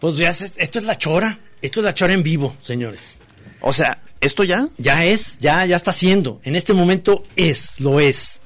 Pues 0.00 0.16
ya, 0.16 0.32
se- 0.32 0.52
esto 0.56 0.78
es 0.78 0.84
la 0.84 0.96
chora. 0.98 1.38
Esto 1.60 1.80
es 1.80 1.84
la 1.84 1.94
chora 1.94 2.12
en 2.12 2.22
vivo, 2.22 2.56
señores. 2.62 3.16
O 3.60 3.72
sea, 3.72 4.00
¿esto 4.20 4.44
ya? 4.44 4.68
Ya 4.78 5.04
es, 5.04 5.38
ya, 5.40 5.64
ya 5.66 5.76
está 5.76 5.92
siendo. 5.92 6.40
En 6.44 6.54
este 6.54 6.72
momento 6.72 7.24
es, 7.36 7.80
lo 7.80 7.98
es. 7.98 8.38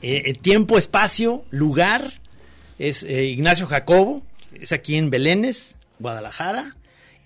Eh, 0.00 0.22
eh, 0.26 0.32
tiempo, 0.34 0.78
espacio, 0.78 1.44
lugar. 1.50 2.12
Es 2.78 3.02
eh, 3.02 3.24
Ignacio 3.24 3.66
Jacobo. 3.66 4.22
Es 4.54 4.72
aquí 4.72 4.96
en 4.96 5.10
Belénes, 5.10 5.74
Guadalajara. 5.98 6.76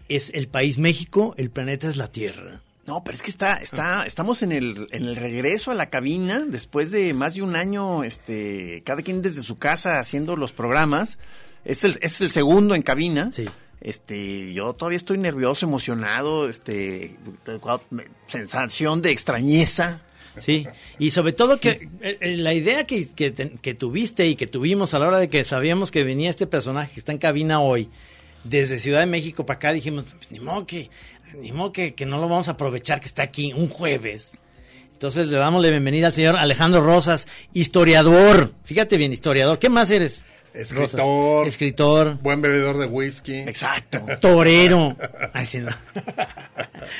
Es 0.09 0.31
el 0.35 0.49
país 0.49 0.79
México. 0.79 1.35
El 1.39 1.51
planeta 1.51 1.89
es 1.89 1.97
la 1.97 2.09
Tierra. 2.11 2.61
No, 2.85 3.05
pero 3.05 3.15
es 3.15 3.23
que 3.23 3.31
está, 3.31 3.59
está, 3.59 4.03
estamos 4.09 4.43
en 4.43 4.51
el, 4.51 4.89
en 4.91 5.05
el 5.05 5.15
regreso 5.15 5.71
a 5.71 5.75
la 5.75 5.89
cabina 5.89 6.41
después 6.45 6.91
de 6.91 7.15
más 7.15 7.35
de 7.35 7.43
un 7.43 7.55
año, 7.55 8.03
este, 8.03 8.83
cada 8.85 9.03
quien 9.03 9.23
desde 9.23 9.43
su 9.43 9.57
casa 9.57 10.01
haciendo 10.01 10.35
los 10.35 10.51
programas. 10.51 11.17
Es 11.65 11.85
el, 11.85 11.99
es 12.03 12.21
el 12.21 12.31
segundo 12.31 12.75
en 12.75 12.83
cabina. 12.83 13.31
Sí. 13.33 13.45
Este, 13.81 14.53
yo 14.53 14.75
todavía 14.75 14.97
estoy 14.97 15.19
nervioso, 15.19 15.67
emocionado, 15.67 16.49
este, 16.49 17.17
sensación 18.29 19.03
de 19.03 19.11
extrañeza. 19.11 20.03
Sí, 20.41 20.67
y 20.99 21.11
sobre 21.11 21.33
todo 21.35 21.61
que 21.61 21.91
eh, 22.01 22.17
eh, 22.21 22.37
la 22.39 22.55
idea 22.55 22.87
que, 22.87 23.07
que, 23.11 23.35
que 23.61 23.75
tuviste 23.75 24.27
y 24.29 24.35
que 24.35 24.47
tuvimos 24.47 24.95
a 24.95 24.99
la 24.99 25.09
hora 25.09 25.19
de 25.19 25.29
que 25.29 25.45
sabíamos 25.45 25.91
que 25.91 26.05
venía 26.05 26.31
este 26.31 26.47
personaje 26.47 26.95
que 26.95 27.01
está 27.01 27.13
en 27.13 27.19
cabina 27.19 27.61
hoy, 27.61 27.91
desde 28.43 28.79
Ciudad 28.79 29.01
de 29.01 29.07
México 29.07 29.45
para 29.45 29.59
acá, 29.59 29.73
dijimos, 29.73 30.05
"Pues, 30.05 30.31
ni 30.31 30.41
modo 30.41 30.67
que, 30.67 30.89
ni 31.39 31.53
modo 31.53 31.71
que, 31.73 31.93
que 31.93 32.07
no 32.07 32.17
lo 32.17 32.31
vamos 32.31 32.49
a 32.49 32.53
aprovechar 32.53 32.99
que 33.01 33.07
está 33.09 33.23
aquí 33.25 33.53
un 33.53 33.69
jueves. 33.69 34.39
Entonces 34.95 35.29
le 35.29 35.37
damos 35.37 35.63
la 35.63 35.69
bienvenida 35.69 36.07
al 36.07 36.13
señor 36.15 36.37
Alejandro 36.37 36.81
Rosas, 36.81 37.29
historiador. 37.53 38.53
Fíjate 38.65 38.97
bien, 38.97 39.13
historiador. 39.13 39.59
¿Qué 39.59 39.69
más 39.69 39.91
eres? 39.91 40.25
Escritor. 40.55 41.01
Rosas? 41.01 41.49
Escritor, 41.49 42.19
Buen 42.23 42.41
bebedor 42.43 42.79
de 42.79 42.87
whisky. 42.87 43.39
Exacto. 43.41 44.01
torero. 44.21 44.97
Ay, 45.33 45.47
sí, 45.47 45.59
no. 45.59 45.71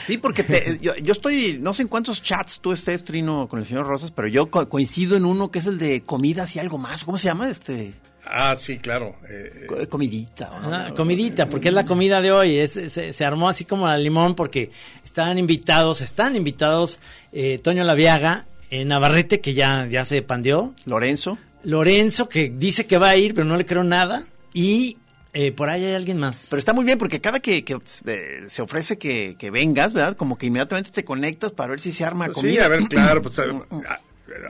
Sí, 0.07 0.19
porque 0.19 0.43
te- 0.45 0.79
yo, 0.81 0.95
yo 0.97 1.13
estoy, 1.13 1.59
no 1.61 1.75
sé 1.75 1.83
en 1.83 1.89
cuántos 1.89 2.23
chats 2.23 2.61
tú 2.61 2.73
estés, 2.73 3.05
Trino, 3.05 3.49
con 3.49 3.59
el 3.61 3.67
señor 3.67 3.87
Rosas, 3.87 4.11
pero 4.11 4.29
yo 4.29 4.51
co- 4.51 4.69
coincido 4.69 5.17
en 5.17 5.25
uno 5.25 5.51
que 5.51 5.59
es 5.59 5.67
el 5.67 5.79
de 5.79 6.03
comidas 6.03 6.55
y 6.57 6.59
algo 6.59 6.79
más. 6.79 7.05
¿Cómo 7.05 7.19
se 7.19 7.29
llama? 7.29 7.49
Este, 7.51 7.93
Ah, 8.25 8.55
sí, 8.57 8.79
claro. 8.79 9.17
eh, 9.29 9.67
co- 9.69 9.89
comidita. 9.89 10.53
¿o 10.53 10.61
no? 10.61 10.75
Ah, 10.77 10.89
comidita, 10.97 11.47
porque 11.47 11.69
es 11.69 11.75
la 11.75 11.85
comida 11.85 12.23
de 12.23 12.33
hoy. 12.33 12.57
Es- 12.57 12.73
se, 12.73 13.13
se 13.13 13.25
armó 13.25 13.49
así 13.49 13.65
como 13.65 13.87
al 13.87 14.03
limón 14.03 14.35
porque 14.35 14.71
están 15.05 15.39
invitados, 15.39 16.01
están 16.01 16.37
invitados 16.37 17.01
eh, 17.33 17.59
Toño 17.59 17.83
Laviaga, 17.85 18.47
eh, 18.71 18.85
Navarrete, 18.85 19.41
que 19.41 19.55
ya, 19.55 19.87
ya 19.91 20.05
se 20.05 20.23
pandeó, 20.23 20.73
Lorenzo. 20.87 21.37
Lorenzo, 21.65 22.29
que 22.29 22.53
dice 22.55 22.87
que 22.87 22.99
va 22.99 23.11
a 23.11 23.17
ir, 23.17 23.35
pero 23.35 23.45
no 23.47 23.57
le 23.57 23.67
creo 23.67 23.85
nada, 23.85 24.27
y 24.53 24.97
eh, 25.33 25.53
por 25.53 25.69
ahí 25.69 25.85
hay 25.85 25.95
alguien 25.95 26.19
más. 26.19 26.47
Pero 26.51 26.59
está 26.59 26.73
muy 26.73 26.85
bien 26.85 26.99
porque 26.99 27.21
cada 27.21 27.41
que, 27.41 27.65
que, 27.65 27.79
eh, 28.07 28.41
se 28.49 28.63
ofrece 28.63 28.99
que, 28.99 29.37
que 29.39 29.51
vengas, 29.51 29.93
¿verdad? 29.95 30.17
Como 30.17 30.37
que 30.39 30.47
inmediatamente 30.47 30.91
te 30.91 31.05
conectas 31.05 31.53
para 31.53 31.71
ver 31.71 31.81
si 31.81 31.93
se 31.93 32.05
arma 32.05 32.27
pues 32.27 32.35
comida. 32.37 32.53
sí, 32.55 32.61
a 32.61 32.69
ver, 32.69 32.83
claro. 32.89 33.23
Pues, 33.23 33.39
a- 33.39 33.45
a- 33.45 34.01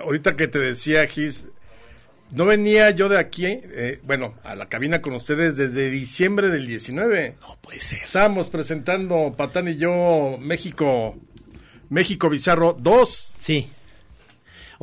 ahorita 0.02 0.36
que 0.36 0.48
te 0.48 0.58
decía, 0.58 1.06
Gis, 1.06 1.44
no 2.30 2.46
venía 2.46 2.90
yo 2.90 3.08
de 3.10 3.18
aquí, 3.18 3.44
eh, 3.46 4.00
bueno, 4.04 4.34
a 4.42 4.54
la 4.54 4.68
cabina 4.68 5.02
con 5.02 5.12
ustedes 5.12 5.56
desde 5.56 5.90
diciembre 5.90 6.48
del 6.48 6.66
19. 6.66 7.36
No 7.42 7.58
puede 7.60 7.78
ser. 7.80 8.02
Estábamos 8.02 8.48
presentando, 8.48 9.34
Patán 9.36 9.68
y 9.68 9.76
yo, 9.76 10.38
México, 10.40 11.14
México 11.90 12.30
Bizarro 12.30 12.72
2. 12.80 13.34
Sí. 13.38 13.68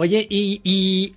Oye, 0.01 0.25
y, 0.29 0.61
y 0.63 1.13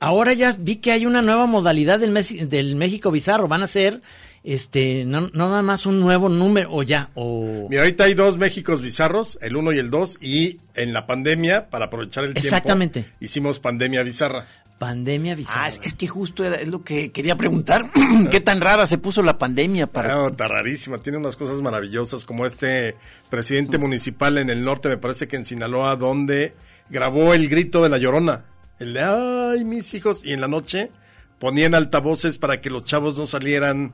ahora 0.00 0.32
ya 0.32 0.56
vi 0.58 0.76
que 0.76 0.90
hay 0.90 1.06
una 1.06 1.22
nueva 1.22 1.46
modalidad 1.46 2.00
del, 2.00 2.10
Mes- 2.10 2.50
del 2.50 2.74
México 2.74 3.12
Bizarro. 3.12 3.46
Van 3.46 3.62
a 3.62 3.68
ser, 3.68 4.02
este, 4.42 5.04
no, 5.04 5.30
no 5.32 5.48
nada 5.48 5.62
más 5.62 5.86
un 5.86 6.00
nuevo 6.00 6.28
número, 6.28 6.68
o 6.72 6.82
ya, 6.82 7.10
o... 7.14 7.68
Mira, 7.70 7.82
ahorita 7.82 8.02
hay 8.02 8.14
dos 8.14 8.36
Méxicos 8.36 8.82
bizarros, 8.82 9.38
el 9.40 9.54
1 9.54 9.72
y 9.74 9.78
el 9.78 9.88
2, 9.88 10.18
y 10.20 10.58
en 10.74 10.92
la 10.92 11.06
pandemia, 11.06 11.70
para 11.70 11.84
aprovechar 11.84 12.24
el 12.24 12.34
tiempo, 12.34 12.48
Exactamente. 12.48 13.04
hicimos 13.20 13.60
pandemia 13.60 14.02
bizarra. 14.02 14.48
Pandemia 14.78 15.36
Bizarra. 15.36 15.66
Ah, 15.66 15.68
es, 15.68 15.80
es 15.84 15.94
que 15.94 16.08
justo 16.08 16.44
era, 16.44 16.56
es 16.56 16.66
lo 16.66 16.82
que 16.82 17.12
quería 17.12 17.36
preguntar. 17.36 17.88
¿Qué 18.32 18.40
tan 18.40 18.60
rara 18.60 18.88
se 18.88 18.98
puso 18.98 19.22
la 19.22 19.38
pandemia 19.38 19.86
para... 19.86 20.24
Ah, 20.24 20.28
está 20.28 20.48
rarísima, 20.48 20.98
tiene 20.98 21.18
unas 21.18 21.36
cosas 21.36 21.60
maravillosas 21.62 22.24
como 22.24 22.44
este 22.44 22.96
presidente 23.30 23.78
municipal 23.78 24.36
en 24.38 24.50
el 24.50 24.64
norte, 24.64 24.88
me 24.88 24.98
parece 24.98 25.28
que 25.28 25.36
en 25.36 25.44
Sinaloa, 25.44 25.94
donde 25.94 26.54
grabó 26.90 27.34
el 27.34 27.48
grito 27.48 27.82
de 27.82 27.88
la 27.88 27.98
llorona, 27.98 28.44
el 28.78 28.94
de 28.94 29.02
ay 29.02 29.64
mis 29.64 29.92
hijos, 29.94 30.20
y 30.24 30.32
en 30.32 30.40
la 30.40 30.48
noche 30.48 30.90
ponían 31.38 31.74
altavoces 31.74 32.38
para 32.38 32.60
que 32.60 32.70
los 32.70 32.84
chavos 32.84 33.18
no 33.18 33.26
salieran 33.26 33.92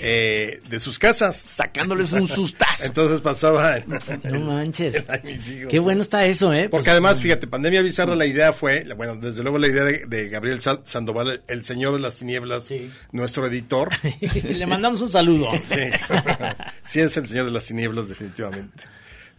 eh, 0.00 0.60
de 0.68 0.80
sus 0.80 0.98
casas. 0.98 1.36
Sacándoles 1.36 2.12
un 2.12 2.26
sustazo. 2.28 2.84
Entonces 2.84 3.20
pasaba 3.20 3.76
el, 3.78 3.84
No 4.24 4.40
manches. 4.40 4.94
el, 4.96 5.04
ay 5.08 5.20
mis 5.24 5.48
hijos. 5.48 5.70
Qué 5.70 5.78
bueno 5.78 6.02
está 6.02 6.26
eso, 6.26 6.52
¿eh? 6.52 6.68
Porque 6.68 6.82
Pues, 6.84 6.88
además, 6.88 7.20
fíjate, 7.20 7.46
Pandemia 7.46 7.80
Bizarra, 7.82 8.14
la 8.16 8.26
idea 8.26 8.52
fue, 8.52 8.84
bueno, 8.96 9.16
desde 9.16 9.42
luego 9.42 9.56
la 9.58 9.68
idea 9.68 9.84
de, 9.84 10.04
de 10.06 10.28
Gabriel 10.28 10.60
Sandoval, 10.84 11.28
el, 11.30 11.42
el 11.48 11.64
señor 11.64 11.94
de 11.94 12.00
las 12.00 12.16
tinieblas, 12.16 12.64
Sí. 12.64 12.90
nuestro 13.12 13.46
editor. 13.46 13.90
Le 14.44 14.66
mandamos 14.66 15.00
un 15.00 15.08
saludo. 15.08 15.50
Sí. 15.54 15.80
Sí, 16.84 16.98
es 17.00 17.16
el 17.16 17.28
señor 17.28 17.44
de 17.46 17.52
las 17.52 17.64
tinieblas, 17.66 18.08
definitivamente. 18.08 18.82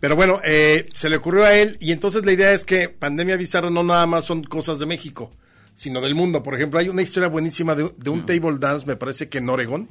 Pero 0.01 0.15
bueno, 0.15 0.41
eh, 0.43 0.87
se 0.95 1.09
le 1.09 1.17
ocurrió 1.17 1.45
a 1.45 1.53
él 1.53 1.77
y 1.79 1.91
entonces 1.91 2.25
la 2.25 2.31
idea 2.31 2.51
es 2.53 2.65
que 2.65 2.89
Pandemia 2.89 3.37
Bizarra 3.37 3.69
no 3.69 3.83
nada 3.83 4.07
más 4.07 4.25
son 4.25 4.43
cosas 4.43 4.79
de 4.79 4.87
México, 4.87 5.29
sino 5.75 6.01
del 6.01 6.15
mundo. 6.15 6.41
Por 6.41 6.55
ejemplo, 6.55 6.79
hay 6.79 6.89
una 6.89 7.03
historia 7.03 7.29
buenísima 7.29 7.75
de, 7.75 7.93
de 7.95 8.09
un 8.09 8.25
table 8.25 8.57
dance, 8.59 8.85
me 8.85 8.95
parece 8.95 9.29
que 9.29 9.37
en 9.37 9.49
Oregon. 9.49 9.87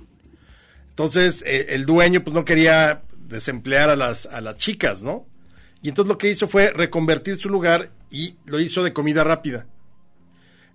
Entonces, 0.89 1.45
eh, 1.47 1.67
el 1.71 1.87
dueño 1.87 2.25
pues 2.25 2.35
no 2.35 2.45
quería 2.45 3.03
desemplear 3.29 3.89
a 3.89 3.95
las, 3.95 4.27
a 4.27 4.41
las 4.41 4.57
chicas, 4.57 5.03
¿no? 5.03 5.27
Y 5.81 5.89
entonces 5.89 6.09
lo 6.09 6.19
que 6.19 6.29
hizo 6.29 6.49
fue 6.49 6.73
reconvertir 6.73 7.39
su 7.39 7.49
lugar 7.49 7.91
y 8.11 8.35
lo 8.47 8.59
hizo 8.59 8.83
de 8.83 8.93
comida 8.93 9.23
rápida. 9.23 9.67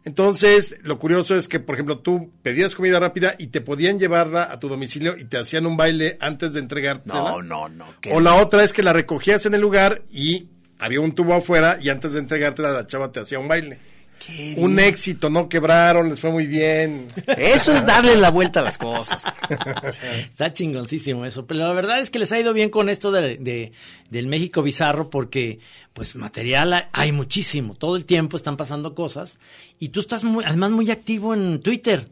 Entonces, 0.05 0.77
lo 0.83 0.99
curioso 0.99 1.35
es 1.35 1.47
que, 1.47 1.59
por 1.59 1.75
ejemplo, 1.75 1.97
tú 1.99 2.31
pedías 2.43 2.75
comida 2.75 2.99
rápida 2.99 3.35
y 3.39 3.47
te 3.47 3.59
podían 3.61 3.97
llevarla 3.97 4.43
a 4.51 4.59
tu 4.59 4.69
domicilio 4.69 5.17
y 5.17 5.25
te 5.25 5.37
hacían 5.37 5.65
un 5.65 5.77
baile 5.77 6.17
antes 6.21 6.53
de 6.53 6.59
entregártela. 6.59 7.15
No, 7.15 7.41
no, 7.41 7.67
no. 7.69 7.85
qué- 8.01 8.13
O 8.13 8.21
la 8.21 8.35
otra 8.35 8.63
es 8.63 8.71
que 8.71 8.83
la 8.83 8.93
recogías 8.93 9.45
en 9.47 9.55
el 9.55 9.61
lugar 9.61 10.03
y 10.11 10.47
había 10.77 11.01
un 11.01 11.15
tubo 11.15 11.33
afuera 11.33 11.79
y 11.81 11.89
antes 11.89 12.13
de 12.13 12.19
entregártela 12.19 12.71
la 12.71 12.85
chava 12.85 13.11
te 13.11 13.19
hacía 13.19 13.39
un 13.39 13.47
baile. 13.47 13.79
Qué 14.27 14.53
Un 14.57 14.75
bien. 14.75 14.87
éxito, 14.87 15.29
no 15.29 15.47
quebraron, 15.49 16.09
les 16.09 16.19
fue 16.19 16.31
muy 16.31 16.47
bien. 16.47 17.07
Eso 17.37 17.73
es 17.73 17.85
darle 17.85 18.15
la 18.17 18.31
vuelta 18.31 18.59
a 18.59 18.63
las 18.63 18.77
cosas. 18.77 19.23
Está 20.29 20.53
chingoncísimo 20.53 21.25
eso. 21.25 21.45
Pero 21.45 21.61
la 21.61 21.73
verdad 21.73 21.99
es 21.99 22.09
que 22.09 22.19
les 22.19 22.31
ha 22.31 22.39
ido 22.39 22.53
bien 22.53 22.69
con 22.69 22.89
esto 22.89 23.11
de, 23.11 23.37
de- 23.37 23.71
del 24.09 24.27
México 24.27 24.61
bizarro 24.61 25.09
porque, 25.09 25.59
pues, 25.93 26.15
material 26.15 26.73
hay- 26.73 26.83
hay 26.91 27.11
muchísimo. 27.11 27.73
Todo 27.75 27.95
el 27.95 28.05
tiempo 28.05 28.37
están 28.37 28.57
pasando 28.57 28.95
cosas. 28.95 29.39
Y 29.79 29.89
tú 29.89 29.99
estás 29.99 30.23
muy, 30.23 30.43
además 30.45 30.71
muy 30.71 30.89
activo 30.91 31.33
en 31.33 31.61
Twitter. 31.61 32.07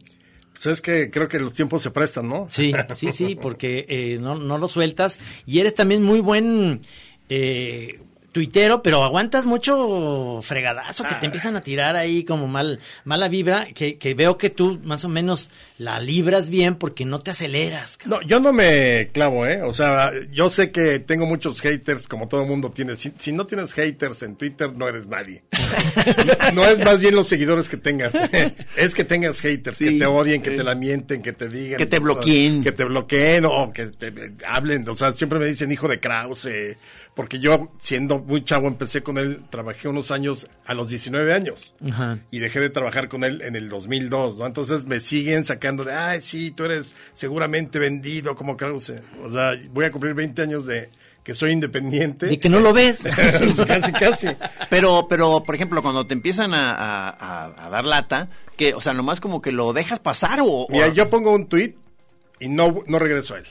Pues 0.52 0.66
es 0.66 0.80
que 0.80 1.10
creo 1.10 1.26
que 1.28 1.40
los 1.40 1.52
tiempos 1.52 1.82
se 1.82 1.90
prestan, 1.90 2.28
¿no? 2.28 2.46
Sí, 2.50 2.72
sí, 2.96 3.10
sí, 3.12 3.34
porque 3.34 3.86
eh, 3.88 4.18
no, 4.20 4.36
no 4.36 4.56
lo 4.56 4.68
sueltas. 4.68 5.18
Y 5.46 5.58
eres 5.58 5.74
también 5.74 6.02
muy 6.04 6.20
buen 6.20 6.80
eh, 7.28 7.98
tuitero, 8.34 8.82
pero 8.82 9.04
aguantas 9.04 9.46
mucho 9.46 10.40
fregadazo 10.42 11.04
que 11.04 11.14
te 11.14 11.26
empiezan 11.26 11.56
a 11.56 11.60
tirar 11.62 11.94
ahí 11.94 12.24
como 12.24 12.48
mal, 12.48 12.80
mala 13.04 13.28
vibra, 13.28 13.68
que, 13.72 13.96
que 13.96 14.14
veo 14.14 14.36
que 14.36 14.50
tú 14.50 14.80
más 14.82 15.04
o 15.04 15.08
menos 15.08 15.50
la 15.78 16.00
libras 16.00 16.48
bien 16.48 16.74
porque 16.74 17.04
no 17.04 17.20
te 17.20 17.30
aceleras. 17.30 17.96
cabrón. 17.96 18.20
No, 18.22 18.26
yo 18.28 18.40
no 18.40 18.52
me 18.52 19.08
clavo, 19.12 19.46
¿eh? 19.46 19.62
O 19.62 19.72
sea, 19.72 20.10
yo 20.32 20.50
sé 20.50 20.72
que 20.72 20.98
tengo 20.98 21.26
muchos 21.26 21.60
haters, 21.60 22.08
como 22.08 22.26
todo 22.26 22.44
mundo 22.44 22.72
tiene. 22.72 22.96
Si, 22.96 23.12
si 23.16 23.30
no 23.30 23.46
tienes 23.46 23.72
haters 23.72 24.22
en 24.24 24.34
Twitter, 24.34 24.72
no 24.72 24.88
eres 24.88 25.06
nadie. 25.06 25.44
no 26.54 26.64
es 26.64 26.78
más 26.84 26.98
bien 26.98 27.14
los 27.14 27.28
seguidores 27.28 27.68
que 27.68 27.76
tengas. 27.76 28.12
es 28.76 28.94
que 28.94 29.04
tengas 29.04 29.40
haters, 29.40 29.76
Sí. 29.76 29.84
que 29.84 29.98
te 30.00 30.06
odien, 30.06 30.42
que 30.42 30.50
te 30.50 30.64
la 30.64 30.74
mienten, 30.74 31.22
que 31.22 31.32
te 31.32 31.48
digan. 31.48 31.78
Que 31.78 31.86
te 31.86 32.00
bloqueen. 32.00 32.64
Que 32.64 32.72
te 32.72 32.82
bloqueen 32.84 33.44
o 33.44 33.72
que 33.72 33.86
te 33.86 34.12
hablen. 34.44 34.88
O 34.88 34.96
sea, 34.96 35.12
siempre 35.12 35.38
me 35.38 35.46
dicen 35.46 35.70
hijo 35.70 35.86
de 35.86 36.00
Krause. 36.00 36.76
Porque 37.14 37.38
yo, 37.38 37.68
siendo 37.80 38.23
muy 38.26 38.42
chavo, 38.44 38.68
empecé 38.68 39.02
con 39.02 39.18
él, 39.18 39.42
trabajé 39.50 39.88
unos 39.88 40.10
años, 40.10 40.46
a 40.66 40.74
los 40.74 40.88
19 40.88 41.32
años 41.32 41.74
Ajá. 41.88 42.18
y 42.30 42.38
dejé 42.40 42.60
de 42.60 42.70
trabajar 42.70 43.08
con 43.08 43.22
él 43.24 43.42
en 43.42 43.54
el 43.56 43.68
2002, 43.68 44.38
¿no? 44.38 44.46
Entonces 44.46 44.84
me 44.84 45.00
siguen 45.00 45.44
sacando 45.44 45.84
de, 45.84 45.92
ay, 45.94 46.20
sí, 46.20 46.50
tú 46.50 46.64
eres 46.64 46.94
seguramente 47.12 47.78
vendido 47.78 48.34
como 48.34 48.56
Krause. 48.56 48.94
O 49.22 49.30
sea, 49.30 49.52
voy 49.70 49.84
a 49.84 49.90
cumplir 49.92 50.14
20 50.14 50.42
años 50.42 50.66
de 50.66 50.88
que 51.22 51.34
soy 51.34 51.52
independiente. 51.52 52.26
De 52.26 52.38
que 52.38 52.48
no 52.48 52.60
lo 52.60 52.72
ves. 52.72 52.98
casi, 53.66 53.92
casi. 53.92 54.28
Pero, 54.68 55.06
pero, 55.08 55.42
por 55.42 55.54
ejemplo, 55.54 55.80
cuando 55.82 56.06
te 56.06 56.14
empiezan 56.14 56.52
a, 56.54 56.70
a- 56.72 57.08
a- 57.10 57.66
a 57.66 57.70
dar 57.70 57.84
lata, 57.84 58.28
que, 58.56 58.74
o 58.74 58.80
sea, 58.80 58.92
nomás 58.94 59.20
como 59.20 59.40
que 59.40 59.50
lo 59.52 59.72
dejas 59.72 60.00
pasar 60.00 60.40
o... 60.40 60.44
o- 60.46 60.66
Mira, 60.70 60.88
yo 60.88 61.08
pongo 61.10 61.32
un 61.32 61.46
tweet 61.48 61.74
y 62.40 62.48
no, 62.48 62.82
no 62.86 62.98
regreso 62.98 63.34
a 63.34 63.38
él. 63.38 63.46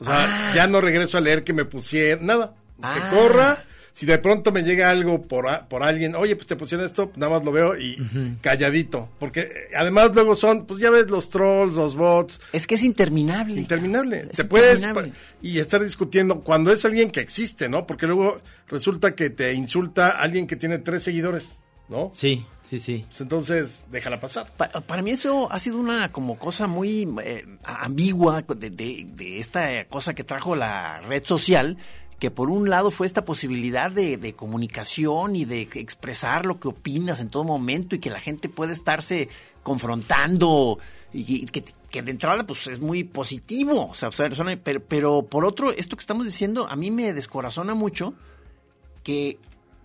O 0.00 0.04
sea, 0.04 0.52
ya 0.54 0.66
no 0.68 0.80
regreso 0.80 1.18
a 1.18 1.20
leer 1.20 1.42
que 1.44 1.52
me 1.52 1.64
pusieron, 1.64 2.26
nada. 2.26 2.54
Que 2.80 2.86
Ah. 2.86 3.10
corra. 3.12 3.64
Si 3.98 4.06
de 4.06 4.18
pronto 4.18 4.52
me 4.52 4.62
llega 4.62 4.90
algo 4.90 5.20
por, 5.22 5.48
a- 5.48 5.68
por 5.68 5.82
alguien, 5.82 6.14
oye, 6.14 6.36
pues 6.36 6.46
te 6.46 6.54
pusieron 6.54 6.86
esto, 6.86 7.10
nada 7.16 7.32
más 7.32 7.44
lo 7.44 7.50
veo 7.50 7.76
y 7.76 7.96
calladito. 8.40 9.08
Porque 9.18 9.40
eh, 9.40 9.50
además 9.76 10.10
luego 10.14 10.36
son, 10.36 10.66
pues 10.66 10.78
ya 10.78 10.88
ves 10.90 11.10
los 11.10 11.30
trolls, 11.30 11.74
los 11.74 11.96
bots, 11.96 12.40
Es 12.52 12.68
que 12.68 12.76
es 12.76 12.84
interminable. 12.84 13.60
interminable. 13.60 14.20
Es 14.20 14.28
te 14.36 14.44
puedes 14.44 14.82
interminable. 14.82 15.10
pa- 15.12 15.18
y 15.42 15.58
estar 15.58 15.82
discutiendo 15.82 16.42
cuando 16.42 16.72
es 16.72 16.84
alguien 16.84 17.10
que 17.10 17.18
existe, 17.18 17.68
¿no? 17.68 17.88
Porque 17.88 18.06
luego 18.06 18.40
resulta 18.68 19.16
que 19.16 19.30
te 19.30 19.52
insulta 19.54 20.10
alguien 20.10 20.46
que 20.46 20.54
tiene 20.54 20.78
tres 20.78 21.02
seguidores, 21.02 21.58
¿no? 21.88 22.12
Sí, 22.14 22.46
sí, 22.62 22.78
sí. 22.78 23.04
Pues 23.08 23.20
entonces, 23.20 23.88
déjala 23.90 24.20
pasar. 24.20 24.52
Pa- 24.56 24.68
para 24.68 25.02
mí 25.02 25.10
eso 25.10 25.50
ha 25.50 25.58
sido 25.58 25.76
una 25.78 26.12
como 26.12 26.38
cosa 26.38 26.68
muy 26.68 27.08
eh, 27.24 27.44
ambigua 27.64 28.42
de, 28.42 28.70
de- 28.70 29.06
de 29.10 29.40
esta 29.40 29.84
cosa 29.86 30.14
que 30.14 30.22
trajo 30.22 30.54
la 30.54 31.00
red 31.00 31.24
social, 31.24 31.76
que 32.18 32.30
por 32.30 32.50
un 32.50 32.68
lado 32.68 32.90
fue 32.90 33.06
esta 33.06 33.24
posibilidad 33.24 33.90
de, 33.92 34.16
de 34.16 34.32
comunicación 34.34 35.36
y 35.36 35.44
de 35.44 35.62
expresar 35.74 36.46
lo 36.46 36.58
que 36.58 36.68
opinas 36.68 37.20
en 37.20 37.28
todo 37.30 37.44
momento 37.44 37.94
y 37.94 38.00
que 38.00 38.10
la 38.10 38.18
gente 38.20 38.48
puede 38.48 38.72
estarse 38.72 39.28
confrontando 39.62 40.78
y, 41.12 41.46
que 41.46 42.02
de 42.02 42.10
entrada 42.10 42.46
pues 42.46 42.66
es 42.66 42.80
muy 42.80 43.02
positivo, 43.04 43.88
o 43.88 43.94
sea, 43.94 44.10
suena- 44.12 44.58
pero, 44.62 44.80
pero 44.84 45.22
por 45.22 45.44
otro, 45.46 45.70
esto 45.72 45.96
que 45.96 46.00
estamos 46.02 46.26
diciendo 46.26 46.66
a 46.68 46.76
mí 46.76 46.90
me 46.90 47.12
descorazona 47.14 47.74
mucho 47.74 48.12
que 49.02 49.38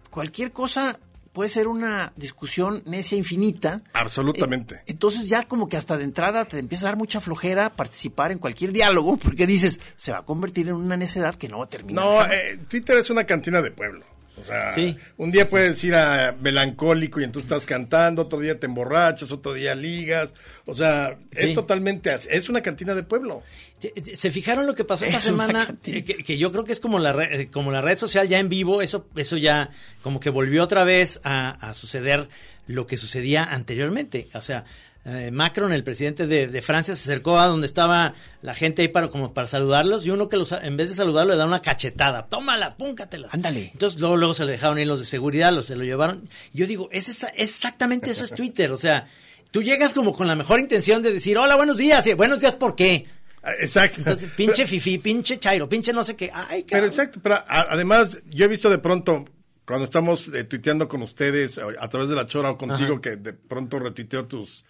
cualquier 0.09 0.51
cosa 0.51 0.99
puede 1.33 1.49
ser 1.49 1.67
una 1.67 2.13
discusión 2.15 2.83
necia 2.85 3.17
infinita. 3.17 3.81
Absolutamente. 3.93 4.75
Eh, 4.75 4.83
entonces 4.87 5.27
ya 5.27 5.43
como 5.43 5.67
que 5.67 5.77
hasta 5.77 5.97
de 5.97 6.03
entrada 6.03 6.45
te 6.45 6.59
empieza 6.59 6.85
a 6.85 6.89
dar 6.89 6.97
mucha 6.97 7.19
flojera 7.19 7.71
participar 7.71 8.31
en 8.31 8.37
cualquier 8.37 8.71
diálogo 8.71 9.17
porque 9.17 9.45
dices, 9.47 9.81
se 9.97 10.11
va 10.11 10.19
a 10.19 10.25
convertir 10.25 10.69
en 10.69 10.75
una 10.75 10.95
necedad 10.95 11.35
que 11.35 11.49
no 11.49 11.57
va 11.59 11.65
a 11.65 11.69
terminar. 11.69 12.05
No, 12.05 12.25
eh, 12.25 12.59
Twitter 12.69 12.97
es 12.97 13.09
una 13.09 13.25
cantina 13.25 13.61
de 13.61 13.71
pueblo. 13.71 14.05
O 14.35 14.43
sea, 14.43 14.73
Sí. 14.73 14.97
un 15.17 15.31
día 15.31 15.47
puedes 15.47 15.83
ir 15.83 15.93
a 15.95 16.35
melancólico 16.41 17.21
y 17.21 17.23
entonces 17.23 17.49
estás 17.51 17.65
cantando, 17.65 18.23
otro 18.23 18.39
día 18.39 18.59
te 18.59 18.65
emborrachas, 18.65 19.31
otro 19.31 19.53
día 19.53 19.75
ligas. 19.75 20.33
O 20.65 20.73
sea, 20.73 21.17
Sí. 21.31 21.49
es 21.49 21.53
totalmente, 21.53 22.09
así, 22.11 22.27
es 22.31 22.49
una 22.49 22.61
cantina 22.61 22.95
de 22.95 23.03
pueblo. 23.03 23.43
¿Se- 23.79 24.15
¿Se 24.15 24.31
fijaron 24.31 24.65
lo 24.65 24.75
que 24.75 24.85
pasó 24.85 25.05
esta 25.05 25.17
Es 25.17 25.23
semana? 25.23 25.67
Eh, 25.85 26.03
Que, 26.03 26.23
que 26.23 26.37
yo 26.37 26.51
creo 26.51 26.63
que 26.63 26.71
es 26.71 26.79
como 26.79 26.99
la, 26.99 27.13
re- 27.13 27.41
eh, 27.43 27.49
como 27.51 27.71
la 27.71 27.81
red 27.81 27.97
social 27.97 28.27
ya 28.27 28.39
en 28.39 28.49
vivo, 28.49 28.81
eso, 28.81 29.07
eso 29.15 29.37
ya 29.37 29.69
como 30.01 30.19
que 30.19 30.29
volvió 30.29 30.63
otra 30.63 30.83
vez 30.83 31.19
a, 31.23 31.49
a 31.69 31.73
suceder 31.73 32.27
lo 32.65 32.87
que 32.87 32.97
sucedía 32.97 33.43
anteriormente. 33.43 34.29
O 34.33 34.41
sea, 34.41 34.65
eh, 35.05 35.31
Macron, 35.31 35.73
el 35.73 35.83
presidente 35.83 36.27
de, 36.27 36.47
de 36.47 36.61
Francia, 36.61 36.95
se 36.95 37.03
acercó 37.09 37.37
a 37.39 37.47
donde 37.47 37.65
estaba 37.67 38.13
la 38.41 38.53
gente 38.53 38.81
ahí 38.83 38.87
para, 38.87 39.09
como 39.09 39.33
para 39.33 39.47
saludarlos 39.47 40.05
y 40.05 40.11
uno 40.11 40.29
que 40.29 40.37
los, 40.37 40.51
en 40.53 40.77
vez 40.77 40.89
de 40.89 40.95
saludarlo 40.95 41.33
le 41.33 41.37
da 41.37 41.45
una 41.45 41.61
cachetada. 41.61 42.27
Tómala, 42.27 42.77
púncatela. 42.77 43.27
Ándale. 43.31 43.69
Entonces 43.73 43.99
luego, 43.99 44.15
luego 44.17 44.33
se 44.33 44.45
le 44.45 44.53
dejaron 44.53 44.79
ir 44.79 44.87
los 44.87 44.99
de 44.99 45.05
seguridad, 45.05 45.51
los 45.51 45.65
se 45.65 45.75
lo 45.75 45.83
llevaron. 45.83 46.29
Y 46.53 46.59
yo 46.59 46.67
digo, 46.67 46.89
es 46.91 47.09
esa- 47.09 47.29
exactamente 47.29 48.11
eso 48.11 48.23
es 48.23 48.33
Twitter. 48.33 48.71
O 48.71 48.77
sea, 48.77 49.09
tú 49.51 49.61
llegas 49.61 49.93
como 49.93 50.13
con 50.13 50.27
la 50.27 50.35
mejor 50.35 50.59
intención 50.59 51.01
de 51.01 51.11
decir, 51.11 51.37
hola, 51.37 51.55
buenos 51.55 51.77
días. 51.77 52.07
Y, 52.07 52.13
buenos 52.13 52.39
días, 52.39 52.53
¿por 52.53 52.75
qué? 52.75 53.05
Ah, 53.43 53.51
Exacto. 53.59 53.97
Entonces, 53.99 54.31
pinche 54.37 54.65
fifi, 54.65 54.99
pinche 54.99 55.37
chairo, 55.37 55.67
pinche 55.67 55.91
no 55.91 56.05
sé 56.05 56.15
qué. 56.15 56.31
Ay, 56.33 56.65
Pero 56.69 56.85
exacto, 56.85 57.19
pero 57.21 57.35
a- 57.35 57.67
además 57.71 58.19
yo 58.29 58.45
he 58.45 58.47
visto 58.47 58.69
de 58.69 58.77
pronto, 58.77 59.25
cuando 59.65 59.83
estamos 59.83 60.29
eh, 60.29 60.45
tuiteando 60.45 60.87
con 60.87 61.01
ustedes 61.01 61.57
a 61.57 61.89
través 61.89 62.07
de 62.07 62.15
la 62.15 62.25
chora 62.25 62.51
o 62.51 62.57
contigo, 62.57 62.93
Ajá. 62.93 63.01
que 63.01 63.15
de 63.17 63.33
pronto 63.33 63.79
retuiteo 63.79 64.27
tus, 64.27 64.63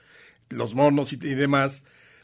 los 0.49 0.75
monos 0.75 1.13
y, 1.13 1.15
y 1.15 1.35
demás, 1.35 1.83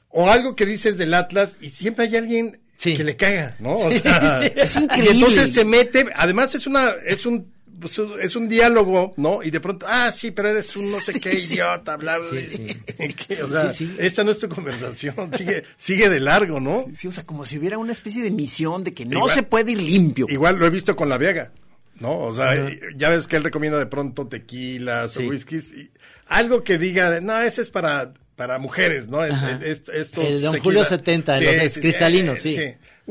o 0.09 0.29
algo 0.29 0.55
que 0.55 0.65
dices 0.65 0.97
del 0.97 1.13
Atlas 1.13 1.57
y 1.61 1.69
siempre 1.69 2.05
hay 2.05 2.15
alguien 2.17 2.59
Sí. 2.77 2.95
que 2.95 3.03
le 3.03 3.17
caga, 3.17 3.57
¿no? 3.59 3.73
O 3.77 3.91
sea, 3.91 4.39
Es 4.45 4.75
Y 4.79 4.83
increíble. 4.83 5.11
entonces 5.11 5.53
se 5.53 5.65
mete, 5.65 6.05
además 6.15 6.55
es 6.55 6.65
una, 6.65 6.91
es 7.05 7.25
un, 7.25 7.51
pues, 7.77 7.99
es 8.21 8.35
un 8.37 8.47
diálogo, 8.47 9.11
¿no? 9.17 9.43
Y 9.43 9.51
de 9.51 9.59
pronto, 9.59 9.85
ah, 9.89 10.11
sí, 10.13 10.31
pero 10.31 10.49
eres 10.49 10.73
un 10.77 10.89
no 10.89 10.99
sé 11.01 11.19
qué 11.19 11.33
idiota, 11.39 11.97
bla, 11.97 12.17
bla. 12.17 12.29
Sí, 12.39 13.35
o 13.43 13.49
sea, 13.49 13.73
Sí, 13.73 13.85
sí. 13.85 13.95
esta 13.99 14.23
no 14.23 14.31
es 14.31 14.39
tu 14.39 14.47
conversación, 14.47 15.29
sigue, 15.37 15.63
sigue 15.75 16.07
de 16.07 16.21
largo, 16.21 16.61
¿no? 16.61 16.85
Sí, 16.95 17.07
o 17.07 17.11
sea, 17.11 17.25
como 17.25 17.43
si 17.43 17.57
hubiera 17.57 17.77
una 17.77 17.91
especie 17.91 18.23
de 18.23 18.31
misión 18.31 18.85
de 18.85 18.93
que 18.93 19.05
no 19.05 19.19
Igual- 19.19 19.33
se 19.35 19.43
puede 19.43 19.73
ir 19.73 19.81
limpio. 19.81 20.25
Igual 20.29 20.55
lo 20.57 20.65
he 20.65 20.69
visto 20.69 20.95
con 20.95 21.09
la 21.09 21.17
Viega, 21.17 21.51
¿no? 21.99 22.17
O 22.19 22.33
sea, 22.33 22.53
ya 22.95 23.09
ves 23.09 23.27
que 23.27 23.35
él 23.35 23.43
recomienda 23.43 23.77
de 23.77 23.85
pronto 23.87 24.27
tequilas 24.27 25.13
Sí. 25.13 25.25
o 25.25 25.29
whiskies. 25.29 25.71
Y 25.73 25.91
algo 26.27 26.63
que 26.63 26.77
diga, 26.77 27.19
no, 27.21 27.39
ese 27.39 27.61
es 27.61 27.69
para, 27.69 28.13
para 28.35 28.57
mujeres, 28.59 29.07
¿no? 29.07 29.23
El, 29.23 29.33
el- 29.33 29.63
est- 29.63 29.89
estos 29.89 30.25
El 30.25 30.41
Don 30.41 30.53
tequila- 30.55 30.63
Julio 30.63 30.85
70, 30.85 31.39
los 31.41 31.77
cristalinos, 31.77 32.39
sí. 32.39 32.55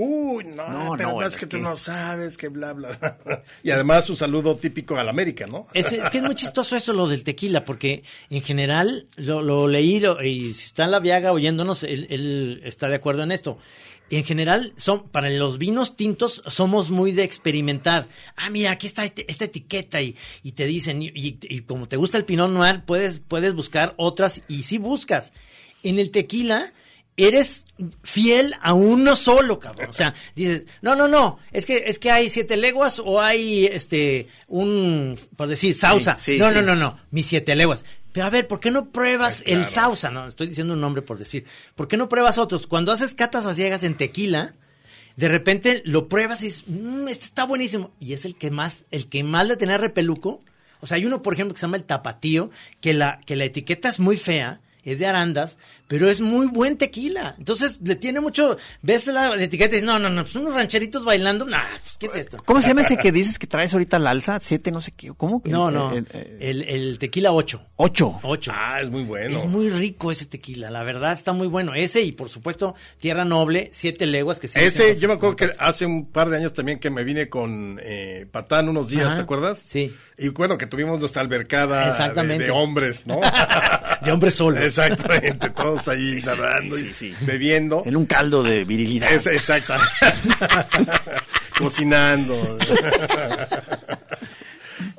Uy, 0.01 0.45
no, 0.45 0.69
No, 0.69 0.95
pero 0.97 1.11
no, 1.11 1.23
es 1.23 1.29
es 1.35 1.37
que 1.39 1.47
tú 1.47 1.57
que- 1.57 1.63
no 1.65 1.77
sabes, 1.77 2.37
que 2.39 2.47
bla, 2.47 2.73
bla, 2.73 2.91
bla. 3.25 3.43
Y 3.65 3.73
además 3.73 4.05
su 4.05 4.15
saludo 4.15 4.57
típico 4.57 4.97
al 4.97 5.09
América, 5.09 5.47
¿no? 5.49 5.67
Es, 5.75 5.91
es 5.91 6.09
que 6.11 6.19
es 6.19 6.23
muy 6.25 6.37
chistoso 6.37 6.77
eso 6.77 6.93
lo 6.93 7.09
del 7.09 7.25
tequila, 7.25 7.65
porque 7.65 8.05
en 8.31 8.43
general 8.43 9.07
lo, 9.17 9.43
lo 9.43 9.67
leí 9.67 9.99
lo- 9.99 10.23
y 10.23 10.55
si 10.55 10.67
está 10.67 10.85
en 10.85 10.93
la 10.93 11.01
viaga 11.01 11.33
oyéndonos, 11.33 11.83
él, 11.83 12.07
él 12.11 12.61
está 12.65 12.89
de 12.89 12.95
acuerdo 12.95 13.25
en 13.25 13.33
esto. 13.33 13.59
En 14.11 14.25
general, 14.25 14.73
son 14.79 15.09
para 15.09 15.29
los 15.29 15.59
vinos 15.59 15.95
tintos 15.97 16.43
somos 16.47 16.91
muy 16.91 17.13
de 17.13 17.25
experimentar. 17.25 18.07
Ah, 18.37 18.49
mira, 18.49 18.71
aquí 18.71 18.87
está 18.87 19.05
este- 19.05 19.31
esta 19.31 19.45
etiqueta 19.45 20.01
y, 20.01 20.17
y 20.43 20.53
te 20.53 20.65
dicen, 20.67 21.03
y, 21.03 21.09
y- 21.15 21.39
y 21.43 21.61
como 21.61 21.89
te 21.89 21.97
gusta 21.99 22.17
el 22.17 22.25
Pinot 22.25 22.51
Noir, 22.51 22.83
puedes, 22.87 23.21
puedes 23.21 23.55
buscar 23.55 23.95
otras 23.99 24.41
y 24.49 24.63
sí 24.63 24.79
buscas. 24.79 25.33
En 25.83 25.99
el 25.99 26.11
tequila 26.11 26.73
eres 27.19 27.67
fiel 28.03 28.55
a 28.63 28.73
uno 28.75 29.15
solo, 29.17 29.59
cabrón. 29.59 29.91
O 29.91 29.93
sea, 29.93 30.15
dices, 30.35 30.65
no, 30.81 30.97
no, 30.97 31.07
no, 31.07 31.39
es 31.53 31.67
que, 31.67 31.85
es 31.87 31.99
que 31.99 32.11
hay 32.11 32.31
siete 32.31 32.57
leguas 32.57 32.99
o 33.05 33.21
hay 33.21 33.67
este 33.67 34.29
un, 34.47 35.17
por 35.37 35.49
decir, 35.49 35.75
sausa. 35.75 36.17
Sí, 36.17 36.33
sí, 36.33 36.39
no, 36.39 36.49
sí. 36.49 36.55
no, 36.55 36.63
no, 36.63 36.75
no, 36.77 36.99
mis 37.11 37.27
siete 37.27 37.55
leguas. 37.57 37.85
Pero 38.19 38.27
a 38.27 38.31
ver, 38.31 38.49
¿por 38.49 38.59
qué 38.59 38.73
no 38.73 38.91
pruebas 38.91 39.43
claro. 39.45 39.61
el 39.61 39.67
sausa? 39.69 40.11
No, 40.11 40.27
estoy 40.27 40.49
diciendo 40.49 40.75
un 40.75 40.81
nombre 40.81 41.03
por 41.03 41.19
decir. 41.19 41.45
¿Por 41.77 41.87
qué 41.87 41.97
no 41.97 42.09
pruebas 42.09 42.37
otros? 42.37 42.67
Cuando 42.67 42.91
haces 42.91 43.15
catas 43.15 43.47
a 43.47 43.55
ciegas 43.55 43.85
en 43.85 43.97
tequila, 43.97 44.55
de 45.15 45.29
repente 45.29 45.83
lo 45.85 46.09
pruebas 46.09 46.43
y 46.43 46.47
dices, 46.47 46.65
"Mm, 46.67 47.07
este 47.07 47.27
está 47.27 47.45
buenísimo. 47.45 47.93
Y 48.01 48.15
es 48.15 48.25
el 48.25 48.35
que 48.35 48.51
más, 48.51 48.79
el 48.91 49.09
que 49.09 49.23
más 49.23 49.47
le 49.47 49.57
tenía 49.57 49.79
repeluco. 49.79 50.41
O 50.81 50.87
sea, 50.89 50.97
hay 50.97 51.07
uno, 51.07 51.23
por 51.23 51.35
ejemplo, 51.35 51.55
que 51.55 51.61
se 51.61 51.67
llama 51.67 51.77
el 51.77 51.85
tapatío, 51.85 52.51
que 52.81 52.93
la, 52.93 53.21
que 53.25 53.37
la 53.37 53.45
etiqueta 53.45 53.89
es 53.89 54.01
muy 54.01 54.17
fea, 54.17 54.63
es 54.93 54.99
de 54.99 55.07
arandas, 55.07 55.57
pero 55.87 56.09
es 56.11 56.21
muy 56.21 56.47
buen 56.47 56.77
tequila. 56.77 57.35
Entonces, 57.39 57.79
le 57.83 57.97
tiene 57.97 58.21
mucho, 58.21 58.57
ves 58.83 59.07
la 59.07 59.35
etiqueta 59.43 59.71
y 59.77 59.81
dices, 59.81 59.85
no, 59.87 59.99
no, 59.99 60.11
no, 60.11 60.23
pues 60.23 60.35
unos 60.37 60.55
rancheritos 60.55 61.05
bailando, 61.05 61.45
nah, 61.47 61.63
pues, 61.83 61.97
¿qué 61.99 62.07
es 62.07 62.15
esto? 62.17 62.37
¿Cómo 62.45 62.61
se 62.61 62.69
llama 62.69 62.83
ese 62.83 62.97
que 62.99 63.11
dices 63.13 63.39
que 63.39 63.47
traes 63.47 63.73
ahorita 63.73 63.97
al 63.97 64.07
alza? 64.07 64.39
Siete, 64.43 64.71
no 64.71 64.81
sé 64.81 64.93
qué. 64.93 65.13
¿Cómo? 65.17 65.43
No, 65.47 65.71
no, 65.71 65.95
Eh, 65.97 66.05
eh, 66.13 66.37
el, 66.41 66.63
el 66.63 66.99
tequila 66.99 67.33
8. 67.33 67.63
ocho. 67.77 68.21
8. 68.23 68.53
Ah, 68.55 68.81
es 68.83 68.91
muy 68.91 69.03
bueno. 69.05 69.39
Es 69.39 69.45
muy 69.47 69.71
rico 69.71 70.11
ese 70.11 70.27
tequila, 70.27 70.71
la 70.71 70.83
verdad 70.83 71.13
está 71.15 71.33
muy 71.33 71.47
bueno. 71.47 71.75
Ese 71.75 72.03
y 72.03 72.13
por 72.13 72.29
supuesto 72.29 72.75
Tierra 72.99 73.25
Noble, 73.25 73.71
Siete 73.73 74.07
Leguas 74.07 74.39
que 74.41 74.49
sí 74.49 74.59
Ese, 74.59 74.99
yo 74.99 75.09
me 75.09 75.15
acuerdo 75.15 75.37
que 75.37 75.51
hace 75.59 75.87
un 75.87 76.07
par 76.11 76.29
de 76.31 76.37
años 76.37 76.53
también 76.53 76.79
que 76.79 76.91
me 76.91 77.05
vine 77.05 77.29
con 77.29 77.81
eh, 77.83 78.27
Patán 78.31 78.69
unos 78.69 78.89
días, 78.91 79.07
Ajá, 79.07 79.17
¿te 79.17 79.23
acuerdas? 79.23 79.59
sí. 79.59 79.95
Y 80.21 80.29
bueno, 80.31 80.59
que 80.59 80.67
tuvimos 80.67 80.99
nuestra 80.99 81.23
albercada 81.23 81.85
de- 81.85 81.91
Exactamente. 81.91 82.45
De, 82.45 82.51
hombres, 82.51 83.07
¿no? 83.07 83.21
de 84.05 84.13
hombre 84.13 84.31
solo. 84.31 84.59
Exactamente, 84.61 85.51
todos 85.51 85.89
ahí 85.89 86.21
nadando 86.25 86.79
y 86.79 86.93
sí, 86.93 86.95
sí. 86.95 87.15
bebiendo. 87.27 87.83
En 87.87 87.97
un 87.97 88.07
caldo 88.07 88.43
de 88.43 88.65
virilidad. 88.65 89.13
Es, 89.13 89.27
exacto. 89.27 89.75
Cocinando. 91.59 92.37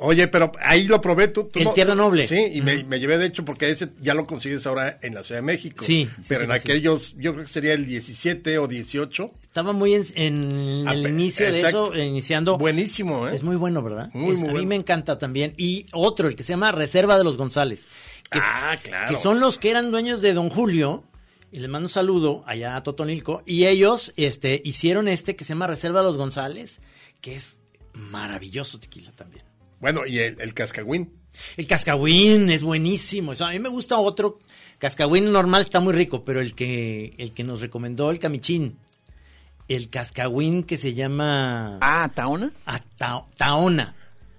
Oye, 0.02 0.28
pero 0.30 0.52
ahí 0.62 0.88
lo 0.88 1.02
probé 1.02 1.28
tú. 1.30 1.50
tú 1.52 1.60
El 1.60 1.66
no- 1.66 1.74
Tierra 1.74 1.94
Noble. 1.96 2.26
Sí, 2.26 2.38
y 2.54 2.62
me, 2.62 2.84
me 2.86 3.00
llevé 3.00 3.18
de 3.18 3.26
hecho 3.26 3.44
porque 3.44 3.70
ese 3.70 3.90
ya 4.02 4.14
lo 4.14 4.26
consigues 4.26 4.66
ahora 4.66 4.98
en 5.02 5.14
la 5.14 5.24
Ciudad 5.24 5.40
de 5.42 5.46
México. 5.46 5.84
Sí, 5.86 6.08
sí, 6.18 6.22
Pero 6.28 6.42
sí, 6.42 6.46
en 6.46 6.52
sí. 6.52 6.58
aquellos, 6.58 7.16
yo 7.18 7.34
creo 7.34 7.46
que 7.46 7.52
sería 7.52 7.74
el 7.74 7.86
17 7.86 8.58
o 8.60 8.68
18. 8.68 9.32
Estaba 9.44 9.74
muy 9.74 9.96
en, 9.96 10.06
en 10.16 10.88
Ah, 10.88 10.94
el 10.94 11.08
inicio 11.08 11.48
exacto. 11.48 11.92
de 11.92 11.98
eso, 12.00 12.04
iniciando. 12.10 12.58
Buenísimo, 12.58 13.28
¿eh? 13.28 13.36
Es 13.36 13.44
muy 13.44 13.56
bueno, 13.58 13.82
¿verdad? 13.82 14.10
Muy, 14.14 14.34
Es- 14.34 14.40
muy 14.40 14.50
a 14.50 14.52
bueno. 14.52 14.60
mí 14.60 14.66
me 14.68 14.76
encanta 14.76 15.18
también. 15.18 15.54
Y 15.58 15.86
otro, 15.92 16.28
el 16.30 16.36
que 16.36 16.44
se 16.44 16.54
llama 16.54 16.72
Reserva 16.72 17.18
de 17.18 17.24
los 17.26 17.36
González. 17.38 17.86
Que, 18.32 18.40
Ah, 18.42 18.78
claro. 18.84 19.16
que 19.16 19.22
son 19.22 19.40
los 19.40 19.58
que 19.60 19.70
eran 19.72 19.92
dueños 19.92 20.22
de 20.22 20.34
Don 20.34 20.50
Julio. 20.50 21.04
Y 21.52 21.60
les 21.60 21.70
mando 21.70 21.88
un 21.88 21.90
saludo 21.90 22.44
allá 22.46 22.76
a 22.76 22.84
Totonilco. 22.84 23.42
Y 23.46 23.66
ellos 23.66 24.14
este, 24.18 24.62
hicieron 24.64 25.08
este 25.08 25.36
que 25.36 25.44
se 25.44 25.50
llama 25.50 25.66
Reserva 25.66 26.00
de 26.02 26.06
los 26.06 26.16
González, 26.18 26.80
que 27.22 27.36
es 27.36 27.60
maravilloso 27.94 28.80
tequila 28.80 29.12
también. 29.14 29.44
Bueno, 29.80 30.06
y 30.06 30.20
el, 30.20 30.40
el 30.40 30.54
cascagüín. 30.54 31.12
El 31.58 31.66
cascahuín 31.66 32.52
es 32.52 32.62
buenísimo. 32.62 33.32
O 33.32 33.36
sea, 33.36 33.48
a 33.48 33.52
mí 33.52 33.60
me 33.60 33.70
gusta 33.70 33.98
otro. 33.98 34.38
Cascahuín 34.78 35.32
normal 35.32 35.64
está 35.64 35.80
muy 35.80 35.94
rico, 35.94 36.24
pero 36.24 36.40
el 36.40 36.54
que, 36.54 37.16
el 37.18 37.34
que 37.34 37.44
nos 37.44 37.62
recomendó 37.62 38.12
el 38.12 38.20
camichín. 38.20 38.78
El 39.68 39.90
cascahuín 39.90 40.64
que 40.64 40.78
se 40.78 40.94
llama 40.94 41.78
Ah, 41.82 42.10
¿Taona? 42.14 42.52
ah, 42.66 42.82
ta- 42.96 43.26
Taona. 43.38 43.96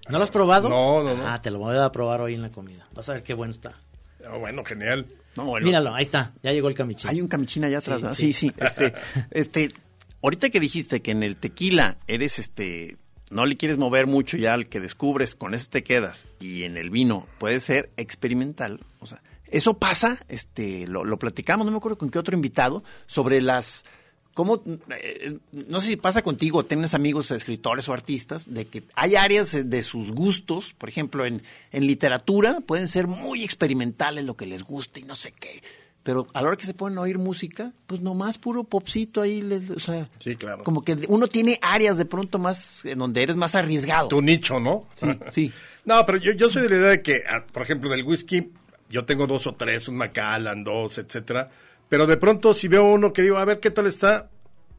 ¿No 0.09 0.17
lo 0.17 0.23
has 0.23 0.31
probado? 0.31 0.69
No, 0.69 1.03
no, 1.03 1.15
no. 1.15 1.27
Ah, 1.27 1.41
te 1.41 1.51
lo 1.51 1.59
voy 1.59 1.77
a 1.77 1.91
probar 1.91 2.21
hoy 2.21 2.33
en 2.33 2.41
la 2.41 2.51
comida. 2.51 2.87
Vas 2.93 3.09
a 3.09 3.13
ver 3.13 3.23
qué 3.23 3.33
bueno 3.33 3.51
está. 3.51 3.77
Ah, 4.25 4.37
bueno, 4.37 4.63
genial. 4.63 5.07
No, 5.35 5.45
bueno. 5.45 5.65
Míralo, 5.65 5.93
ahí 5.93 6.03
está. 6.03 6.33
Ya 6.43 6.51
llegó 6.51 6.67
el 6.67 6.75
camichín. 6.75 7.09
Hay 7.09 7.21
un 7.21 7.27
camichín 7.27 7.63
allá 7.63 7.79
atrás. 7.79 7.97
Sí, 7.97 8.03
¿verdad? 8.03 8.15
sí. 8.15 8.33
Sí, 8.33 8.49
sí. 8.49 8.53
Este, 8.57 8.93
este, 9.31 9.73
ahorita 10.21 10.49
que 10.49 10.59
dijiste 10.59 11.01
que 11.01 11.11
en 11.11 11.23
el 11.23 11.37
tequila 11.37 11.97
eres 12.07 12.39
este, 12.39 12.97
no 13.29 13.45
le 13.45 13.57
quieres 13.57 13.77
mover 13.77 14.07
mucho 14.07 14.37
ya 14.37 14.53
al 14.53 14.67
que 14.67 14.79
descubres, 14.79 15.35
con 15.35 15.53
ese 15.53 15.69
te 15.69 15.83
quedas. 15.83 16.27
Y 16.39 16.63
en 16.63 16.77
el 16.77 16.89
vino 16.89 17.27
puede 17.39 17.59
ser 17.59 17.91
experimental. 17.97 18.81
O 18.99 19.05
sea, 19.05 19.21
eso 19.45 19.77
pasa, 19.77 20.17
este, 20.27 20.87
lo, 20.87 21.03
lo 21.03 21.17
platicamos, 21.17 21.65
no 21.65 21.71
me 21.71 21.77
acuerdo 21.77 21.97
con 21.97 22.09
qué 22.09 22.19
otro 22.19 22.35
invitado, 22.35 22.83
sobre 23.05 23.41
las 23.41 23.85
¿Cómo, 24.33 24.63
eh, 24.97 25.37
no 25.51 25.81
sé 25.81 25.87
si 25.87 25.95
pasa 25.97 26.21
contigo, 26.21 26.65
tienes 26.65 26.93
amigos 26.93 27.31
escritores 27.31 27.89
o 27.89 27.93
artistas, 27.93 28.53
de 28.53 28.65
que 28.65 28.83
hay 28.95 29.15
áreas 29.15 29.69
de 29.69 29.83
sus 29.83 30.11
gustos, 30.11 30.73
por 30.77 30.87
ejemplo, 30.87 31.25
en, 31.25 31.43
en 31.71 31.85
literatura 31.87 32.59
pueden 32.65 32.87
ser 32.87 33.07
muy 33.07 33.43
experimentales 33.43 34.23
lo 34.25 34.37
que 34.37 34.45
les 34.45 34.63
gusta 34.63 34.99
y 34.99 35.03
no 35.03 35.15
sé 35.15 35.33
qué, 35.33 35.61
pero 36.03 36.27
a 36.33 36.41
la 36.41 36.47
hora 36.47 36.57
que 36.57 36.65
se 36.65 36.73
ponen 36.73 36.97
a 36.97 37.01
oír 37.01 37.17
música, 37.19 37.73
pues 37.87 38.01
nomás 38.01 38.37
puro 38.37 38.63
popcito 38.63 39.21
ahí, 39.21 39.41
les, 39.41 39.69
o 39.69 39.79
sea, 39.79 40.09
Sí, 40.19 40.35
claro. 40.37 40.63
como 40.63 40.81
que 40.83 40.95
uno 41.09 41.27
tiene 41.27 41.59
áreas 41.61 41.97
de 41.97 42.05
pronto 42.05 42.39
más, 42.39 42.85
en 42.85 42.99
donde 42.99 43.21
eres 43.23 43.35
más 43.35 43.53
arriesgado. 43.55 44.07
Tu 44.07 44.21
nicho, 44.21 44.59
¿no? 44.59 44.87
Sí, 44.95 45.07
sí. 45.29 45.53
No, 45.83 46.05
pero 46.05 46.19
yo, 46.19 46.31
yo 46.33 46.47
soy 46.49 46.61
de 46.61 46.69
la 46.69 46.75
idea 46.75 46.89
de 46.89 47.01
que, 47.01 47.23
ah, 47.27 47.43
por 47.51 47.63
ejemplo, 47.63 47.89
del 47.89 48.03
whisky, 48.03 48.51
yo 48.89 49.03
tengo 49.03 49.25
dos 49.25 49.47
o 49.47 49.55
tres, 49.55 49.87
un 49.87 49.95
Macallan, 49.95 50.63
dos, 50.63 50.99
etcétera. 50.99 51.49
Pero 51.91 52.07
de 52.07 52.15
pronto, 52.15 52.53
si 52.53 52.69
veo 52.69 52.85
uno 52.85 53.11
que 53.11 53.21
digo, 53.21 53.37
a 53.37 53.43
ver 53.43 53.59
qué 53.59 53.69
tal 53.69 53.85
está, 53.85 54.29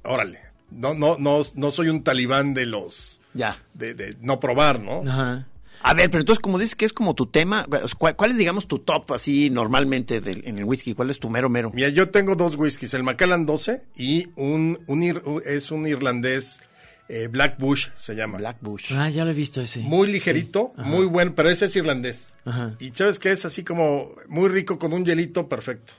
órale. 0.03 0.41
No, 0.71 0.95
no, 0.95 1.19
no, 1.19 1.43
no 1.55 1.71
soy 1.71 1.91
un 1.91 2.03
talibán 2.03 2.55
de 2.55 2.65
los, 2.65 3.21
Ya. 3.35 3.59
de, 3.75 3.93
de 3.93 4.17
no 4.23 4.41
probar, 4.41 4.81
¿no? 4.81 5.03
Ajá. 5.07 5.47
A 5.83 5.93
ver, 5.93 6.09
pero 6.11 6.21
entonces, 6.23 6.41
como 6.41 6.59
dices 6.59 6.75
que 6.75 6.87
es 6.87 6.95
como 6.95 7.15
tu 7.15 7.27
tema, 7.27 7.67
¿cuál, 7.99 8.17
cuál 8.17 8.31
es, 8.31 8.39
digamos, 8.39 8.67
tu 8.67 8.79
top 8.79 9.13
así 9.13 9.51
normalmente 9.51 10.23
del, 10.23 10.41
en 10.47 10.57
el 10.59 10.65
whisky? 10.65 10.95
¿Cuál 10.95 11.11
es 11.11 11.19
tu 11.19 11.29
mero 11.29 11.51
mero? 11.51 11.71
Mira, 11.75 11.91
yo 11.91 12.09
tengo 12.09 12.35
dos 12.35 12.57
whiskies, 12.57 12.95
el 12.95 13.03
Macallan 13.03 13.45
12 13.45 13.83
y 13.97 14.29
un, 14.37 14.79
un 14.87 15.03
ir- 15.03 15.43
es 15.45 15.71
un 15.71 15.87
irlandés, 15.87 16.63
eh, 17.11 17.27
Black 17.29 17.59
Bush 17.59 17.89
se 17.97 18.15
llama. 18.15 18.39
Black 18.39 18.57
Bush. 18.63 18.95
Ah, 18.95 19.11
ya 19.11 19.25
lo 19.27 19.33
he 19.33 19.35
visto 19.35 19.61
ese. 19.61 19.81
Muy 19.81 20.07
ligerito, 20.07 20.73
Sí. 20.77 20.83
Muy 20.85 21.05
bueno, 21.05 21.35
pero 21.35 21.51
ese 21.51 21.67
es 21.67 21.77
irlandés. 21.77 22.33
Ajá. 22.47 22.75
Y 22.79 22.91
sabes 22.95 23.19
que 23.19 23.31
es 23.33 23.45
así 23.45 23.63
como 23.65 24.13
muy 24.29 24.49
rico 24.49 24.79
con 24.79 24.93
un 24.95 25.05
hielito 25.05 25.49
perfecto. 25.49 25.93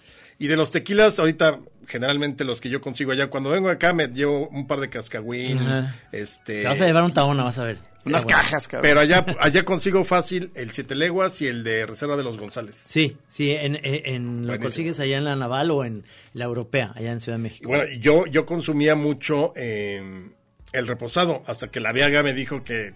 Y 0.44 0.48
de 0.48 0.58
los 0.58 0.72
tequilas, 0.72 1.20
ahorita 1.20 1.60
generalmente 1.88 2.44
los 2.44 2.60
que 2.60 2.68
yo 2.70 2.82
consigo 2.82 3.14
allá, 3.14 3.28
cuando 3.28 3.50
vengo 3.50 3.70
acá 3.70 3.94
me 3.94 4.08
llevo 4.08 4.50
un 4.50 4.68
par 4.68 4.82
de 4.82 4.90
cascagüín, 4.90 5.60
Ajá. 5.60 5.96
este... 6.12 6.64
Te 6.64 6.68
vas 6.68 6.82
a 6.82 6.86
llevar 6.86 7.04
un 7.04 7.14
taona, 7.14 7.44
vas 7.46 7.58
a 7.60 7.64
ver. 7.64 7.78
Unas 8.04 8.26
bueno. 8.26 8.40
cajas, 8.40 8.68
cabrón. 8.68 8.90
Pero 8.90 9.00
allá, 9.00 9.26
allá 9.40 9.64
consigo 9.64 10.04
fácil 10.04 10.52
el 10.56 10.72
Siete 10.72 10.96
Leguas 10.96 11.42
y 11.42 11.48
el 11.48 11.64
de 11.64 11.86
Reserva 11.86 12.18
de 12.18 12.24
los 12.24 12.38
González. 12.38 12.76
Sí, 12.76 13.16
sí, 13.30 13.52
en, 13.52 13.76
en- 13.86 14.02
en- 14.16 14.46
lo 14.48 14.60
consigues 14.60 15.00
allá 15.00 15.18
en 15.18 15.24
la 15.24 15.38
Naval 15.38 15.72
o 15.72 15.86
en 15.86 16.04
la 16.34 16.44
Europea, 16.44 16.92
allá 16.94 17.14
en 17.14 17.22
Ciudad 17.22 17.38
de 17.38 17.42
Y 17.42 17.44
México. 17.44 17.70
bueno, 17.70 17.86
yo, 18.02 18.26
yo 18.26 18.46
consumía 18.46 18.96
mucho 18.96 19.54
eh, 19.56 20.30
el 20.74 20.88
reposado, 20.88 21.42
hasta 21.46 21.70
que 21.70 21.80
la 21.80 21.94
Viaga 21.94 22.22
me 22.22 22.34
dijo 22.34 22.66
que 22.66 22.96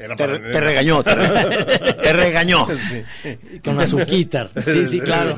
era 0.00 0.16
te, 0.16 0.26
para... 0.26 0.50
te 0.50 0.60
regañó, 0.60 1.02
te, 1.02 1.14
re- 1.14 1.92
te 2.02 2.12
regañó. 2.12 2.66
Sí. 2.88 3.04
Con 3.64 3.78
azuquitar. 3.80 4.50
Sí, 4.64 4.86
sí, 4.88 5.00
claro. 5.00 5.36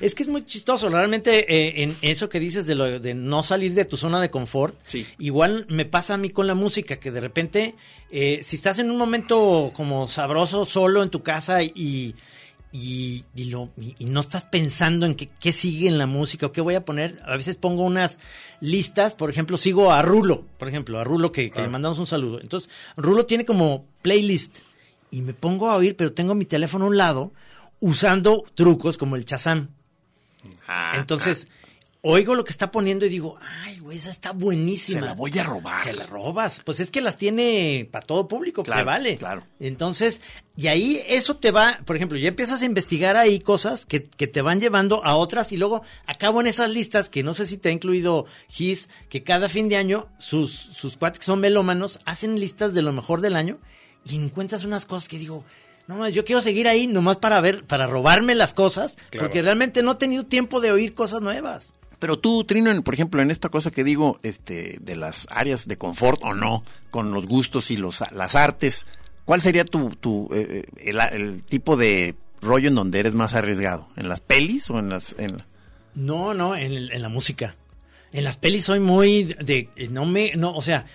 es 0.00 0.14
que 0.14 0.22
es 0.22 0.28
muy 0.28 0.44
chistoso. 0.44 0.88
Realmente, 0.88 1.52
eh, 1.52 1.82
en 1.82 1.96
eso 2.02 2.28
que 2.28 2.40
dices 2.40 2.66
de, 2.66 2.74
lo, 2.74 2.98
de 3.00 3.14
no 3.14 3.42
salir 3.42 3.74
de 3.74 3.84
tu 3.84 3.96
zona 3.96 4.20
de 4.20 4.30
confort, 4.30 4.74
Sí. 4.86 5.06
igual 5.18 5.66
me 5.68 5.84
pasa 5.84 6.14
a 6.14 6.16
mí 6.16 6.30
con 6.30 6.46
la 6.46 6.54
música, 6.54 6.96
que 6.96 7.10
de 7.10 7.20
repente, 7.20 7.74
eh, 8.10 8.40
si 8.42 8.56
estás 8.56 8.78
en 8.78 8.90
un 8.90 8.96
momento 8.96 9.72
como 9.74 10.08
sabroso, 10.08 10.64
solo 10.64 11.02
en 11.02 11.10
tu 11.10 11.22
casa 11.22 11.62
y, 11.62 12.14
y, 12.72 13.24
y 13.34 13.44
lo, 13.44 13.70
y, 13.80 13.94
y 13.98 14.04
no 14.06 14.20
estás 14.20 14.44
pensando 14.44 15.06
en 15.06 15.14
qué, 15.14 15.28
qué 15.40 15.52
sigue 15.52 15.88
en 15.88 15.96
la 15.98 16.06
música 16.06 16.46
o 16.46 16.52
qué 16.52 16.60
voy 16.60 16.74
a 16.74 16.84
poner, 16.84 17.20
a 17.24 17.36
veces 17.36 17.56
pongo 17.56 17.82
unas 17.82 18.18
listas, 18.60 19.14
por 19.14 19.30
ejemplo, 19.30 19.56
sigo 19.56 19.90
a 19.92 20.02
Rulo, 20.02 20.44
por 20.58 20.68
ejemplo, 20.68 20.98
a 20.98 21.04
Rulo 21.04 21.32
que, 21.32 21.50
que 21.50 21.60
Ah. 21.60 21.62
le 21.64 21.68
mandamos 21.68 21.98
un 21.98 22.06
saludo. 22.06 22.40
Entonces, 22.40 22.68
Rulo 22.96 23.24
tiene 23.26 23.44
como 23.46 23.86
playlist 24.02 24.58
y 25.10 25.22
me 25.22 25.32
pongo 25.34 25.70
a 25.70 25.76
oír, 25.76 25.96
pero 25.96 26.12
tengo 26.12 26.34
mi 26.34 26.44
teléfono 26.44 26.84
a 26.84 26.88
un 26.88 26.96
lado 26.98 27.32
usando 27.80 28.44
trucos 28.54 28.98
como 28.98 29.16
el 29.16 29.24
Chazam. 29.24 29.68
Ah, 30.66 30.94
Entonces, 30.96 31.48
oigo 32.00 32.34
lo 32.34 32.44
que 32.44 32.52
está 32.52 32.70
poniendo 32.70 33.04
y 33.06 33.08
digo, 33.08 33.36
ay, 33.40 33.78
güey, 33.80 33.98
esa 33.98 34.10
está 34.10 34.32
buenísima. 34.32 35.00
Se 35.00 35.06
la 35.06 35.14
voy 35.14 35.36
a 35.38 35.42
robar. 35.42 35.82
Se 35.84 35.92
la 35.92 36.06
robas. 36.06 36.60
Pues 36.64 36.80
es 36.80 36.90
que 36.90 37.00
las 37.00 37.16
tiene 37.16 37.88
para 37.90 38.06
todo 38.06 38.28
público, 38.28 38.62
pues 38.62 38.66
Claro, 38.72 38.80
se 38.80 38.84
vale. 38.84 39.16
claro. 39.16 39.44
Entonces, 39.60 40.20
y 40.56 40.68
ahí 40.68 41.02
eso 41.08 41.36
te 41.36 41.50
va, 41.50 41.80
por 41.84 41.96
ejemplo, 41.96 42.16
ya 42.18 42.28
empiezas 42.28 42.62
a 42.62 42.64
investigar 42.64 43.16
ahí 43.16 43.40
cosas 43.40 43.84
que, 43.84 44.04
que 44.08 44.26
te 44.26 44.42
van 44.42 44.60
llevando 44.60 45.04
a 45.04 45.16
otras 45.16 45.50
y 45.52 45.56
luego 45.56 45.82
acabo 46.06 46.40
en 46.40 46.46
esas 46.46 46.70
listas 46.70 47.08
que 47.08 47.22
no 47.22 47.34
sé 47.34 47.46
si 47.46 47.58
te 47.58 47.68
ha 47.68 47.72
incluido 47.72 48.26
Gis, 48.48 48.88
que 49.08 49.22
cada 49.24 49.48
fin 49.48 49.68
de 49.68 49.76
año 49.76 50.08
sus, 50.18 50.52
sus 50.52 50.96
cuates 50.96 51.18
que 51.18 51.26
son 51.26 51.40
melómanos 51.40 51.98
hacen 52.04 52.38
listas 52.38 52.74
de 52.74 52.82
lo 52.82 52.92
mejor 52.92 53.20
del 53.20 53.36
año 53.36 53.58
y 54.08 54.14
encuentras 54.16 54.64
unas 54.64 54.86
cosas 54.86 55.08
que 55.08 55.18
digo, 55.18 55.44
no, 55.88 55.96
más, 55.96 56.12
yo 56.14 56.24
quiero 56.24 56.42
seguir 56.42 56.68
ahí 56.68 56.86
nomás 56.86 57.16
para 57.16 57.40
ver, 57.40 57.64
para 57.64 57.86
robarme 57.86 58.34
las 58.34 58.54
cosas, 58.54 58.96
Claro. 59.10 59.26
porque 59.26 59.42
realmente 59.42 59.82
no 59.82 59.92
he 59.92 59.96
tenido 59.96 60.24
tiempo 60.26 60.60
de 60.60 60.70
oír 60.70 60.94
cosas 60.94 61.20
nuevas. 61.22 61.74
Pero 61.98 62.18
tú, 62.18 62.44
Trino, 62.44 62.82
por 62.82 62.94
ejemplo, 62.94 63.20
en 63.22 63.30
esta 63.30 63.48
cosa 63.48 63.70
que 63.70 63.82
digo, 63.84 64.18
este, 64.22 64.78
de 64.80 64.94
las 64.96 65.26
áreas 65.30 65.66
de 65.66 65.78
confort 65.78 66.20
o 66.22 66.34
no, 66.34 66.62
con 66.90 67.12
los 67.12 67.26
gustos 67.26 67.70
y 67.70 67.76
los, 67.76 68.02
las 68.12 68.34
artes, 68.36 68.86
¿cuál 69.24 69.40
sería 69.40 69.64
tu, 69.64 69.90
tu 69.90 70.28
eh, 70.32 70.64
eh, 70.76 70.90
el, 70.90 71.00
el 71.00 71.42
tipo 71.42 71.76
de 71.76 72.14
rollo 72.40 72.68
en 72.68 72.76
donde 72.76 73.00
eres 73.00 73.14
más 73.16 73.34
arriesgado? 73.34 73.88
¿En 73.96 74.08
las 74.08 74.20
pelis 74.20 74.70
o 74.70 74.78
en 74.78 74.90
las... 74.90 75.16
En... 75.18 75.42
No, 75.94 76.34
no, 76.34 76.54
en, 76.54 76.72
en 76.92 77.02
la 77.02 77.08
música. 77.08 77.56
En 78.12 78.22
las 78.24 78.36
pelis 78.36 78.64
soy 78.64 78.80
muy 78.80 79.24
de- 79.24 79.68
no 79.90 80.06
me, 80.06 80.32
no, 80.36 80.54
o 80.54 80.62
sea, 80.62 80.86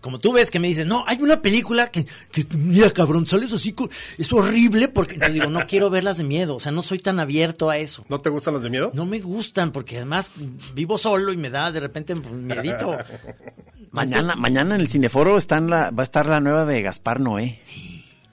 como 0.00 0.18
tú 0.18 0.32
ves 0.32 0.50
que 0.50 0.58
me 0.58 0.68
dices, 0.68 0.86
no, 0.86 1.04
hay 1.06 1.20
una 1.20 1.42
película 1.42 1.88
que, 1.88 2.06
que 2.30 2.44
mira, 2.56 2.90
cabrón, 2.90 3.26
sales 3.26 3.52
así, 3.52 3.74
es 4.18 4.32
horrible, 4.32 4.88
porque 4.88 5.14
entonces 5.14 5.34
digo, 5.34 5.50
no 5.50 5.66
quiero 5.66 5.90
verlas 5.90 6.18
de 6.18 6.24
miedo, 6.24 6.56
o 6.56 6.60
sea, 6.60 6.72
no 6.72 6.82
soy 6.82 6.98
tan 6.98 7.18
abierto 7.18 7.70
a 7.70 7.78
eso. 7.78 8.04
¿No 8.08 8.20
te 8.20 8.30
gustan 8.30 8.54
los 8.54 8.62
de 8.62 8.70
miedo? 8.70 8.90
No 8.94 9.04
me 9.04 9.20
gustan, 9.20 9.72
porque 9.72 9.96
además 9.96 10.30
vivo 10.74 10.98
solo 10.98 11.32
y 11.32 11.36
me 11.36 11.50
da 11.50 11.72
de 11.72 11.80
repente 11.80 12.14
miedito. 12.14 12.96
Mañana, 13.90 14.36
mañana 14.36 14.74
en 14.74 14.82
el 14.82 14.88
Cineforo 14.88 15.38
está 15.38 15.56
en 15.56 15.70
la, 15.70 15.90
va 15.90 16.02
a 16.02 16.04
estar 16.04 16.26
la 16.26 16.40
nueva 16.40 16.66
de 16.66 16.82
Gaspar 16.82 17.18
Noé. 17.18 17.60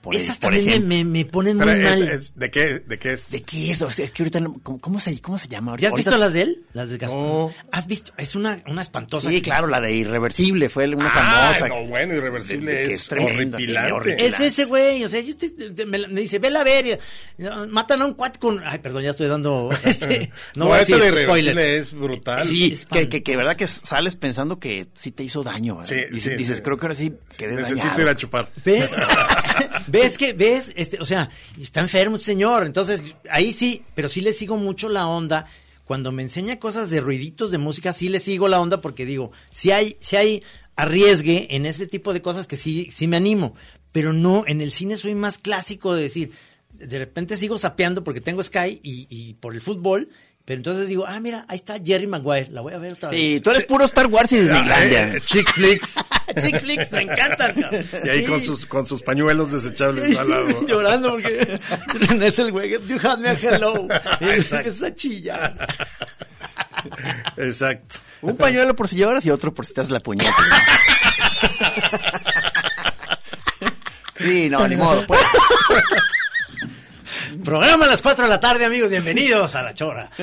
Por, 0.04 0.14
Esas 0.14 0.38
por 0.38 0.50
también 0.52 0.64
me, 0.66 0.70
ejemplo. 0.72 0.88
me, 0.96 1.04
me 1.04 1.24
ponen 1.24 1.58
Pero 1.58 1.70
muy 1.72 1.80
es- 1.80 1.90
mal. 2.00 2.08
es- 2.08 2.36
¿de, 2.36 2.50
qué, 2.50 2.78
¿De 2.78 2.98
qué 2.98 3.12
es? 3.14 3.30
¿De 3.30 3.42
qué 3.42 3.70
es? 3.72 3.82
O 3.82 3.90
sea, 3.90 4.04
es 4.04 4.12
que 4.12 4.22
ahorita, 4.22 4.38
no- 4.40 4.60
¿cómo, 4.62 4.78
cómo 4.80 5.00
se, 5.00 5.20
cómo 5.20 5.38
se 5.38 5.48
llama? 5.48 5.74
¿Ya 5.78 5.88
has 5.88 5.92
Ahorita- 5.92 6.10
visto 6.10 6.18
las 6.18 6.32
de 6.34 6.42
él? 6.42 6.62
Las 6.74 6.88
de 6.90 6.98
Gaspar. 6.98 7.18
No. 7.18 7.50
¿Has 7.72 7.86
visto? 7.86 8.12
Es 8.18 8.34
una, 8.34 8.62
una 8.68 8.82
espantosa. 8.82 9.28
Sí, 9.30 9.36
que- 9.36 9.42
claro, 9.42 9.66
la 9.66 9.80
de 9.80 9.92
Irreversible 9.92 10.68
fue 10.68 10.86
una 10.94 11.06
Ah, 11.06 11.52
famosa. 11.54 11.68
no, 11.68 11.86
bueno, 11.88 12.14
irreversible 12.14 12.70
De- 12.72 12.78
de 12.82 12.86
que 12.88 12.94
es, 12.94 13.00
es 13.00 13.06
sí, 13.06 13.14
horripilante. 13.24 14.26
Es 14.26 14.40
ese 14.40 14.64
güey, 14.66 15.02
o 15.04 15.08
sea, 15.08 15.20
yo 15.20 15.36
te- 15.36 15.48
te- 15.50 15.86
me, 15.86 16.06
me 16.06 16.20
dice, 16.20 16.38
vela 16.38 16.60
a 16.60 16.64
ver, 16.64 17.00
matan 17.68 18.02
a 18.02 18.04
un 18.04 18.14
cuate 18.14 18.38
con... 18.38 18.60
Ay, 18.64 18.78
perdón, 18.80 19.02
ya 19.02 19.10
estoy 19.10 19.28
dando... 19.28 19.70
Este, 19.84 20.30
no, 20.54 20.66
No, 20.68 20.74
decir 20.74 20.96
de 20.98 21.08
irreversible 21.08 21.52
spoiler. 21.52 21.58
es 21.80 21.94
brutal. 21.94 22.46
Sí, 22.46 22.78
que, 22.92 23.08
que, 23.08 23.22
que 23.22 23.36
verdad 23.36 23.56
que 23.56 23.66
sales 23.66 24.16
pensando 24.16 24.58
que 24.58 24.86
sí 24.94 25.10
te 25.12 25.22
hizo 25.22 25.42
daño. 25.42 25.80
Sí, 25.84 25.94
dices, 26.10 26.32
sí, 26.32 26.36
dices, 26.36 26.60
creo 26.60 26.76
que 26.76 26.86
ahora 26.86 26.94
sí 26.94 27.12
quedé 27.38 27.54
Necesito 27.54 27.80
dañado. 27.86 28.02
ir 28.02 28.08
a 28.08 28.16
chupar. 28.16 28.50
¿Ves? 29.94 30.02
¿Ves 30.02 30.18
que, 30.18 30.32
ves? 30.32 30.72
Este, 30.74 31.00
o 31.00 31.04
sea, 31.04 31.30
está 31.60 31.80
enfermo 31.80 32.16
señor. 32.16 32.66
Entonces, 32.66 33.02
ahí 33.30 33.52
sí, 33.52 33.82
pero 33.94 34.08
sí 34.08 34.20
le 34.20 34.32
sigo 34.32 34.56
mucho 34.56 34.88
la 34.88 35.06
onda. 35.06 35.46
Cuando 35.84 36.12
me 36.12 36.22
enseña 36.22 36.58
cosas 36.58 36.90
de 36.90 37.00
ruiditos 37.00 37.50
de 37.50 37.58
música, 37.58 37.92
sí 37.92 38.08
le 38.08 38.18
sigo 38.18 38.48
la 38.48 38.60
onda 38.60 38.80
porque 38.80 39.06
digo, 39.06 39.30
si 39.52 39.70
hay, 39.70 39.96
si 40.00 40.16
hay 40.16 40.42
arriesgue 40.76 41.54
en 41.54 41.66
ese 41.66 41.86
tipo 41.86 42.12
de 42.12 42.22
cosas 42.22 42.46
que 42.46 42.56
sí, 42.56 42.88
sí 42.90 43.06
me 43.06 43.16
animo. 43.16 43.54
Pero 43.92 44.12
no, 44.12 44.44
en 44.46 44.60
el 44.60 44.72
cine 44.72 44.96
soy 44.96 45.14
más 45.14 45.38
clásico 45.38 45.94
de 45.94 46.02
decir, 46.02 46.32
de 46.72 46.98
repente 46.98 47.36
sigo 47.36 47.58
sapeando 47.58 48.02
porque 48.02 48.20
tengo 48.20 48.42
Sky 48.42 48.80
y, 48.82 49.06
y 49.08 49.34
por 49.34 49.54
el 49.54 49.60
fútbol. 49.60 50.08
Pero 50.46 50.58
entonces 50.58 50.88
digo, 50.88 51.06
ah, 51.06 51.18
mira, 51.20 51.46
ahí 51.48 51.56
está 51.56 51.76
Jerry 51.82 52.06
Maguire, 52.06 52.50
la 52.50 52.60
voy 52.60 52.74
a 52.74 52.78
ver 52.78 52.92
otra 52.92 53.08
vez. 53.08 53.18
Sí, 53.18 53.40
tú 53.40 53.50
eres 53.50 53.64
puro 53.64 53.86
Star 53.86 54.08
Wars 54.08 54.30
y 54.32 54.36
Ah, 54.36 54.40
Disneylandia. 54.40 55.14
eh, 55.14 55.20
chick 55.24 55.50
flicks. 55.52 55.94
Chick 56.42 56.60
flicks, 56.60 56.92
me 56.92 57.00
encantan. 57.02 57.54
Y 58.04 58.08
ahí 58.10 58.20
Sí. 58.24 58.26
con 58.26 58.42
sus, 58.42 58.66
con 58.66 58.86
sus 58.86 59.02
pañuelos 59.02 59.52
desechables 59.52 60.18
al 60.18 60.28
lado. 60.28 60.66
Llorando 60.66 61.12
porque 61.12 61.58
René 62.08 62.26
es 62.26 62.38
el 62.38 62.52
güey. 62.52 62.72
You 62.86 62.98
had 63.02 63.18
me 63.18 63.30
a 63.30 63.32
hello. 63.32 63.86
Y 64.20 64.24
empieza 64.28 64.86
a 64.88 64.94
chillar. 64.94 65.66
Exacto. 67.38 67.96
Un 68.20 68.36
pañuelo 68.36 68.74
por 68.76 68.88
si 68.88 68.96
lloras 68.96 69.24
y 69.24 69.30
otro 69.30 69.54
por 69.54 69.64
si 69.64 69.72
te 69.72 69.80
das 69.80 69.88
la 69.90 70.00
puñeta. 70.00 70.34
Sí, 74.16 74.48
no, 74.50 74.66
ni 74.68 74.76
modo. 74.76 75.06
Pues. 75.06 75.20
Programa 77.44 77.84
a 77.84 77.88
las 77.88 78.02
4 78.02 78.24
de 78.24 78.30
la 78.30 78.40
tarde, 78.40 78.64
amigos. 78.64 78.90
Bienvenidos 78.90 79.54
a 79.54 79.62
La 79.62 79.74
Chora. 79.74 80.10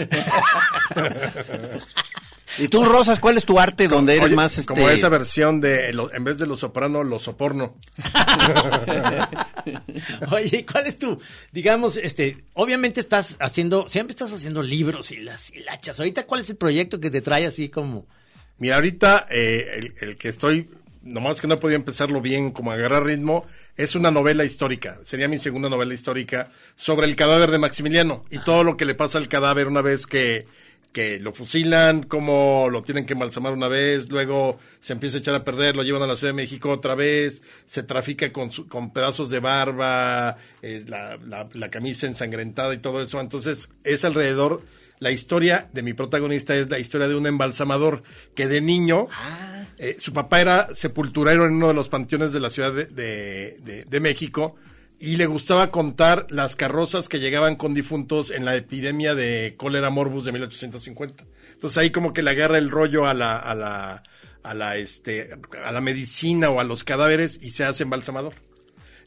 ¿Y 2.57 2.67
tú, 2.67 2.83
Rosas, 2.83 3.19
cuál 3.19 3.37
es 3.37 3.45
tu 3.45 3.57
arte 3.59 3.87
donde 3.87 4.13
eres 4.13 4.25
Oye, 4.25 4.35
más 4.35 4.57
este 4.57 4.73
Como 4.73 4.89
esa 4.89 5.07
versión 5.07 5.61
de, 5.61 5.93
lo- 5.93 6.13
en 6.13 6.23
vez 6.25 6.37
de 6.37 6.45
los 6.45 6.59
soprano, 6.59 7.01
los 7.03 7.21
soporno. 7.21 7.75
Oye, 10.31 10.65
¿cuál 10.69 10.87
es 10.87 10.99
tu, 10.99 11.17
digamos, 11.53 11.95
este, 11.95 12.43
obviamente 12.53 12.99
estás 12.99 13.37
haciendo, 13.39 13.87
siempre 13.87 14.11
estás 14.11 14.33
haciendo 14.33 14.61
libros 14.61 15.11
y 15.11 15.17
las 15.17 15.49
hilachas. 15.51 15.99
Ahorita, 15.99 16.25
¿cuál 16.25 16.41
es 16.41 16.49
el 16.49 16.57
proyecto 16.57 16.99
que 16.99 17.09
te 17.09 17.21
trae 17.21 17.45
así 17.45 17.69
como? 17.69 18.05
Mira, 18.57 18.75
ahorita 18.75 19.27
eh, 19.29 19.67
el, 19.77 19.93
el 20.01 20.17
que 20.17 20.27
estoy, 20.29 20.69
nomás 21.03 21.41
que 21.41 21.47
no 21.47 21.55
he 21.55 21.57
podido 21.57 21.77
empezarlo 21.77 22.21
bien, 22.21 22.51
como 22.51 22.71
agarrar 22.71 23.05
ritmo, 23.05 23.45
es 23.77 23.95
una 23.95 24.11
novela 24.11 24.43
histórica. 24.45 24.99
Sería 25.03 25.27
mi 25.27 25.37
segunda 25.37 25.69
novela 25.69 25.93
histórica 25.93 26.49
sobre 26.75 27.07
el 27.07 27.15
cadáver 27.15 27.51
de 27.51 27.59
Maximiliano 27.59 28.25
y 28.29 28.39
todo 28.43 28.63
lo 28.63 28.77
que 28.77 28.85
le 28.85 28.95
pasa 28.95 29.17
al 29.17 29.27
cadáver 29.27 29.67
una 29.67 29.81
vez 29.81 30.05
que, 30.05 30.45
que 30.91 31.19
lo 31.19 31.33
fusilan, 31.33 32.03
cómo 32.03 32.67
lo 32.69 32.81
tienen 32.83 33.05
que 33.05 33.13
embalsamar 33.13 33.53
una 33.53 33.67
vez, 33.67 34.09
luego 34.09 34.59
se 34.79 34.93
empieza 34.93 35.17
a 35.17 35.19
echar 35.21 35.35
a 35.35 35.43
perder, 35.43 35.75
lo 35.75 35.83
llevan 35.83 36.01
a 36.03 36.07
la 36.07 36.15
Ciudad 36.15 36.33
de 36.33 36.37
México 36.41 36.69
otra 36.69 36.95
vez, 36.95 37.41
se 37.65 37.81
trafica 37.83 38.31
con, 38.31 38.51
su- 38.51 38.67
con 38.67 38.91
pedazos 38.91 39.29
de 39.29 39.39
barba, 39.39 40.37
eh, 40.61 40.83
la, 40.87 41.17
la- 41.17 41.49
la 41.53 41.69
camisa 41.69 42.07
ensangrentada 42.07 42.73
y 42.73 42.77
todo 42.79 43.01
eso. 43.01 43.19
Entonces, 43.21 43.69
es 43.83 44.03
alrededor 44.05 44.61
la 44.99 45.09
historia 45.11 45.67
de 45.73 45.81
mi 45.81 45.93
protagonista 45.93 46.55
es 46.55 46.69
la 46.69 46.77
historia 46.77 47.07
de 47.07 47.15
un 47.15 47.25
embalsamador 47.25 48.03
que 48.35 48.47
de 48.47 48.61
niño 48.61 49.07
eh, 49.83 49.97
su 49.99 50.13
papá 50.13 50.39
era 50.39 50.69
sepulturero 50.75 51.45
en 51.45 51.53
uno 51.53 51.67
de 51.69 51.73
los 51.73 51.89
panteones 51.89 52.31
de 52.33 52.39
la 52.39 52.51
Ciudad 52.51 52.71
de, 52.71 52.85
de- 53.89 53.99
México 53.99 54.55
y 54.99 55.17
le 55.17 55.25
gustaba 55.25 55.71
contar 55.71 56.27
las 56.29 56.55
carrozas 56.55 57.09
que 57.09 57.19
llegaban 57.19 57.55
con 57.55 57.73
difuntos 57.73 58.29
en 58.29 58.45
la 58.45 58.55
epidemia 58.55 59.15
de 59.15 59.55
cólera 59.57 59.89
morbus 59.89 60.25
de 60.25 60.31
1850. 60.33 61.25
Entonces 61.53 61.77
ahí 61.79 61.89
como 61.89 62.13
que 62.13 62.21
le 62.21 62.29
agarra 62.29 62.59
el 62.59 62.69
rollo 62.69 63.07
a 63.07 63.15
la 63.15 63.37
a 63.37 63.55
la 63.55 64.03
a 64.43 64.53
la 64.53 64.77
este 64.77 65.29
a 65.65 65.71
la 65.71 65.81
medicina 65.81 66.51
o 66.51 66.59
a 66.59 66.63
los 66.63 66.83
cadáveres 66.83 67.39
y 67.41 67.49
se 67.49 67.63
hace 67.63 67.81
embalsamador. 67.83 68.33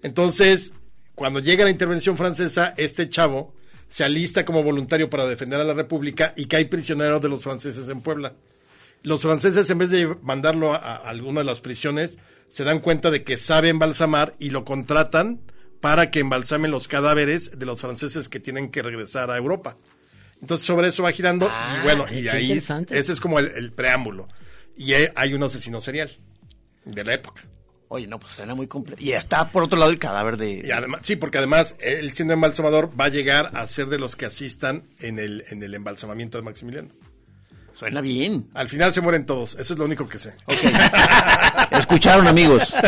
Entonces, 0.03 0.73
cuando 1.15 1.39
llega 1.41 1.65
la 1.65 1.71
intervención 1.71 2.17
francesa, 2.17 2.75
este 2.77 3.09
chavo 3.09 3.55
se 3.89 4.03
alista 4.05 4.45
como 4.45 4.63
voluntario 4.65 5.09
para 5.09 5.27
defender 5.27 5.61
a 5.61 5.65
la 5.65 5.75
República 5.75 6.35
y 6.37 6.47
cae 6.47 6.67
prisionero 6.67 7.21
de 7.21 7.29
los 7.29 7.43
franceses 7.45 7.89
en 7.89 8.01
Puebla. 8.01 8.35
Los 9.05 9.23
franceses, 9.23 9.71
en 9.71 9.79
vez 9.79 9.91
de 9.91 10.17
mandarlo 10.23 10.73
a, 10.75 10.79
a 10.79 10.97
alguna 10.97 11.41
de 11.41 11.45
las 11.47 11.61
prisiones, 11.61 12.19
se 12.49 12.65
dan 12.65 12.81
cuenta 12.81 13.11
de 13.13 13.23
que 13.23 13.37
sabe 13.37 13.69
embalsamar 13.69 14.35
y 14.41 14.51
lo 14.51 14.65
contratan 14.65 15.41
para 15.81 16.11
que 16.11 16.21
embalsamen 16.21 16.71
los 16.71 16.89
cadáveres 16.89 17.59
de 17.59 17.67
los 17.67 17.81
franceses 17.81 18.29
que 18.29 18.41
tienen 18.41 18.71
que 18.71 18.83
regresar 18.83 19.31
a 19.31 19.37
Europa. 19.37 19.77
Entonces, 20.41 20.67
sobre 20.67 20.89
eso 20.89 21.03
va 21.03 21.13
girando 21.13 21.47
Ah, 21.51 21.79
y 21.81 21.85
bueno, 21.85 22.07
y 22.11 22.29
ahí 22.29 22.53
ese 22.91 23.13
es 23.13 23.21
como 23.21 23.39
el, 23.39 23.49
el 23.55 23.73
preámbulo. 23.73 24.27
Y 24.77 24.93
hay- 24.95 25.09
hay 25.15 25.35
un 25.35 25.43
asesino 25.43 25.81
serial 25.81 26.11
de 26.85 27.05
la 27.05 27.15
época. 27.15 27.43
Oye, 27.89 28.07
no, 28.07 28.19
pues 28.19 28.33
suena 28.33 28.55
muy 28.55 28.67
complejo. 28.67 29.01
Y 29.03 29.13
está 29.13 29.51
por 29.51 29.63
otro 29.63 29.79
lado 29.79 29.91
el 29.93 29.99
cadáver 29.99 30.37
de... 30.37 30.63
Y 30.67 30.71
además, 30.71 31.01
sí, 31.05 31.17
porque 31.17 31.39
además 31.39 31.77
él 31.79 32.13
siendo 32.13 32.35
embalsamador 32.35 32.91
va 32.99 33.05
a 33.05 33.09
llegar 33.09 33.51
a 33.55 33.67
ser 33.69 33.87
de 33.87 33.99
los 33.99 34.17
que 34.17 34.25
asistan 34.27 34.85
en 34.99 35.19
el, 35.19 35.45
en 35.51 35.63
el 35.63 35.75
embalsamamiento 35.75 36.39
de 36.39 36.43
Maximiliano. 36.45 36.89
Suena 37.75 38.01
bien. 38.01 38.47
Al 38.55 38.69
final 38.69 38.95
se 38.95 39.01
mueren 39.01 39.27
todos, 39.27 39.55
eso 39.59 39.73
es 39.75 39.79
lo 39.79 39.85
único 39.85 40.09
que 40.09 40.19
sé. 40.19 40.33
Escucharon, 41.71 42.27
amigos. 42.27 42.75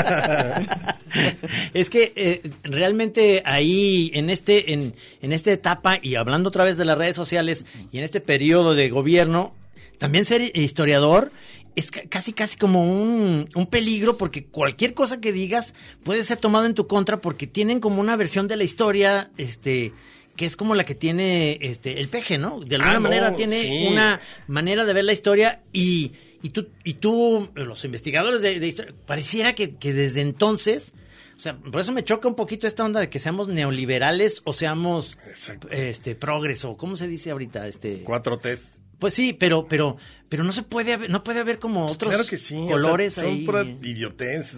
Es 1.73 1.89
que 1.89 2.13
eh, 2.15 2.43
realmente 2.63 3.43
ahí, 3.47 4.11
en 4.13 4.29
este, 4.29 4.75
en, 4.75 4.95
en 5.23 5.33
esta 5.33 5.51
etapa, 5.51 5.99
y 6.03 6.17
hablando 6.17 6.49
otra 6.51 6.65
vez 6.65 6.77
de 6.77 6.85
las 6.85 6.99
redes 6.99 7.17
sociales, 7.17 7.65
y 7.91 7.99
en 7.99 8.05
este 8.05 8.21
periodo 8.21 8.75
de 8.75 8.91
gobierno, 8.91 9.55
también 9.99 10.27
ser 10.27 10.43
historiador 10.55 11.33
es 11.75 11.91
ca- 11.91 12.03
casi 12.11 12.35
casi 12.35 12.59
como 12.59 12.85
un, 12.85 13.49
un 13.55 13.67
peligro 13.67 14.19
porque 14.19 14.45
cualquier 14.45 14.93
cosa 14.93 15.21
que 15.21 15.33
digas 15.33 15.73
puede 16.05 16.23
ser 16.25 16.37
tomado 16.37 16.67
en 16.67 16.75
tu 16.75 16.87
contra 16.87 17.21
porque 17.23 17.47
tienen 17.47 17.81
como 17.81 18.01
una 18.01 18.17
versión 18.17 18.47
de 18.47 18.57
la 18.57 18.65
historia, 18.65 19.31
este 19.39 19.93
que 20.37 20.47
es 20.47 20.57
como 20.57 20.75
la 20.75 20.85
que 20.85 20.95
tiene 20.95 21.59
este 21.63 22.01
el 22.01 22.09
peje, 22.09 22.39
¿no? 22.39 22.61
De 22.61 22.77
alguna 22.77 22.91
Ah, 22.93 22.95
no, 22.95 23.01
manera 23.01 23.35
tiene 23.37 23.59
sí. 23.61 23.87
una 23.91 24.21
manera 24.47 24.85
de 24.85 24.93
ver 24.93 25.05
la 25.05 25.13
historia 25.13 25.63
y, 25.73 26.13
y 26.43 26.51
tú, 26.51 26.69
y 26.85 26.95
tú, 26.95 27.49
los 27.55 27.85
investigadores 27.85 28.43
de, 28.43 28.61
de 28.61 28.67
historia, 28.67 28.95
pareciera 29.07 29.55
que, 29.55 29.77
que 29.77 29.93
desde 29.93 30.21
entonces, 30.21 30.93
o 31.37 31.41
sea, 31.41 31.57
por 31.59 31.81
eso 31.81 31.93
me 31.93 32.05
choca 32.05 32.29
un 32.29 32.35
poquito 32.37 32.67
esta 32.67 32.85
onda 32.85 33.01
de 33.01 33.09
que 33.11 33.19
seamos 33.19 33.49
neoliberales 33.49 34.41
o 34.45 34.53
seamos 34.53 35.17
Exacto. 35.27 35.69
este 35.71 36.15
progreso, 36.15 36.77
¿cómo 36.77 36.97
se 36.97 37.09
dice 37.09 37.31
ahorita? 37.31 37.67
Este 37.69 38.03
Cuatro 38.05 38.39
T's. 38.39 38.81
pues 38.99 39.13
sí, 39.15 39.33
pero, 39.33 39.67
pero, 39.69 39.97
pero 40.29 40.45
no 40.45 40.53
se 40.53 40.63
puede 40.63 40.93
haber, 40.95 41.11
no 41.11 41.23
puede 41.25 41.41
haber 41.41 41.59
como 41.59 41.87
otros 41.87 42.11
Claro 42.11 42.27
que 42.27 42.39
sí. 42.39 42.55
o 42.57 42.67
sea, 42.67 42.71
colores 42.77 43.15
son 43.15 43.27
ahí. 43.27 43.45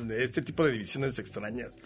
de 0.07 0.25
este 0.25 0.43
tipo 0.43 0.65
de 0.65 0.73
divisiones 0.73 1.19
extrañas. 1.19 1.79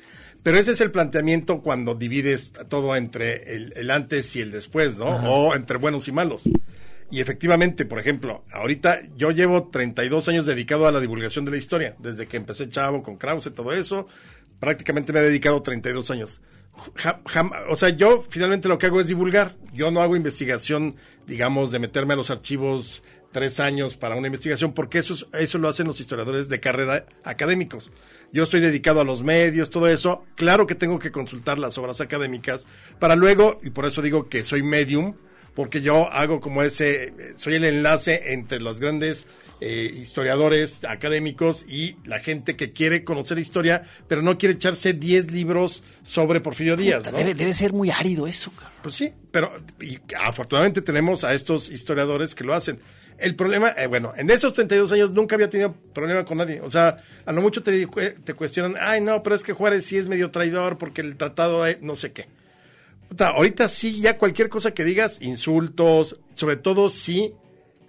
Pero 0.43 0.59
ese 0.59 0.73
es 0.73 0.81
el 0.81 0.91
planteamiento 0.91 1.61
cuando 1.63 1.95
divides 1.95 2.53
todo 2.69 2.97
entre 2.97 3.55
el, 3.55 3.73
el 3.77 3.91
antes 3.91 4.35
y 4.37 4.41
el 4.41 4.51
después, 4.51 4.99
¿no? 4.99 5.07
O 5.07 5.55
entre 5.55 5.79
buenos 5.79 6.09
y 6.09 6.13
malos. 6.13 6.43
Y 7.11 7.21
efectivamente, 7.21 7.85
por 7.85 8.01
ejemplo, 8.01 8.43
ahorita 8.53 9.03
yo 9.17 9.31
llevo 9.31 9.69
32 9.69 10.29
años 10.29 10.47
dedicado 10.47 10.87
a 10.87 10.93
la 10.93 10.99
divulgación 11.01 11.45
de 11.45 11.51
la 11.53 11.59
historia. 11.59 11.95
Desde 11.99 12.27
que 12.27 12.39
empecé 12.39 12.69
chavo 12.69 13.03
con 13.03 13.19
Krause, 13.19 13.53
todo 13.55 13.73
eso, 13.73 14.09
prácticamente 14.59 15.13
me 15.13 15.21
he 15.21 15.23
dedicado 15.23 15.63
32 15.63 16.11
años. 16.11 16.41
Ja- 16.97 17.21
jam- 17.25 17.53
o 17.69 17.77
sea, 17.77 17.91
yo 17.91 18.25
finalmente 18.31 18.67
lo 18.69 18.79
que 18.79 18.87
hago 18.87 19.01
es 19.01 19.07
divulgar. 19.09 19.55
Yo 19.75 19.91
no 19.91 20.01
hago 20.01 20.17
investigación, 20.17 20.97
digamos, 21.27 21.71
de 21.71 21.79
meterme 21.79 22.15
a 22.15 22.17
los 22.17 22.31
archivos 22.31 23.03
tres 23.33 23.59
años 23.61 23.97
para 23.97 24.15
una 24.17 24.29
investigación, 24.29 24.73
porque 24.75 24.99
eso, 24.99 25.15
es- 25.15 25.27
eso 25.33 25.59
lo 25.59 25.69
hacen 25.69 25.87
los 25.87 25.99
historiadores 26.01 26.49
de 26.49 26.61
carrera 26.61 27.07
académicos. 27.25 27.91
Yo 28.33 28.45
estoy 28.45 28.61
dedicado 28.61 29.01
a 29.01 29.05
los 29.05 29.23
medios, 29.23 29.71
todo 29.71 29.89
eso. 29.89 30.25
Claro 30.37 30.67
que 30.67 30.75
tengo 30.75 30.99
que 30.99 31.11
consultar 31.11 31.59
las 31.59 31.77
obras 31.79 32.01
académicas 32.01 32.67
para 32.99 33.17
luego, 33.17 33.59
y 33.63 33.71
por 33.71 33.87
eso 33.87 34.03
digo 34.03 34.29
que 34.29 34.45
soy 34.45 34.63
medium, 34.63 35.15
porque 35.55 35.83
yo 35.83 36.11
hago 36.11 36.41
como 36.41 36.63
ese, 36.63 37.13
soy 37.37 37.55
el 37.57 37.65
enlace 37.65 38.33
entre 38.33 38.59
los 38.61 38.81
grandes 38.81 39.27
eh, 39.61 39.91
historiadores 39.95 40.83
académicos 40.85 41.65
y 41.69 41.97
la 42.05 42.21
gente 42.21 42.57
que 42.57 42.73
quiere 42.73 43.05
conocer 43.05 43.39
historia, 43.39 43.83
pero 44.09 44.21
no 44.23 44.37
quiere 44.39 44.55
echarse 44.55 44.93
10 44.95 45.31
libros 45.31 45.85
sobre 46.03 46.41
Porfirio 46.41 46.75
Díaz. 46.75 47.05
Debe, 47.13 47.35
debe 47.35 47.53
ser 47.53 47.73
muy 47.73 47.91
árido 47.91 48.27
eso, 48.27 48.51
cabrón. 48.53 48.73
Pues 48.83 48.95
sí, 48.95 49.13
pero 49.31 49.53
y 49.81 49.99
afortunadamente 50.19 50.81
tenemos 50.83 51.23
a 51.23 51.33
estos 51.35 51.69
historiadores 51.71 52.35
que 52.35 52.45
lo 52.45 52.55
hacen. 52.55 52.81
El 53.19 53.37
problema, 53.37 53.71
eh, 53.77 53.87
bueno, 53.87 54.13
en 54.17 54.31
esos 54.31 54.55
32 54.55 54.91
años 54.93 55.11
nunca 55.13 55.37
había 55.37 55.49
tenido 55.49 55.73
problema 55.95 56.25
con 56.25 56.39
nadie. 56.39 56.61
O 56.61 56.71
sea, 56.71 56.97
a 57.25 57.33
lo 57.33 57.41
mucho 57.41 57.63
te, 57.63 57.87
te 57.87 58.35
cuestionan, 58.35 58.77
ay, 58.81 59.01
no, 59.01 59.23
pero 59.23 59.37
es 59.37 59.45
que 59.45 59.53
Juárez 59.53 59.87
sí 59.87 59.97
es 59.97 60.07
medio 60.07 60.31
traidor 60.31 60.77
porque 60.79 61.01
el 61.03 61.17
tratado 61.17 61.65
es 61.67 61.81
no 61.83 61.95
sé 61.97 62.13
qué. 62.13 62.27
Ahorita 63.19 63.69
sí, 63.69 64.01
ya 64.01 64.17
cualquier 64.17 64.49
cosa 64.49 64.73
que 64.73 64.85
digas, 64.85 65.21
insultos, 65.21 66.19
sobre 66.35 66.57
todo 66.57 66.89
si 66.89 67.35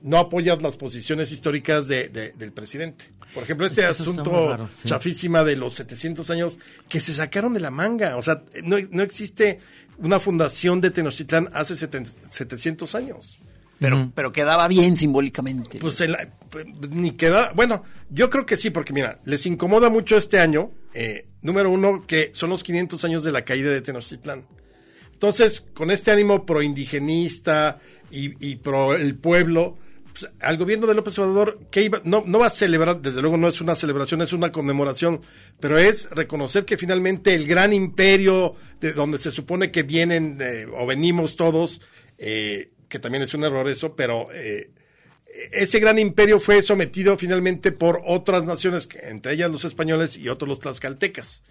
no 0.02 0.18
apoyas 0.18 0.62
las 0.62 0.76
posiciones 0.76 1.32
históricas 1.32 1.88
de, 1.88 2.10
de- 2.10 2.32
del 2.34 2.52
presidente. 2.52 3.06
Por 3.34 3.44
ejemplo, 3.44 3.66
este 3.66 3.82
Eso 3.90 4.04
asunto 4.04 4.50
raro, 4.52 4.70
sí. 4.76 4.88
chafísima 4.90 5.44
de 5.44 5.56
los 5.56 5.74
700 5.76 6.30
años 6.30 6.60
que 6.90 7.00
se 7.00 7.14
sacaron 7.14 7.54
de 7.54 7.62
la 7.62 7.72
manga. 7.72 8.18
O 8.18 8.22
sea, 8.22 8.44
no, 8.64 8.76
no 8.92 9.02
existe 9.02 9.60
una 9.98 10.20
fundación 10.20 10.82
de 10.82 10.92
Tenochtitlán 10.92 11.50
hace 11.54 11.74
seten- 11.76 12.06
700 12.30 12.94
años. 12.94 13.40
Pero, 13.90 14.12
pero 14.16 14.32
quedaba 14.32 14.68
bien 14.68 14.96
simbólicamente. 14.98 15.80
Pues 15.80 16.00
el- 16.02 16.16
pues, 16.50 16.66
ni 16.92 17.12
queda. 17.12 17.52
Bueno, 17.54 17.84
yo 18.10 18.30
creo 18.30 18.46
que 18.46 18.58
sí, 18.58 18.70
porque 18.70 18.94
mira, 18.94 19.20
les 19.26 19.46
incomoda 19.46 19.90
mucho 19.90 20.18
este 20.18 20.40
año. 20.40 20.72
eh, 20.94 21.26
número 21.42 21.70
uno, 21.72 22.06
que 22.08 22.30
son 22.34 22.50
los 22.52 22.64
500 22.64 23.04
años 23.04 23.24
de 23.24 23.32
la 23.32 23.44
caída 23.44 23.70
de 23.72 23.82
Tenochtitlán. 23.82 24.46
Entonces, 25.12 25.62
con 25.74 25.90
este 25.92 26.12
ánimo 26.12 26.46
pro-indigenista 26.46 27.80
y, 28.12 28.34
y 28.48 28.56
pro 28.58 28.94
el 28.96 29.16
pueblo, 29.16 29.78
pues, 30.14 30.32
al 30.40 30.58
gobierno 30.58 30.86
de 30.88 30.94
López 30.94 31.18
Obrador, 31.20 31.60
que 31.72 31.82
iba, 31.82 32.02
no, 32.04 32.24
no 32.26 32.40
va 32.40 32.48
a 32.48 32.50
celebrar, 32.52 33.02
desde 33.02 33.22
luego 33.22 33.38
no 33.38 33.48
es 33.48 33.60
una 33.62 33.76
celebración, 33.76 34.22
es 34.22 34.34
una 34.34 34.52
conmemoración, 34.52 35.22
pero 35.60 35.78
es 35.78 36.10
reconocer 36.12 36.66
que 36.66 36.78
finalmente 36.78 37.34
el 37.34 37.48
gran 37.48 37.74
imperio 37.74 38.56
de 38.80 38.94
donde 38.94 39.18
se 39.20 39.32
supone 39.32 39.72
que 39.72 39.84
vienen 39.84 40.38
eh, 40.40 40.68
o 40.72 40.86
venimos 40.86 41.36
todos, 41.36 41.82
eh, 42.18 42.70
que 42.94 43.00
también 43.00 43.24
es 43.24 43.34
un 43.34 43.44
error 43.44 43.68
eso, 43.68 43.96
pero 43.96 44.28
eh, 44.32 44.70
ese 45.52 45.80
gran 45.80 45.98
imperio 45.98 46.40
fue 46.40 46.62
sometido 46.62 47.18
finalmente 47.18 47.72
por 47.72 48.04
otras 48.06 48.44
naciones, 48.44 48.88
entre 49.02 49.34
ellas 49.34 49.50
los 49.50 49.66
españoles 49.66 50.16
y 50.16 50.30
otros 50.30 50.48
los 50.48 50.60
tlaxcaltecas. 50.60 51.42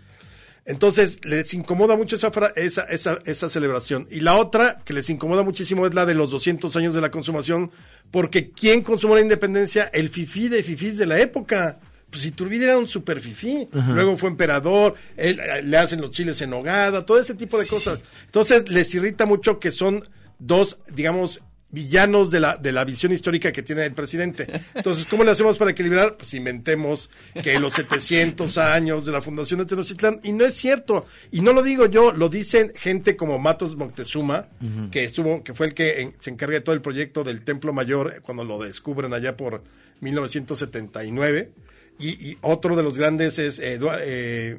Entonces, 0.67 1.19
les 1.25 1.53
incomoda 1.53 1.97
mucho 1.97 2.15
esa, 2.15 2.31
esa, 2.55 2.83
esa, 2.83 3.19
esa 3.25 3.49
celebración. 3.49 4.07
Y 4.09 4.21
la 4.21 4.37
otra, 4.37 4.79
que 4.85 4.93
les 4.93 5.11
incomoda 5.11 5.43
muchísimo, 5.43 5.85
es 5.85 5.95
la 5.95 6.07
de 6.07 6.15
los 6.15 6.31
200 6.31 6.77
años 6.77 6.95
de 6.95 7.01
la 7.01 7.11
consumación, 7.11 7.73
porque 8.13 8.51
¿quién 8.51 8.83
consumó 8.83 9.17
la 9.17 9.23
independencia? 9.23 9.91
El 9.93 10.11
fifí 10.11 10.49
de 10.49 10.63
fifís 10.63 10.97
de 10.97 11.07
la 11.07 11.19
época. 11.19 11.81
Pues 12.09 12.25
Iturbide 12.25 12.67
era 12.67 12.79
un 12.79 12.87
super 12.87 13.21
fifí. 13.21 13.69
Luego 13.73 14.17
fue 14.17 14.29
emperador, 14.29 14.95
él, 15.17 15.41
eh, 15.41 15.63
le 15.65 15.77
hacen 15.77 16.01
los 16.01 16.13
chiles 16.13 16.41
en 16.41 16.51
nogada, 16.51 17.05
todo 17.05 17.19
ese 17.19 17.35
tipo 17.35 17.59
de 17.59 17.67
cosas. 17.67 17.99
Entonces, 18.27 18.69
les 18.69 18.95
irrita 18.95 19.27
mucho 19.27 19.59
que 19.59 19.73
son 19.73 20.05
dos, 20.47 20.79
digamos, 20.95 21.41
villanos 21.71 22.31
de 22.31 22.39
la, 22.39 22.57
de 22.59 22.71
la 22.71 22.85
visión 22.85 23.13
histórica 23.13 23.51
que 23.51 23.63
tiene 23.63 23.87
el 23.87 23.95
presidente. 23.95 24.47
Entonces, 24.75 25.07
¿cómo 25.07 25.25
le 25.25 25.31
hacemos 25.31 25.57
para 25.57 25.71
equilibrar? 25.71 26.19
Pues 26.19 26.35
inventemos 26.35 27.09
que 27.43 27.59
los 27.59 27.73
700 27.73 28.59
años 28.59 29.07
de 29.07 29.13
la 29.13 29.23
fundación 29.23 29.61
de 29.61 29.65
Tenochtitlán, 29.67 30.21
y 30.23 30.33
no 30.33 30.45
es 30.45 30.55
cierto, 30.55 31.07
y 31.31 31.41
no 31.41 31.55
lo 31.55 31.63
digo 31.63 31.87
yo, 31.87 32.13
lo 32.13 32.29
dicen 32.29 32.73
gente 32.77 33.17
como 33.17 33.39
Matos 33.39 33.77
Moctezuma, 33.77 34.49
que 34.91 35.05
estuvo, 35.05 35.43
que 35.43 35.55
fue 35.55 35.69
el 35.69 35.73
que 35.75 36.03
en- 36.03 36.15
se 36.21 36.29
encarga 36.29 36.57
de 36.57 36.61
todo 36.61 36.75
el 36.75 36.83
proyecto 36.83 37.25
del 37.25 37.41
Templo 37.43 37.73
Mayor, 37.73 38.13
eh, 38.17 38.21
cuando 38.21 38.45
lo 38.45 38.59
descubren 38.59 39.15
allá 39.15 39.35
por 39.39 39.63
1979, 40.01 41.53
y, 41.99 42.09
y 42.33 42.39
otro 42.43 42.77
de 42.77 42.83
los 42.83 42.99
grandes 42.99 43.39
es 43.39 43.61
Edu- 43.61 43.97
eh, 44.01 44.57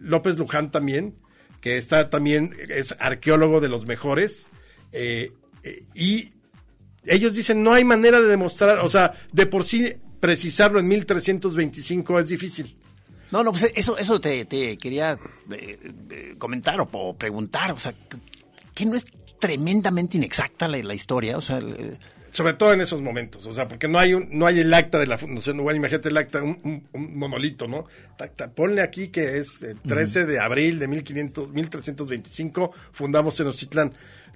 López 0.00 0.36
Luján 0.38 0.70
también, 0.70 1.14
que 1.60 1.76
está 1.76 2.10
también, 2.10 2.56
es 2.68 2.94
arqueólogo 2.98 3.60
de 3.60 3.68
los 3.68 3.86
mejores, 3.86 4.48
eh, 4.92 5.32
eh, 5.62 5.82
y 5.94 6.30
ellos 7.04 7.34
dicen 7.34 7.62
no 7.62 7.72
hay 7.72 7.84
manera 7.84 8.20
de 8.20 8.28
demostrar, 8.28 8.78
o 8.80 8.88
sea, 8.90 9.12
de 9.32 9.46
por 9.46 9.64
sí 9.64 9.92
precisarlo 10.20 10.80
en 10.80 10.88
1325 10.88 12.18
es 12.20 12.28
difícil. 12.28 12.76
No, 13.30 13.42
no, 13.44 13.52
pues 13.52 13.70
eso, 13.74 13.96
eso 13.96 14.20
te, 14.20 14.44
te 14.44 14.76
quería 14.76 15.18
eh, 15.52 15.78
eh, 16.10 16.34
comentar 16.38 16.80
o, 16.80 16.88
o 16.92 17.16
preguntar. 17.16 17.70
O 17.72 17.78
sea, 17.78 17.94
que- 18.74 18.84
no 18.86 18.96
es 18.96 19.04
tremendamente 19.38 20.16
inexacta 20.16 20.66
la, 20.68 20.78
la 20.82 20.94
historia. 20.94 21.36
O 21.36 21.40
sea, 21.40 21.58
el- 21.58 21.98
Sobre 22.32 22.54
todo 22.54 22.72
en 22.72 22.80
esos 22.80 23.00
momentos, 23.02 23.44
o 23.46 23.52
sea, 23.52 23.68
porque 23.68 23.88
no 23.88 23.98
hay 23.98 24.14
un, 24.14 24.28
no 24.32 24.46
hay 24.46 24.58
el 24.60 24.72
acta 24.74 24.98
de 24.98 25.06
la 25.06 25.16
fundación, 25.18 25.58
bueno, 25.58 25.76
imagínate 25.78 26.08
el 26.08 26.16
acta, 26.16 26.42
un, 26.42 26.58
un- 26.64 26.88
un 26.92 27.18
monolito, 27.18 27.66
¿no? 27.68 27.86
Ta- 28.18 28.28
ta- 28.28 28.48
ponle 28.48 28.82
aquí 28.82 29.08
que 29.08 29.38
es 29.38 29.62
el 29.62 29.78
13 29.78 30.26
de 30.26 30.40
abril 30.40 30.78
de 30.78 30.88
1500, 30.88 31.52
1325, 31.52 32.72
fundamos 32.92 33.36
Tenochtitlán. 33.36 33.92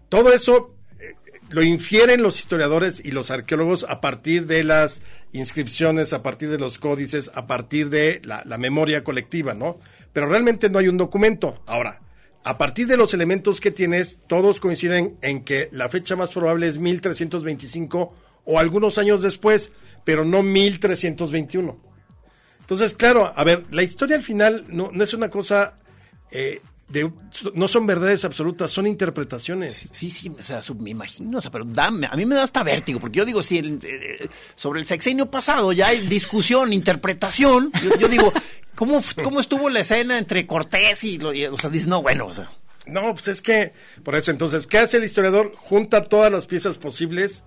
Todo 0.08 0.32
eso 0.32 0.74
eh, 0.98 1.14
lo 1.50 1.62
infieren 1.62 2.22
los 2.22 2.38
historiadores 2.38 3.00
y 3.04 3.10
los 3.10 3.30
arqueólogos 3.30 3.84
a 3.88 4.00
partir 4.00 4.46
de 4.46 4.64
las 4.64 5.02
inscripciones, 5.32 6.12
a 6.12 6.22
partir 6.22 6.50
de 6.50 6.58
los 6.58 6.78
códices, 6.78 7.30
a 7.34 7.46
partir 7.46 7.90
de 7.90 8.20
la, 8.24 8.44
memoria 8.58 9.04
colectiva, 9.04 9.54
¿no? 9.54 9.80
Pero 10.12 10.28
realmente 10.28 10.70
no 10.70 10.78
hay 10.78 10.88
un 10.88 10.96
documento. 10.96 11.62
Ahora, 11.66 12.00
a 12.44 12.58
partir 12.58 12.86
de 12.86 12.96
los 12.96 13.14
elementos 13.14 13.60
que 13.60 13.70
tienes, 13.70 14.20
todos 14.28 14.60
coinciden 14.60 15.16
en 15.22 15.44
que 15.44 15.68
la 15.72 15.88
fecha 15.88 16.14
más 16.14 16.30
probable 16.30 16.68
es 16.68 16.78
1325 16.78 18.14
o 18.44 18.58
algunos 18.58 18.98
años 18.98 19.22
después, 19.22 19.72
pero 20.04 20.24
no 20.24 20.42
1321. 20.42 21.94
Entonces, 22.60 22.94
claro, 22.94 23.32
a 23.34 23.44
ver, 23.44 23.64
la 23.70 23.82
historia 23.82 24.16
al 24.16 24.22
final 24.22 24.64
no, 24.68 24.90
no 24.92 25.04
es 25.04 25.12
una 25.14 25.28
cosa 25.28 25.78
eh, 26.30 26.60
de, 26.88 27.10
no 27.54 27.66
son 27.68 27.86
verdades 27.86 28.24
absolutas, 28.24 28.70
son 28.70 28.86
interpretaciones. 28.86 29.88
sí, 29.92 30.10
sí, 30.10 30.30
o 30.38 30.42
sea, 30.42 30.60
me 30.78 30.90
imagino. 30.90 31.38
O 31.38 31.40
sea, 31.40 31.50
pero 31.50 31.64
dame, 31.64 32.06
a 32.10 32.16
mí 32.16 32.26
me 32.26 32.34
da 32.34 32.44
hasta 32.44 32.62
vértigo. 32.62 33.00
Porque 33.00 33.18
yo 33.18 33.24
digo, 33.24 33.42
si 33.42 33.58
el, 33.58 33.80
eh, 33.82 34.28
sobre 34.54 34.80
el 34.80 34.86
sexenio 34.86 35.30
pasado 35.30 35.72
ya 35.72 35.88
hay 35.88 36.06
discusión, 36.06 36.72
interpretación. 36.72 37.72
Yo, 37.82 37.98
yo 37.98 38.08
digo, 38.08 38.32
¿cómo, 38.74 39.00
¿cómo 39.22 39.40
estuvo 39.40 39.68
la 39.70 39.80
escena 39.80 40.18
entre 40.18 40.46
Cortés 40.46 41.04
y, 41.04 41.18
lo, 41.18 41.32
y- 41.32 41.46
O 41.46 41.56
sea, 41.56 41.70
dices, 41.70 41.88
no, 41.88 42.02
bueno, 42.02 42.26
o 42.26 42.32
sea. 42.32 42.50
No, 42.86 43.14
pues 43.14 43.28
es 43.28 43.40
que, 43.40 43.72
por 44.02 44.14
eso 44.14 44.30
entonces, 44.30 44.66
¿qué 44.66 44.78
hace 44.78 44.98
el 44.98 45.04
historiador? 45.04 45.52
Junta 45.56 46.04
todas 46.04 46.30
las 46.30 46.46
piezas 46.46 46.76
posibles, 46.76 47.44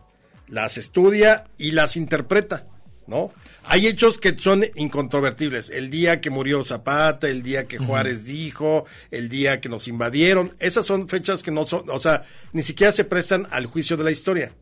las 0.47 0.79
estudia 0.79 1.45
y 1.59 1.71
las 1.71 1.95
interpreta, 1.95 2.65
¿no? 3.05 3.31
Hay 3.69 3.85
hechos 3.87 4.17
que 4.17 4.37
son 4.37 4.65
incontrovertibles. 4.75 5.69
El 5.69 5.89
día 5.89 6.21
que 6.21 6.29
murió 6.29 6.63
Zapata, 6.63 7.27
el 7.27 7.43
día 7.43 7.65
que 7.65 7.77
Juárez 7.77 8.25
dijo, 8.25 8.85
el 9.11 9.29
día 9.29 9.59
que 9.61 9.69
nos 9.69 9.87
invadieron, 9.87 10.55
esas 10.59 10.85
son 10.85 11.07
fechas 11.09 11.43
que 11.43 11.51
no 11.51 11.65
son, 11.65 11.89
o 11.89 11.99
sea, 11.99 12.23
ni 12.53 12.63
siquiera 12.63 12.91
se 12.91 13.03
prestan 13.03 13.47
al 13.51 13.65
juicio 13.65 13.97
de 13.97 14.03
la 14.03 14.11
historia. 14.11 14.53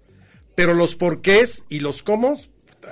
Pero 0.55 0.73
los 0.73 0.95
porqués 0.95 1.65
y 1.69 1.79
los 1.81 2.01
cómo, 2.01 2.33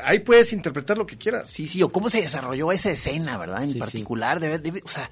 ahí 0.03 0.19
puedes 0.19 0.53
interpretar 0.53 0.97
lo 0.97 1.05
que 1.05 1.17
quieras. 1.17 1.49
Sí, 1.49 1.67
sí, 1.67 1.81
o 1.81 1.89
cómo 1.89 2.09
se 2.09 2.21
desarrolló 2.21 2.71
esa 2.71 2.91
escena, 2.91 3.37
¿verdad? 3.37 3.61
En 3.63 3.69
Sí, 3.69 3.73
sí. 3.73 3.79
particular, 3.79 4.39
debe, 4.39 4.59
debe- 4.61 4.83
o 4.83 4.89
sea, 4.89 5.09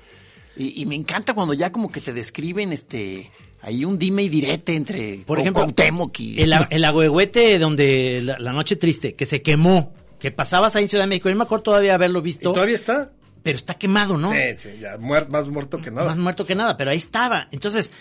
y, 0.56 0.82
y 0.82 0.86
me 0.86 0.96
encanta 0.96 1.34
cuando 1.34 1.54
ya 1.54 1.72
como 1.72 1.92
que 1.92 2.02
te 2.02 2.14
describen, 2.14 2.74
este, 2.74 3.32
ahí 3.62 3.86
un 3.86 3.98
dime 3.98 4.24
y 4.24 4.30
direte 4.30 4.76
entre 4.76 5.20
Por 5.26 5.40
ejemplo, 5.40 5.64
Cuauhtémoc 5.64 6.20
y... 6.20 6.42
el, 6.42 6.54
el 6.70 6.84
agüehuete 6.84 7.58
donde 7.58 8.22
la, 8.22 8.38
la 8.38 8.52
noche 8.54 8.76
triste, 8.76 9.16
que 9.16 9.26
se 9.26 9.42
quemó, 9.42 9.96
que 10.22 10.32
pasabas 10.32 10.76
ahí 10.76 10.84
en 10.84 10.90
Ciudad 10.90 11.04
de 11.04 11.10
México. 11.10 11.30
Yo 11.30 11.36
me 11.36 11.44
acuerdo 11.44 11.64
todavía 11.64 11.96
haberlo 11.96 12.20
¿Y 12.20 12.24
visto, 12.24 12.54
todavía 12.54 12.76
está? 12.76 13.12
pero 13.44 13.58
está 13.58 13.74
quemado, 13.74 14.18
¿no? 14.18 14.30
Sí, 14.32 14.38
sí, 14.58 14.70
ya 14.80 14.98
muer- 14.98 15.28
más 15.30 15.50
muerto 15.50 15.82
que 15.82 15.90
nada. 15.92 16.08
Más 16.10 16.18
muerto 16.18 16.46
que 16.46 16.56
nada, 16.56 16.78
pero 16.78 16.92
ahí 16.92 16.98
estaba. 16.98 17.48
Entonces, 17.52 17.92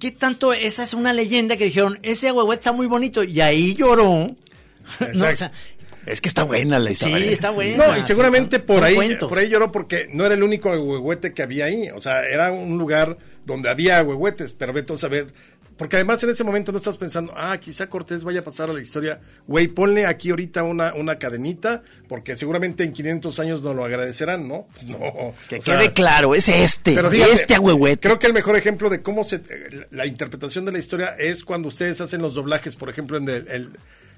¿qué 0.00 0.10
tanto? 0.10 0.52
Esa 0.54 0.82
es 0.82 0.94
una 0.94 1.12
leyenda 1.12 1.56
que 1.58 1.64
dijeron, 1.66 1.98
ese 2.02 2.28
agüehuete 2.28 2.60
está 2.60 2.72
muy 2.72 2.86
bonito, 2.86 3.22
y 3.22 3.40
ahí 3.40 3.74
lloró. 3.74 4.34
No, 5.14 5.26
o 5.28 5.36
sea, 5.36 5.52
Es 6.06 6.22
que 6.22 6.28
está 6.30 6.44
buena 6.44 6.78
la 6.78 6.86
sí, 6.88 6.92
historia. 6.94 7.30
está 7.30 7.50
buena. 7.50 7.86
No, 7.88 7.98
y 7.98 8.02
seguramente 8.02 8.56
Son- 8.56 8.64
por 8.66 8.76
son 8.76 8.84
ahí, 8.84 8.94
cuentos. 8.94 9.28
por 9.28 9.36
ahí 9.38 9.50
lloró 9.50 9.70
porque 9.70 10.08
no 10.10 10.24
era 10.24 10.34
el 10.34 10.42
único 10.42 10.70
huehuete 10.70 11.34
que 11.34 11.42
había 11.42 11.66
ahí. 11.66 11.90
O 11.90 12.00
sea, 12.00 12.24
era 12.26 12.50
un 12.50 12.78
lugar 12.78 13.18
donde 13.44 13.68
había 13.68 14.02
huehuetes, 14.02 14.54
pero 14.54 14.72
vete 14.72 14.94
a 14.94 14.96
saber. 14.96 15.26
Porque 15.78 15.96
además 15.96 16.22
en 16.24 16.30
ese 16.30 16.44
momento 16.44 16.72
no 16.72 16.78
estás 16.78 16.98
pensando, 16.98 17.32
ah, 17.36 17.56
quizá 17.58 17.88
Cortés 17.88 18.24
vaya 18.24 18.40
a 18.40 18.44
pasar 18.44 18.68
a 18.68 18.72
la 18.72 18.82
historia. 18.82 19.20
Güey, 19.46 19.68
ponle 19.68 20.06
aquí 20.06 20.30
ahorita 20.30 20.64
una, 20.64 20.92
una 20.94 21.18
cadenita, 21.18 21.82
porque 22.08 22.36
seguramente 22.36 22.84
en 22.84 22.92
500 22.92 23.38
años 23.38 23.62
nos 23.62 23.76
lo 23.76 23.84
agradecerán, 23.84 24.48
¿no? 24.48 24.66
No. 24.88 25.34
Que 25.48 25.60
sea, 25.60 25.78
quede 25.78 25.92
claro, 25.92 26.34
es 26.34 26.48
este, 26.48 26.94
pero 26.94 27.12
este 27.12 27.54
agüehuete. 27.54 28.00
Creo 28.00 28.18
que 28.18 28.26
el 28.26 28.32
mejor 28.32 28.56
ejemplo 28.56 28.90
de 28.90 29.02
cómo 29.02 29.22
se 29.22 29.40
la 29.90 30.06
interpretación 30.06 30.64
de 30.64 30.72
la 30.72 30.78
historia 30.78 31.14
es 31.18 31.44
cuando 31.44 31.68
ustedes 31.68 32.00
hacen 32.00 32.20
los 32.22 32.34
doblajes, 32.34 32.74
por 32.74 32.88
ejemplo, 32.90 33.16
en 33.18 33.28
el, 33.28 33.48
el 33.48 33.68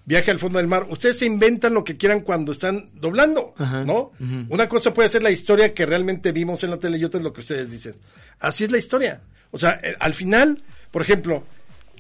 viaje 0.05 0.31
al 0.31 0.39
fondo 0.39 0.59
del 0.59 0.67
mar. 0.67 0.87
Ustedes 0.89 1.19
se 1.19 1.27
inventan 1.27 1.75
lo 1.75 1.85
que 1.85 1.97
quieran 1.97 2.21
cuando 2.21 2.53
están 2.53 2.89
doblando, 2.95 3.55
Ajá, 3.59 3.85
¿no? 3.85 4.13
Una 4.49 4.69
cosa 4.69 4.95
puede 4.95 5.09
ser 5.09 5.23
la 5.23 5.31
historia 5.31 5.75
que 5.75 5.87
realmente 5.87 6.33
vimos 6.33 6.65
en 6.65 6.71
la 6.71 6.79
tele 6.79 6.99
y 6.99 7.05
otra 7.05 7.19
es 7.19 7.25
lo 7.25 7.33
que 7.33 7.41
ustedes 7.41 7.71
dicen. 7.71 7.95
Así 8.39 8.65
es 8.65 8.71
la 8.71 8.79
historia. 8.79 9.21
O 9.51 9.59
sea, 9.59 9.81
eh, 9.83 9.95
al 9.99 10.15
final, 10.15 10.63
por 10.91 11.03
ejemplo, 11.03 11.43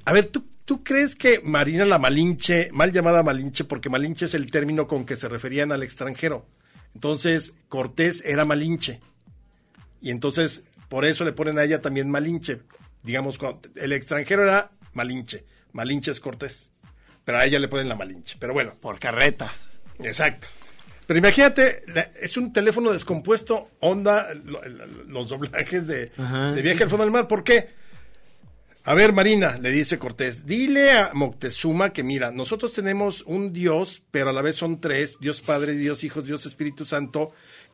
a 0.05 0.13
ver, 0.13 0.27
¿tú, 0.27 0.45
¿tú 0.65 0.83
crees 0.83 1.15
que 1.17 1.41
Marina 1.45 1.85
la 1.85 1.99
Malinche, 1.99 2.71
mal 2.73 2.93
llamada 2.93 3.23
Malinche, 3.23 3.65
porque 3.65 3.89
Malinche 3.91 4.25
es 4.27 4.35
el 4.35 4.51
término 4.51 4.87
con 4.87 5.05
que 5.05 5.17
se 5.17 5.29
referían 5.29 5.73
al 5.73 5.83
extranjero? 5.83 6.47
Entonces, 6.95 7.53
Cortés 7.69 8.23
era 8.27 8.45
Malinche. 8.45 9.01
Y 10.01 10.11
entonces, 10.11 10.63
por 10.89 11.05
eso 11.05 11.25
le 11.25 11.33
ponen 11.33 11.59
a 11.59 11.65
ella 11.65 11.81
también 11.81 12.11
Malinche. 12.11 12.61
Digamos, 13.03 13.39
cuando- 13.39 13.61
el 13.77 13.93
extranjero 13.93 14.43
era 14.43 14.71
Malinche. 14.93 15.45
Malinche 15.73 16.11
es 16.11 16.21
Cortés. 16.21 16.71
pero 17.25 17.39
a 17.39 17.45
ella 17.45 17.61
le 17.61 17.69
ponen 17.69 17.89
la 17.89 17.95
Malinche. 17.95 18.37
Pero 18.41 18.53
bueno, 18.55 18.73
Por 18.81 18.99
carreta. 18.99 19.53
exacto. 20.01 20.49
Pero 21.07 21.19
imagínate, 21.19 21.85
es 22.21 22.37
un 22.37 22.53
teléfono 22.53 22.91
descompuesto, 22.93 23.71
onda, 23.81 24.33
lo- 24.35 24.63
lo- 24.67 24.87
los 24.87 25.29
doblajes 25.29 25.87
de, 25.87 26.07
de 26.55 26.63
viaje 26.63 26.83
al 26.85 26.91
fondo 26.91 27.05
del 27.05 27.13
mar. 27.13 27.29
¿Por 27.29 27.45
qué? 27.45 27.69
A 28.85 28.95
ver, 28.95 29.13
Marina, 29.13 29.59
le 29.59 29.71
dice 29.71 29.99
Cortés, 29.99 30.47
dile 30.47 30.93
a 30.93 31.11
Moctezuma 31.13 31.93
que 31.93 32.03
mira, 32.03 32.31
nosotros 32.33 32.73
tenemos 32.73 33.23
un 33.27 33.53
Dios, 33.53 34.03
pero 34.11 34.31
a 34.31 34.33
la 34.33 34.41
vez 34.43 34.57
son 34.57 34.81
tres, 34.81 35.19
Dios 35.21 35.43
Padre, 35.43 35.75
Dios 35.75 36.03
Hijo, 36.03 36.23
Dios 36.23 36.47
Espíritu 36.47 36.87
Santo, 36.87 37.31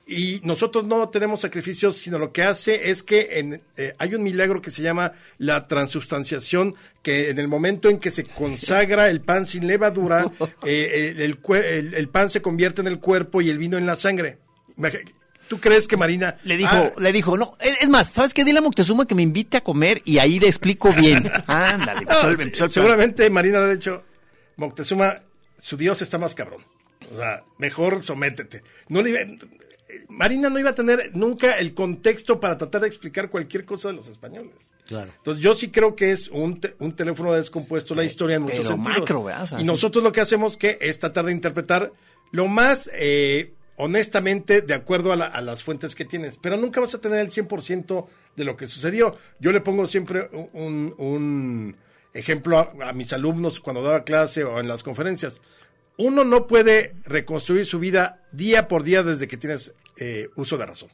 y 0.09 0.41
nosotros 0.43 0.85
no 0.85 1.09
tenemos 1.09 1.41
sacrificios, 1.41 1.97
sino 1.97 2.19
lo 2.19 2.33
que 2.33 2.43
hace 2.43 2.91
es 2.91 3.03
que 3.05 3.39
en, 3.39 3.63
eh, 3.77 3.95
hay 3.99 4.15
un 4.17 4.23
milagro 4.25 4.61
que 4.61 4.71
se 4.73 4.83
llama 4.83 5.13
la 5.39 5.67
transubstanciación, 5.69 6.75
que 7.03 7.31
en 7.31 7.39
el 7.39 7.47
momento 7.49 7.89
en 7.89 7.99
que 8.01 8.11
se 8.11 8.25
consagra 8.25 9.09
el 9.09 9.21
pan 9.21 9.47
sin 9.47 9.67
levadura, 9.69 10.31
eh, 10.65 11.13
el, 11.15 11.21
el 11.21 11.41
cue- 11.41 11.65
el- 11.65 11.95
el 11.95 12.09
pan 12.09 12.31
se 12.31 12.43
convierte 12.43 12.81
en 12.83 12.89
el 12.89 12.99
cuerpo 12.99 13.41
y 13.43 13.49
el 13.49 13.59
vino 13.59 13.79
en 13.79 13.87
la 13.87 13.95
sangre. 13.97 14.39
¿Tú 15.49 15.61
crees 15.61 15.87
que 15.87 15.97
Marina 15.97 16.35
Le 16.45 16.57
dijo, 16.57 16.71
Ah, 16.73 16.91
le 16.99 17.13
dijo, 17.13 17.37
no, 17.37 17.57
es 17.61 17.83
es 17.83 17.89
más, 17.89 18.11
¿sabes 18.13 18.35
qué? 18.35 18.45
Dile 18.45 18.59
a 18.59 18.63
Moctezuma 18.63 19.07
que 19.07 19.15
me 19.15 19.23
invite 19.23 19.57
a 19.59 19.61
comer 19.63 20.03
y 20.05 20.19
ahí 20.19 20.41
le 20.41 20.49
explico 20.49 20.93
bien. 20.93 21.31
Ándale, 21.47 22.05
No, 22.05 22.29
el- 22.31 22.55
sí, 22.55 22.65
seguramente 22.69 23.31
Marina 23.31 23.61
le 23.61 23.67
ha 23.67 23.75
dicho, 23.75 24.03
Moctezuma, 24.57 25.23
su 25.61 25.77
dios 25.77 26.03
está 26.03 26.19
más 26.19 26.35
cabrón. 26.35 26.63
O 27.13 27.17
sea, 27.17 27.45
mejor 27.59 28.03
sométete. 28.03 28.63
No 28.89 29.03
le 29.03 29.11
iba- 29.11 29.21
Marina 30.09 30.51
no 30.51 30.59
iba 30.59 30.71
a 30.71 30.75
tener 30.75 31.13
nunca 31.15 31.53
el 31.59 31.73
contexto 31.75 32.41
para 32.41 32.59
tratar 32.59 32.81
de 32.83 32.89
explicar 32.89 33.31
cualquier 33.31 33.65
cosa 33.65 33.89
de 33.89 33.95
los 33.95 34.09
españoles. 34.09 34.75
Claro. 34.87 35.13
Entonces 35.17 35.43
yo 35.43 35.55
sí 35.55 35.69
creo 35.71 35.95
que 35.95 36.11
es 36.13 36.29
un, 36.29 36.61
te- 36.61 36.75
un 36.81 36.93
teléfono 36.93 37.33
descompuesto 37.33 37.95
la 37.95 38.05
historia 38.05 38.37
en 38.37 38.43
muchos 38.43 38.59
pero 38.59 38.69
sentidos. 38.71 38.99
macro, 39.01 39.27
y 39.59 39.65
nosotros 39.65 40.03
lo 40.03 40.13
que 40.13 40.21
hacemos 40.21 40.57
que 40.57 40.79
es 40.81 40.99
tratar 40.99 41.25
de 41.27 41.33
interpretar 41.33 41.93
lo 42.33 42.47
más 42.47 42.91
eh, 42.95 43.53
honestamente 43.77 44.63
de 44.63 44.75
acuerdo 44.75 45.13
a, 45.13 45.17
la- 45.17 45.27
a 45.27 45.41
las 45.41 45.63
fuentes 45.63 45.95
que 45.95 46.05
tienes, 46.05 46.37
pero 46.39 46.57
nunca 46.57 46.81
vas 46.81 46.95
a 46.95 47.01
tener 47.01 47.21
el 47.21 47.31
100% 47.31 48.07
de 48.37 48.45
lo 48.45 48.57
que 48.57 48.67
sucedió. 48.67 49.17
Yo 49.39 49.53
le 49.53 49.61
pongo 49.61 49.87
siempre 49.87 50.29
un, 50.53 50.95
un 50.99 51.77
ejemplo 52.15 52.59
a, 52.59 52.89
a 52.89 52.93
mis 52.93 53.13
alumnos 53.13 53.61
cuando 53.61 53.83
daba 53.83 54.05
clase 54.05 54.45
o 54.45 54.59
en 54.61 54.69
las 54.69 54.83
conferencias. 54.83 55.41
Uno 55.99 56.25
no 56.25 56.47
puede 56.47 56.95
reconstruir 57.05 57.65
su 57.65 57.79
vida 57.79 58.23
día 58.33 58.69
por 58.69 58.83
día 58.83 59.03
desde 59.03 59.29
que 59.29 59.37
tienes 59.39 59.73
eh, 59.99 60.29
uso 60.37 60.59
de 60.59 60.67
razón. 60.67 60.91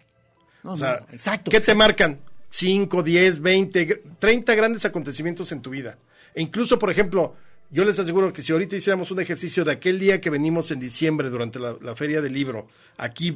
No, 0.62 0.75
O 0.75 0.79
sea, 0.79 1.01
no, 1.09 1.14
exacto. 1.14 1.51
¿qué 1.51 1.61
te 1.61 1.75
marcan? 1.75 2.21
5, 2.51 3.03
10, 3.03 3.40
20, 3.40 3.88
gr- 3.88 4.01
30 4.18 4.55
grandes 4.55 4.85
acontecimientos 4.85 5.51
en 5.53 5.61
tu 5.62 5.71
vida. 5.71 5.99
E 6.35 6.42
incluso, 6.42 6.79
por 6.79 6.90
ejemplo, 6.90 7.35
yo 7.73 7.85
les 7.85 7.99
aseguro 7.99 8.33
que 8.33 8.43
si 8.43 8.53
ahorita 8.53 8.77
hiciéramos 8.77 9.11
un 9.11 9.21
ejercicio 9.21 9.65
de 9.65 9.73
aquel 9.73 9.99
día 9.99 10.21
que 10.21 10.31
venimos 10.31 10.71
en 10.71 10.79
diciembre 10.79 11.31
durante 11.31 11.59
la, 11.59 11.75
la 11.81 11.97
feria 11.97 12.21
del 12.21 12.33
libro, 12.33 12.69
aquí 12.99 13.35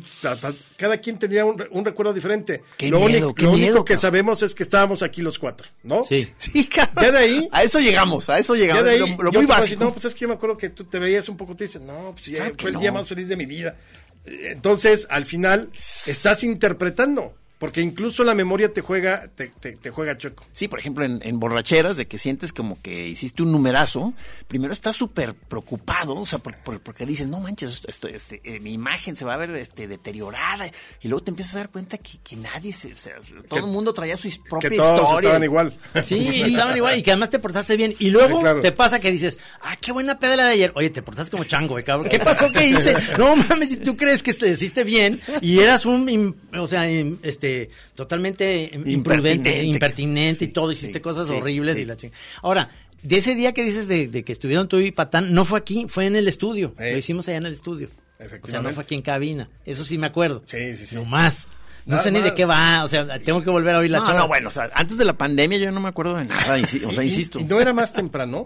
cada 0.76 0.98
quien 0.98 1.18
tendría 1.18 1.44
un, 1.44 1.58
re- 1.58 1.68
un 1.72 1.84
recuerdo 1.84 2.12
diferente. 2.12 2.62
Qué 2.76 2.88
lo 2.90 2.98
miedo, 2.98 3.08
único, 3.10 3.34
qué 3.34 3.44
lo 3.46 3.52
miedo, 3.52 3.66
único 3.70 3.84
que 3.84 3.94
cabrón. 3.94 4.02
sabemos 4.02 4.42
es 4.42 4.54
que 4.54 4.62
estábamos 4.62 5.02
aquí 5.02 5.22
los 5.22 5.38
cuatro, 5.38 5.66
¿no? 5.82 6.04
Sí. 6.04 6.28
Sí, 6.38 6.66
cabrón. 6.66 7.04
Ya 7.04 7.12
de 7.12 7.18
ahí- 7.18 7.48
A 7.50 7.62
eso 7.64 7.80
llegamos, 7.80 8.28
a 8.28 8.38
eso 8.38 8.54
Ya 8.54 8.60
llegamos. 8.62 8.84
de 8.84 8.90
ahí, 8.90 8.98
lo, 8.98 9.32
muy 9.32 9.46
básico. 9.46 9.82
no, 9.84 9.92
pues 9.92 10.04
es 10.04 10.14
que 10.14 10.20
yo 10.20 10.28
me 10.28 10.34
acuerdo 10.34 10.56
que 10.56 10.68
tú 10.68 10.84
te 10.84 10.98
veías 10.98 11.28
un 11.28 11.36
poco 11.36 11.56
triste. 11.56 11.80
No, 11.80 12.12
pues 12.14 12.26
ya 12.26 12.36
Claro 12.36 12.54
fue 12.58 12.68
el 12.70 12.74
no. 12.74 12.80
día 12.80 12.92
más 12.92 13.08
feliz 13.08 13.28
de 13.28 13.36
mi 13.36 13.46
vida. 13.46 13.74
Entonces, 14.26 15.06
al 15.10 15.24
final, 15.24 15.70
estás 16.06 16.42
interpretando. 16.44 17.34
Porque 17.58 17.80
incluso 17.80 18.22
la 18.22 18.34
memoria 18.34 18.70
te 18.70 18.82
juega, 18.82 19.28
te, 19.34 19.48
te, 19.48 19.72
te 19.76 19.90
juega 19.90 20.18
chueco. 20.18 20.44
Sí, 20.52 20.68
por 20.68 20.78
ejemplo, 20.78 21.06
en, 21.06 21.20
en 21.22 21.40
borracheras, 21.40 21.96
de 21.96 22.06
que 22.06 22.18
sientes 22.18 22.52
como 22.52 22.78
que 22.82 23.08
hiciste 23.08 23.42
un 23.42 23.50
numerazo, 23.50 24.12
primero 24.46 24.74
estás 24.74 24.94
súper 24.96 25.34
preocupado, 25.34 26.14
o 26.16 26.26
sea, 26.26 26.38
por- 26.38 26.58
por- 26.58 26.80
porque 26.80 27.06
dices, 27.06 27.28
no 27.28 27.40
manches, 27.40 27.70
esto, 27.70 27.88
esto, 27.88 28.08
este, 28.08 28.42
eh, 28.44 28.60
mi 28.60 28.74
imagen 28.74 29.16
se 29.16 29.24
va 29.24 29.32
a 29.34 29.36
ver 29.38 29.50
este, 29.56 29.88
deteriorada, 29.88 30.66
y 31.00 31.08
luego 31.08 31.24
te 31.24 31.30
empiezas 31.30 31.54
a 31.54 31.58
dar 31.60 31.70
cuenta 31.70 31.96
que, 31.96 32.18
que 32.22 32.36
nadie 32.36 32.74
se, 32.74 32.92
o 32.92 32.96
sea, 32.98 33.14
todo 33.48 33.60
el 33.66 33.72
mundo 33.72 33.94
traía 33.94 34.18
su 34.18 34.28
propia 34.50 34.68
Que 34.68 34.76
todos 34.76 35.00
historia. 35.00 35.28
estaban 35.30 35.44
igual. 35.44 35.78
Sí, 36.06 36.42
estaban 36.44 36.76
igual 36.76 36.98
y 36.98 37.02
que 37.02 37.10
además 37.12 37.30
te 37.30 37.38
portaste 37.38 37.76
bien. 37.78 37.94
Y 37.98 38.10
luego 38.10 38.36
Sí, 38.36 38.42
claro. 38.42 38.60
te 38.60 38.72
pasa 38.72 39.00
que 39.00 39.10
dices, 39.10 39.38
ah, 39.62 39.76
qué 39.80 39.92
buena 39.92 40.18
pedala 40.18 40.44
de 40.44 40.52
ayer. 40.52 40.72
Oye, 40.76 40.90
te 40.90 41.00
portaste 41.02 41.30
como 41.30 41.44
chango, 41.44 41.70
güey, 41.74 41.84
cabrón. 41.84 42.10
¿Qué 42.10 42.18
pasó? 42.18 42.52
¿Qué 42.52 42.66
hice? 42.68 42.94
No 43.18 43.34
mames, 43.34 43.80
tú 43.82 43.96
crees 43.96 44.22
que 44.22 44.34
te 44.34 44.48
hiciste 44.50 44.84
bien 44.84 45.18
y 45.40 45.60
eras 45.60 45.86
un, 45.86 46.36
o 46.54 46.66
sea, 46.66 46.86
im- 46.88 47.18
este, 47.46 47.74
totalmente 47.94 48.70
im- 48.72 48.86
imprudente, 48.88 49.62
Impertinente. 49.64 50.44
y 50.44 50.48
todo, 50.48 50.72
hiciste 50.72 50.98
sí, 50.98 51.00
cosas 51.00 51.26
sí, 51.28 51.32
horribles 51.34 51.76
y 51.78 51.84
la 51.84 51.96
chingada. 51.96 52.20
Ahora, 52.42 52.70
de 53.02 53.18
ese 53.18 53.34
día 53.34 53.52
que 53.52 53.62
dices 53.64 53.88
de, 53.88 54.08
de 54.08 54.22
que 54.24 54.32
estuvieron 54.32 54.68
tú 54.68 54.78
y 54.78 54.90
Patán, 54.90 55.32
no 55.32 55.44
fue 55.44 55.58
aquí, 55.58 55.86
fue 55.88 56.06
en 56.06 56.16
el 56.16 56.28
estudio. 56.28 56.74
Eh. 56.78 56.92
Lo 56.92 56.98
hicimos 56.98 57.28
allá 57.28 57.38
en 57.38 57.46
el 57.46 57.52
estudio. 57.54 57.88
O 58.42 58.46
sea, 58.48 58.62
no 58.62 58.70
fue 58.70 58.82
aquí 58.84 58.94
en 58.94 59.02
cabina. 59.02 59.48
Eso 59.66 59.84
sí 59.84 59.98
me 59.98 60.06
acuerdo. 60.06 60.42
Sí, 60.46 60.76
sí, 60.76 60.86
sí. 60.86 60.94
No 60.94 61.04
más. 61.04 61.46
No 61.84 61.92
Nada 61.92 62.02
sé 62.02 62.10
ni 62.10 62.20
de 62.20 62.34
qué 62.34 62.44
va, 62.44 62.82
o 62.82 62.88
sea, 62.88 63.06
tengo 63.20 63.42
que 63.44 63.50
volver 63.50 63.76
a 63.76 63.78
oír 63.78 63.92
la 63.92 63.98
No, 63.98 64.06
chava. 64.06 64.18
no, 64.18 64.26
bueno, 64.26 64.48
o 64.48 64.50
sea, 64.50 64.68
antes 64.74 64.98
de 64.98 65.04
la 65.04 65.16
pandemia 65.16 65.56
yo 65.58 65.70
no 65.70 65.78
me 65.80 65.88
acuerdo 65.88 66.16
de 66.16 66.24
nada, 66.24 66.42
o 66.42 66.90
sea, 66.92 67.04
Y- 67.04 67.06
insisto. 67.06 67.38
Y, 67.38 67.44
no 67.44 67.60
era 67.60 67.72
más 67.72 67.92
temprano. 67.92 68.44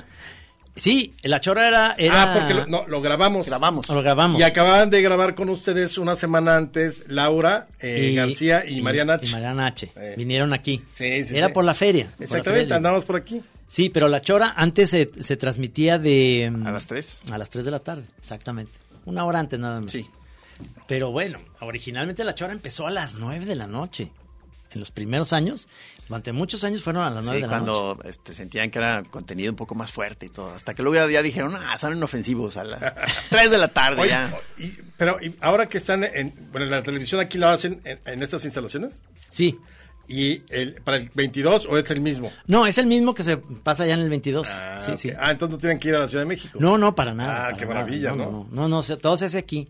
Sí, 0.77 1.15
la 1.23 1.41
chora 1.41 1.67
era... 1.69 1.95
era... 1.99 2.23
Ah, 2.23 2.35
porque 2.35 2.55
lo, 2.55 2.67
no, 2.67 2.87
lo 2.87 3.03
grabamos. 3.03 3.47
Grabamos. 3.47 3.89
Lo 3.89 4.03
grabamos. 4.03 4.41
Y 4.41 4.45
acababan 4.45 4.89
de 4.89 5.03
grabar 5.03 5.35
con 5.35 5.49
ustedes 5.51 5.99
una 5.99 6.17
semana 6.17 6.57
antes 6.57 7.05
Laura 7.09 7.67
eh, 7.81 8.11
Y- 8.13 8.15
García 8.15 8.65
y, 8.67 8.81
Mariana 8.81 9.15
H. 9.15 9.27
Y 9.27 9.33
Mariana 9.33 9.67
H. 9.67 9.93
Eh. 9.97 10.15
Vinieron 10.17 10.53
aquí. 10.53 10.83
Sí, 10.93 11.25
sí, 11.25 11.37
Era 11.37 11.49
sí. 11.49 11.53
por 11.55 11.65
la 11.65 11.75
feria. 11.75 12.13
Exactamente, 12.21 12.65
feria. 12.65 12.77
andamos 12.77 13.05
por 13.05 13.17
aquí. 13.17 13.43
Sí, 13.69 13.89
pero 13.91 14.09
la 14.09 14.21
chora 14.23 14.55
antes 14.57 14.91
se, 14.91 15.11
se 15.23 15.37
transmitía 15.37 15.99
de... 15.99 16.51
mm, 16.53 16.67
A 16.67 16.73
las 16.73 16.87
tres. 16.87 17.21
A 17.31 17.39
las 17.39 17.51
3 17.51 17.65
de 17.65 17.71
la 17.71 17.81
tarde, 17.81 18.05
exactamente. 18.19 18.73
Una 19.05 19.25
hora 19.25 19.39
antes 19.41 19.59
nada 19.61 19.81
más. 19.81 19.93
Sí. 19.93 20.09
Pero 20.87 21.11
bueno, 21.11 21.39
originalmente 21.61 22.25
la 22.25 22.35
chora 22.35 22.53
empezó 22.53 22.87
a 22.87 22.91
las 22.91 23.15
9 23.19 23.45
de 23.45 23.57
la 23.57 23.67
noche. 23.67 24.11
En 24.73 24.79
los 24.81 24.91
primeros 24.93 25.33
años, 25.33 25.67
durante 26.09 26.33
muchos 26.33 26.63
años 26.63 26.83
fueron 26.83 27.03
a 27.03 27.11
las 27.11 27.25
9 27.25 27.39
Sí, 27.39 27.43
de 27.43 27.49
la 27.49 27.59
noche. 27.61 27.71
cuando 27.73 28.03
este, 28.09 28.33
sentían 28.35 28.71
que 28.71 28.79
era 28.79 29.03
contenido 29.03 29.51
un 29.51 29.57
poco 29.57 29.75
más 29.75 29.91
fuerte 29.93 30.27
y 30.27 30.29
todo. 30.29 30.53
Hasta 30.55 30.75
que 30.75 30.83
luego 30.85 30.95
ya, 31.07 31.11
ya 31.13 31.23
dijeron, 31.23 31.55
ah, 31.57 31.77
son 31.77 31.97
inofensivos 31.97 32.57
a 32.57 32.63
las 32.65 32.95
3 33.31 33.51
de 33.51 33.59
la 33.59 33.69
tarde 33.69 34.01
Oye, 34.03 34.11
ya. 34.11 34.33
y- 34.59 34.77
pero 34.97 35.19
y 35.21 35.35
ahora 35.41 35.69
que 35.69 35.79
están 35.79 36.05
en, 36.05 36.33
bueno, 36.53 36.67
en 36.67 36.71
la 36.71 36.83
televisión, 36.85 37.21
aquí 37.21 37.37
lo 37.39 37.49
hacen 37.49 37.81
en, 37.85 37.99
en 38.05 38.23
estas 38.23 38.45
instalaciones. 38.45 39.03
Sí. 39.29 39.59
¿Y 40.07 40.43
el, 40.51 40.75
para 40.83 40.97
el 40.99 41.11
22 41.15 41.67
o 41.71 41.79
es 41.79 41.89
el 41.91 42.01
mismo? 42.01 42.33
No, 42.47 42.67
es 42.67 42.79
el 42.79 42.87
mismo 42.87 43.15
que 43.15 43.23
se 43.25 43.37
pasa 43.37 43.87
ya 43.87 43.95
en 43.95 44.01
el 44.01 44.09
22. 44.09 44.49
Ah, 44.51 44.81
sí, 44.85 44.97
sí. 44.97 45.13
ah, 45.19 45.31
entonces 45.31 45.53
no 45.55 45.59
tienen 45.59 45.79
que 45.79 45.89
ir 45.89 45.95
a 45.95 46.01
la 46.01 46.09
Ciudad 46.09 46.23
de 46.25 46.29
México. 46.29 46.59
No, 46.61 46.77
no, 46.79 46.95
para 46.97 47.15
nada. 47.15 47.33
Ah, 47.33 47.45
para 47.47 47.57
qué 47.57 47.65
nada. 47.65 47.75
maravilla, 47.75 48.11
no, 48.11 48.17
¿no? 48.17 48.49
No, 48.51 48.69
no, 48.69 48.83
no, 48.89 48.97
todo 48.99 49.17
se 49.17 49.27
hace 49.27 49.39
aquí. 49.39 49.69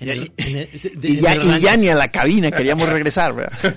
En 0.00 0.08
Y, 0.08 0.10
el- 0.10 0.32
en 0.36 0.58
el- 0.58 1.00
de- 1.00 1.08
y 1.08 1.16
en 1.18 1.22
ya, 1.60 1.74
y 1.74 1.78
ni 1.78 1.88
a 1.88 1.94
la 1.94 2.08
cabina 2.08 2.50
queríamos 2.50 2.88
regresar, 2.92 3.34
¿verdad? 3.34 3.58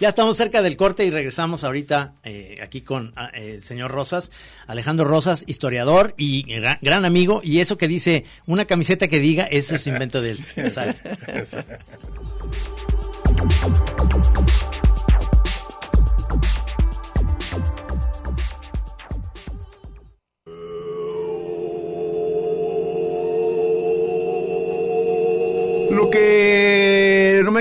ya 0.00 0.08
estamos 0.10 0.36
cerca 0.36 0.62
del 0.62 0.76
corte 0.76 1.04
y 1.04 1.10
regresamos 1.10 1.64
ahorita 1.64 2.14
eh, 2.24 2.58
aquí 2.62 2.80
con 2.82 3.12
ah, 3.16 3.30
eh, 3.34 3.52
el 3.56 3.62
señor 3.62 3.90
Rosas, 3.90 4.30
Alejandro 4.66 5.04
Rosas, 5.06 5.44
historiador 5.46 6.14
y 6.16 6.44
gra- 6.46 6.78
gran 6.82 7.04
amigo. 7.04 7.40
Y 7.44 7.60
eso 7.60 7.76
que 7.78 7.88
dice, 7.88 8.24
una 8.46 8.64
camiseta 8.64 9.08
que 9.08 9.18
diga, 9.20 9.44
ese 9.44 9.76
es 9.76 9.86
invento 9.86 10.20
de 10.20 10.32
él. 10.32 10.38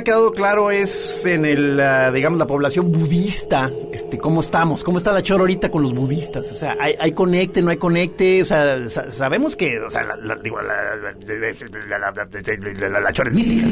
Ha 0.01 0.03
quedado 0.03 0.31
claro 0.33 0.69
es 0.71 1.25
en 1.25 1.45
el, 1.45 1.79
ah, 1.79 2.11
digamos, 2.11 2.37
la 2.39 2.47
población 2.47 2.91
budista, 2.91 3.71
este, 3.93 4.17
cómo 4.17 4.41
estamos, 4.41 4.83
cómo 4.83 4.97
está 4.97 5.11
la 5.11 5.21
chora 5.23 5.41
ahorita 5.41 5.69
con 5.71 5.81
los 5.83 5.93
budistas, 5.93 6.51
o 6.51 6.55
sea, 6.55 6.75
hay, 6.79 6.95
hay 6.99 7.11
conecte, 7.13 7.61
no 7.61 7.69
hay 7.71 7.77
conecte, 7.77 8.41
o 8.41 8.45
sea, 8.45 8.89
sa- 8.89 9.11
sabemos 9.11 9.55
que, 9.55 9.79
o 9.79 9.89
sea, 9.89 10.03
la, 10.03 10.15
la- 10.17 10.35
digo, 10.35 10.59
la, 10.61 10.95
la, 12.99 13.13
chora 13.13 13.29
es 13.29 13.35
mística. 13.35 13.67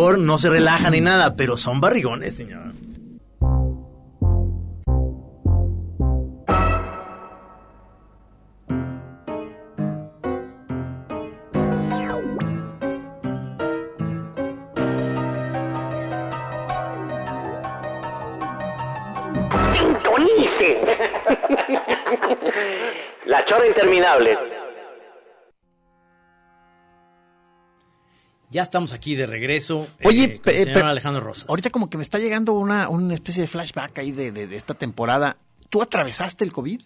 No 0.00 0.38
se 0.38 0.48
relajan 0.48 0.92
ni 0.92 1.00
nada, 1.00 1.36
pero 1.36 1.56
son 1.56 1.80
barrigones, 1.80 2.34
señor. 2.34 2.72
La 23.26 23.44
chora 23.44 23.66
interminable. 23.66 24.59
Ya 28.50 28.62
estamos 28.62 28.92
aquí 28.92 29.14
de 29.14 29.26
regreso. 29.26 29.86
Oye, 30.04 30.24
eh, 30.24 30.26
con 30.26 30.32
el 30.34 30.40
pe- 30.40 30.58
señor 30.58 30.74
pero 30.74 30.86
Alejandro 30.88 31.22
Rosas. 31.22 31.48
ahorita 31.48 31.70
como 31.70 31.88
que 31.88 31.96
me 31.98 32.02
está 32.02 32.18
llegando 32.18 32.52
una, 32.54 32.88
una 32.88 33.14
especie 33.14 33.42
de 33.42 33.48
flashback 33.48 33.98
ahí 34.00 34.10
de, 34.12 34.32
de- 34.32 34.46
de 34.48 34.56
esta 34.56 34.74
temporada. 34.74 35.36
¿Tú 35.68 35.80
atravesaste 35.82 36.44
el 36.44 36.52
COVID? 36.52 36.80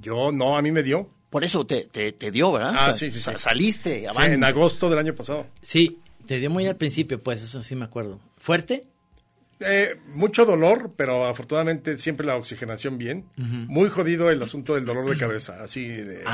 Yo 0.00 0.32
no, 0.32 0.56
a 0.56 0.62
mí 0.62 0.72
me 0.72 0.82
dio. 0.82 1.08
Por 1.30 1.44
eso 1.44 1.66
te, 1.66 1.84
te, 1.90 2.12
te 2.12 2.30
dio, 2.30 2.52
¿verdad? 2.52 2.72
Ah, 2.76 2.82
O 2.82 2.84
sea, 2.86 2.94
sí, 2.94 3.06
sí, 3.10 3.18
sí. 3.18 3.20
sa- 3.24 3.38
Saliste, 3.38 4.00
Sí, 4.12 4.22
en 4.24 4.44
agosto 4.44 4.90
del 4.90 4.98
año 4.98 5.14
pasado. 5.14 5.46
Sí, 5.62 6.00
te 6.26 6.38
dio 6.38 6.50
muy 6.50 6.66
al 6.66 6.76
principio, 6.76 7.22
pues, 7.22 7.42
eso 7.42 7.62
sí 7.62 7.74
me 7.76 7.84
acuerdo. 7.84 8.20
¿Fuerte? 8.36 8.84
Eh, 9.60 9.96
mucho 10.08 10.44
dolor, 10.44 10.92
pero 10.96 11.24
afortunadamente 11.26 11.96
siempre 11.98 12.26
la 12.26 12.36
oxigenación 12.36 12.98
bien. 12.98 13.24
Muy 13.36 13.88
jodido 13.88 14.30
el 14.30 14.42
asunto 14.42 14.74
del 14.74 14.84
dolor 14.84 15.08
de 15.08 15.16
cabeza, 15.16 15.62
así 15.62 15.86
de... 15.86 16.24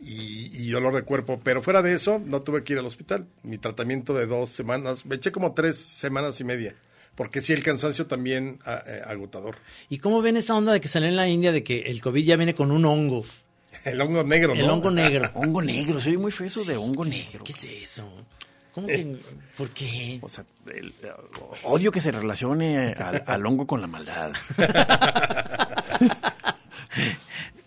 Y, 0.00 0.50
y 0.54 0.70
dolor 0.70 0.94
de 0.94 1.02
cuerpo. 1.02 1.40
Pero 1.44 1.60
fuera 1.62 1.82
de 1.82 1.92
eso, 1.92 2.20
no 2.24 2.40
tuve 2.42 2.64
que 2.64 2.72
ir 2.72 2.78
al 2.78 2.86
hospital. 2.86 3.26
Mi 3.42 3.58
tratamiento 3.58 4.14
de 4.14 4.26
dos 4.26 4.50
semanas, 4.50 5.04
me 5.04 5.16
eché 5.16 5.30
como 5.30 5.52
tres 5.52 5.76
semanas 5.76 6.40
y 6.40 6.44
media. 6.44 6.74
Porque 7.14 7.42
sí, 7.42 7.52
el 7.52 7.62
cansancio 7.62 8.06
también 8.06 8.60
ah, 8.64 8.82
eh, 8.86 9.02
agotador. 9.06 9.56
¿Y 9.90 9.98
cómo 9.98 10.22
ven 10.22 10.36
esta 10.38 10.54
onda 10.54 10.72
de 10.72 10.80
que 10.80 10.88
salió 10.88 11.08
en 11.08 11.16
la 11.16 11.28
India 11.28 11.52
de 11.52 11.62
que 11.62 11.80
el 11.82 12.00
COVID 12.00 12.24
ya 12.24 12.36
viene 12.36 12.54
con 12.54 12.70
un 12.70 12.84
hongo? 12.86 13.24
El 13.84 14.00
hongo 14.00 14.22
negro, 14.24 14.54
¿no? 14.54 14.60
El 14.60 14.68
hongo 14.70 14.90
negro. 14.90 15.30
Hongo 15.34 15.62
negro, 15.62 16.00
soy 16.00 16.16
muy 16.18 16.30
feo 16.32 16.46
eso 16.46 16.64
de 16.64 16.76
hongo 16.76 17.04
negro. 17.04 17.44
¿Qué 17.44 17.52
es 17.52 17.64
eso? 17.64 18.10
¿Cómo 18.72 18.86
que? 18.86 19.16
¿Por 19.56 19.70
qué? 19.70 20.18
O 20.22 20.28
sea, 20.28 20.44
el- 20.74 20.94
eh, 21.02 21.12
odio 21.64 21.90
que 21.90 22.00
se 22.00 22.12
relacione 22.12 22.76
al, 22.92 23.22
al 23.26 23.46
hongo 23.46 23.66
con 23.66 23.80
la 23.80 23.86
maldad. 23.86 24.32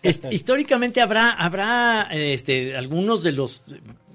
Históricamente 0.30 1.00
habrá, 1.00 1.30
habrá 1.30 2.08
este, 2.12 2.76
algunos 2.76 3.22
de 3.22 3.32
los 3.32 3.64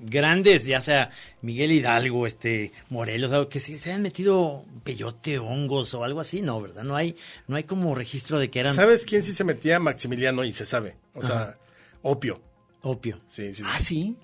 grandes, 0.02 0.66
ya 0.66 0.82
sea 0.82 1.12
Miguel 1.42 1.72
Hidalgo, 1.72 2.26
este, 2.26 2.72
Morelos, 2.90 3.32
algo 3.32 3.50
que 3.50 3.60
se, 3.60 3.80
se 3.80 3.92
han 3.92 4.02
metido 4.02 4.66
peyote, 4.84 5.40
hongos 5.40 5.94
o 5.94 6.04
algo 6.04 6.22
así, 6.22 6.42
no, 6.42 6.62
¿verdad? 6.62 6.84
No 6.84 6.96
hay, 6.96 7.16
no 7.48 7.56
hay 7.56 7.64
como 7.64 7.94
registro 7.96 8.40
de 8.40 8.50
que 8.50 8.60
eran 8.60 8.74
¿Sabes 8.74 9.06
quién 9.06 9.24
sí 9.24 9.34
se 9.34 9.44
metía? 9.44 9.80
Maximiliano, 9.80 10.44
y 10.44 10.54
se 10.54 10.66
sabe. 10.66 10.96
O 11.14 11.24
sea, 11.24 11.58
opio. 12.02 12.42
opio. 12.82 13.20
Sí, 13.28 13.54
sí, 13.54 13.64
sí. 13.64 13.70
ah, 13.74 13.80
sí. 13.80 14.16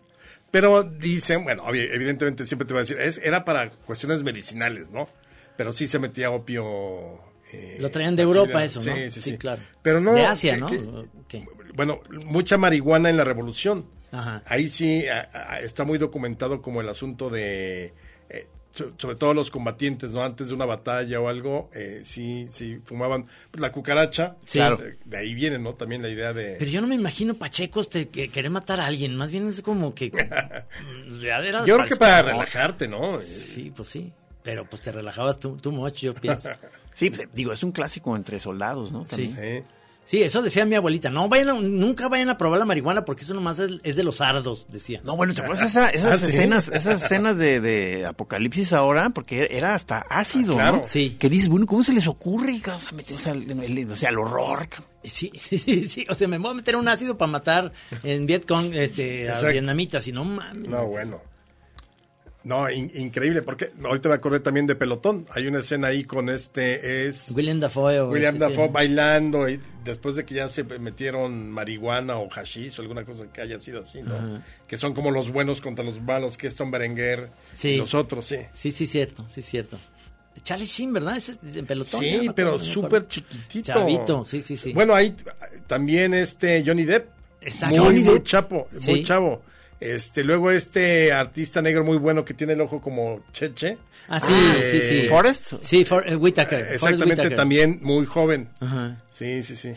Pero 0.52 0.84
dicen, 0.84 1.44
bueno, 1.44 1.66
evidentemente 1.68 2.46
siempre 2.48 2.66
te 2.66 2.74
voy 2.74 2.80
a 2.80 2.84
decir, 2.84 2.98
es, 2.98 3.18
era 3.18 3.44
para 3.44 3.72
cuestiones 3.72 4.24
medicinales, 4.24 4.90
¿no? 4.90 5.10
Pero 5.58 5.74
sí 5.74 5.88
se 5.88 6.00
metía 6.00 6.32
opio. 6.32 7.20
Eh, 7.54 7.78
Lo 7.80 7.90
traían 7.92 8.16
de. 8.16 8.24
Europa 8.24 8.64
eso, 8.64 8.84
¿no? 8.84 8.96
Sí, 8.96 9.02
sí, 9.12 9.22
Sí, 9.22 9.32
sí. 9.32 9.38
claro. 9.38 9.62
Pero 9.82 10.00
no. 10.02 10.14
De 10.14 10.26
Asia, 10.26 10.56
que- 10.68 10.80
¿no? 10.80 11.06
bueno, 11.76 12.00
mucha 12.26 12.58
marihuana 12.58 13.10
en 13.10 13.18
la 13.18 13.24
revolución. 13.24 13.86
Ajá. 14.12 14.42
Ahí 14.46 14.70
sí 14.70 15.06
a- 15.08 15.30
a- 15.34 15.60
está 15.60 15.84
muy 15.84 15.98
documentado 15.98 16.62
como 16.62 16.80
el 16.80 16.88
asunto 16.88 17.30
de, 17.30 17.94
eh, 18.30 18.48
so- 18.72 18.94
sobre 18.98 19.18
todo 19.18 19.34
los 19.34 19.52
combatientes, 19.52 20.12
¿no? 20.12 20.24
Antes 20.24 20.48
de 20.48 20.54
una 20.54 20.66
batalla 20.66 21.20
o 21.20 21.28
algo, 21.28 21.70
eh, 21.74 22.02
sí, 22.06 22.46
sí 22.50 22.80
fumaban 22.86 23.26
pues, 23.52 23.60
la 23.60 23.74
cucaracha. 23.74 24.38
Sí. 24.46 24.58
Claro. 24.60 24.78
De, 24.78 24.98
de 25.04 25.18
ahí 25.18 25.34
viene, 25.36 25.60
¿no? 25.60 25.74
También 25.74 26.02
la 26.02 26.08
idea 26.10 26.32
de... 26.32 26.56
Pero 26.58 26.72
yo 26.72 26.80
no 26.80 26.88
me 26.88 26.96
imagino 26.96 27.34
pachecos 27.34 27.90
te, 27.90 28.08
que 28.08 28.30
querer 28.30 28.52
matar 28.52 28.80
a 28.80 28.86
alguien, 28.86 29.16
más 29.18 29.32
bien 29.32 29.50
es 29.50 29.62
como 29.62 29.94
que... 29.94 30.12
ya 31.22 31.38
era 31.40 31.66
Yo 31.66 31.76
creo 31.76 31.88
que 31.88 31.96
para 31.98 32.22
para- 32.22 32.32
relajarte, 32.34 32.88
¿no? 32.88 33.20
Sí, 33.22 33.72
pues 33.76 33.90
sí. 33.90 34.14
Pero 34.46 34.64
pues 34.70 34.82
te 34.82 34.92
relajabas 34.94 35.40
tú, 35.40 35.58
tú 35.58 35.74
mucho, 35.74 35.98
yo 36.06 36.14
pienso. 36.14 36.50
Sí, 36.94 37.10
pues, 37.10 37.28
digo, 37.34 37.52
es 37.52 37.62
un 37.62 37.74
clásico 37.74 38.16
entre 38.16 38.40
soldados, 38.40 38.94
¿no? 38.94 39.04
También. 39.04 39.36
Eh, 39.38 39.64
Sí, 40.08 40.22
eso 40.22 40.44
decía 40.44 40.66
mi 40.66 40.76
abuelita. 40.76 41.10
No 41.10 41.28
vayan 41.28 41.50
a- 41.50 41.54
nunca 41.60 42.08
vayan 42.10 42.30
a 42.30 42.38
probar 42.38 42.60
la 42.60 42.66
marihuana 42.66 43.04
porque 43.06 43.24
eso 43.24 43.34
nomás 43.34 43.58
es, 43.58 43.72
es 43.84 43.96
de 43.96 44.04
los 44.04 44.18
sardos, 44.18 44.68
decía. 44.72 45.02
No, 45.04 45.18
bueno, 45.18 45.34
¿te 45.34 45.42
acuerdas 45.42 45.66
esa- 45.68 45.90
esas 45.90 46.14
Ah, 46.14 46.18
¿sí? 46.20 46.28
escenas, 46.28 46.70
esas 46.70 47.04
escenas 47.04 47.38
de, 47.40 47.60
de 47.60 48.06
Apocalipsis 48.06 48.72
ahora? 48.72 49.10
Porque 49.10 49.48
era 49.50 49.74
hasta 49.74 50.02
ácido, 50.08 50.54
Ah, 50.54 50.58
claro. 50.58 50.78
¿no? 50.78 50.84
Sí. 50.86 51.18
Que 51.20 51.28
dices, 51.28 51.50
bueno, 51.50 51.66
¿cómo 51.66 51.82
se 51.84 51.92
les 51.92 52.06
ocurre? 52.06 52.62
O 52.68 52.80
sea, 52.80 52.94
meterse 52.94 53.32
al, 53.32 53.50
el- 53.50 53.92
o 53.92 53.96
sea, 53.96 54.10
al 54.10 54.20
horror. 54.20 54.70
Sí, 55.04 55.32
sí, 55.40 55.58
sí, 55.58 55.88
sí. 55.90 56.06
O 56.08 56.14
sea, 56.14 56.28
me 56.28 56.38
voy 56.38 56.52
a 56.52 56.54
meter 56.54 56.76
un 56.76 56.88
ácido 56.88 57.18
para 57.18 57.32
matar 57.32 57.72
en 58.04 58.28
Vietcong 58.28 58.76
este, 58.76 59.28
a 59.32 59.42
vietnamitas 59.42 60.08
y 60.08 60.12
no 60.12 60.24
mames. 60.24 60.70
No, 60.70 60.86
bueno. 60.86 61.20
No, 62.46 62.70
in- 62.70 62.92
increíble, 62.94 63.42
porque 63.42 63.72
ahorita 63.84 64.08
me 64.08 64.16
acordé 64.16 64.40
también 64.40 64.68
de 64.68 64.76
Pelotón. 64.76 65.26
Hay 65.32 65.48
una 65.48 65.60
escena 65.62 65.88
ahí 65.88 66.04
con 66.04 66.30
este, 66.30 67.08
es 67.08 67.32
William 67.36 67.60
Dafoe. 67.60 68.04
William 68.04 68.36
este, 68.36 68.46
Dafoe 68.50 68.68
sí. 68.68 68.72
bailando 68.72 69.50
y 69.50 69.60
después 69.84 70.16
de 70.16 70.26
que 70.26 70.36
ya 70.36 70.48
se 70.48 70.64
metieron 70.64 71.50
marihuana 71.50 72.18
o 72.18 72.30
hashish 72.30 72.78
o 72.78 72.84
alguna 72.84 73.04
cosa 73.04 73.26
que 73.34 73.42
haya 73.42 73.60
sido 73.60 73.80
así, 73.82 74.04
¿no? 74.04 74.14
Ajá. 74.16 74.44
Que 74.68 74.78
son 74.78 74.94
como 74.94 75.10
los 75.10 75.32
buenos 75.32 75.60
contra 75.60 75.84
los 75.84 76.00
malos, 76.00 76.38
que 76.38 76.46
es 76.46 76.56
Tom 76.56 76.70
Berenguer 76.70 77.32
Sí. 77.56 77.70
y 77.70 77.78
los 77.78 77.96
otros, 77.96 78.26
sí. 78.28 78.38
Sí, 78.54 78.70
sí, 78.72 78.86
cierto, 78.86 79.26
sí, 79.28 79.42
cierto. 79.42 79.80
Charlie 80.44 80.66
Sheen, 80.68 80.94
¿verdad? 80.94 81.18
Ese 81.18 81.32
es 81.32 81.56
en 81.56 81.66
pelotón. 81.66 82.00
Sí, 82.00 82.30
pero 82.36 82.50
acuerdo. 82.50 82.60
súper 82.66 83.08
chiquitito. 83.08 83.74
Chavito, 83.74 84.24
sí, 84.24 84.42
sí, 84.44 84.56
sí. 84.56 84.72
Bueno, 84.74 84.94
ahí 84.94 85.16
también 85.66 86.14
este 86.14 86.64
Johnny 86.64 86.84
Depp. 86.84 87.08
Exacto. 87.42 87.78
Muy, 87.78 87.86
Johnny 87.86 88.04
muy 88.04 88.14
Depp. 88.16 88.24
chapo, 88.24 88.68
Sí. 88.72 88.92
muy 88.92 89.04
chavo. 89.04 89.42
Este, 89.80 90.24
luego 90.24 90.52
este 90.52 91.12
artista 91.12 91.62
negro 91.62 91.84
muy 91.84 91.98
bueno 91.98 92.24
que 92.24 92.34
tiene 92.34 92.54
el 92.54 92.62
ojo 92.62 92.82
como 92.82 93.22
cheche. 93.34 93.78
Ah, 94.08 94.20
sí, 94.20 94.32
Eh, 94.34 94.70
sí, 94.72 94.82
sí. 95.02 95.08
¿Forrest? 95.10 95.54
Sí, 95.62 95.84
for, 95.86 96.08
eh, 96.08 96.16
Whitaker. 96.16 96.68
Exactamente, 96.72 97.22
Whitaker. 97.22 97.36
también 97.36 97.80
muy 97.82 98.06
joven. 98.06 98.50
Ajá. 98.62 99.02
Sí, 99.12 99.44
sí, 99.44 99.56
sí. 99.56 99.74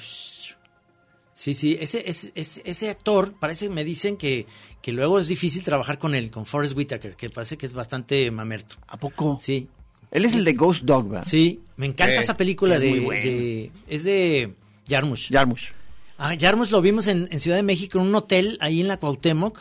Sí, 1.34 1.54
sí, 1.54 1.78
ese, 1.80 2.02
ese, 2.08 2.32
ese, 2.34 2.62
ese 2.64 2.90
actor, 2.90 3.32
parece, 3.38 3.68
me 3.68 3.84
dicen 3.84 4.16
que, 4.16 4.46
que 4.82 4.90
luego 4.90 5.20
es 5.20 5.28
difícil 5.28 5.62
trabajar 5.62 5.98
con 5.98 6.16
él, 6.16 6.30
con 6.32 6.46
Forrest 6.46 6.76
Whitaker, 6.76 7.14
que 7.14 7.30
parece 7.30 7.56
que 7.56 7.64
es 7.66 7.72
bastante 7.72 8.28
mamerto. 8.32 8.74
¿A 8.88 8.96
poco? 8.98 9.38
Sí, 9.40 9.68
Él 10.10 10.24
es 10.24 10.34
el 10.34 10.44
de 10.44 10.54
Ghost 10.54 10.82
Dog, 10.84 11.08
¿verdad? 11.10 11.24
sí, 11.26 11.60
me 11.76 11.86
encanta 11.86 12.14
Sí, 12.16 12.22
esa 12.24 12.36
película 12.36 12.74
es 12.74 12.80
de, 12.80 12.88
muy 12.88 12.98
buena. 13.00 13.22
de- 13.24 13.70
es 13.86 14.02
de 14.02 14.52
Jarmusch. 14.88 15.30
Jarmusch. 15.30 15.70
Ah, 16.18 16.34
Jarmusch 16.36 16.70
lo 16.72 16.80
vimos 16.82 17.06
en, 17.06 17.28
en 17.30 17.38
Ciudad 17.38 17.56
de 17.56 17.62
México, 17.62 18.00
en 18.00 18.06
un 18.08 18.14
hotel 18.16 18.58
ahí 18.60 18.80
en 18.80 18.88
la 18.88 18.96
Cuauhtémoc. 18.96 19.60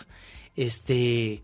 Este, 0.57 1.43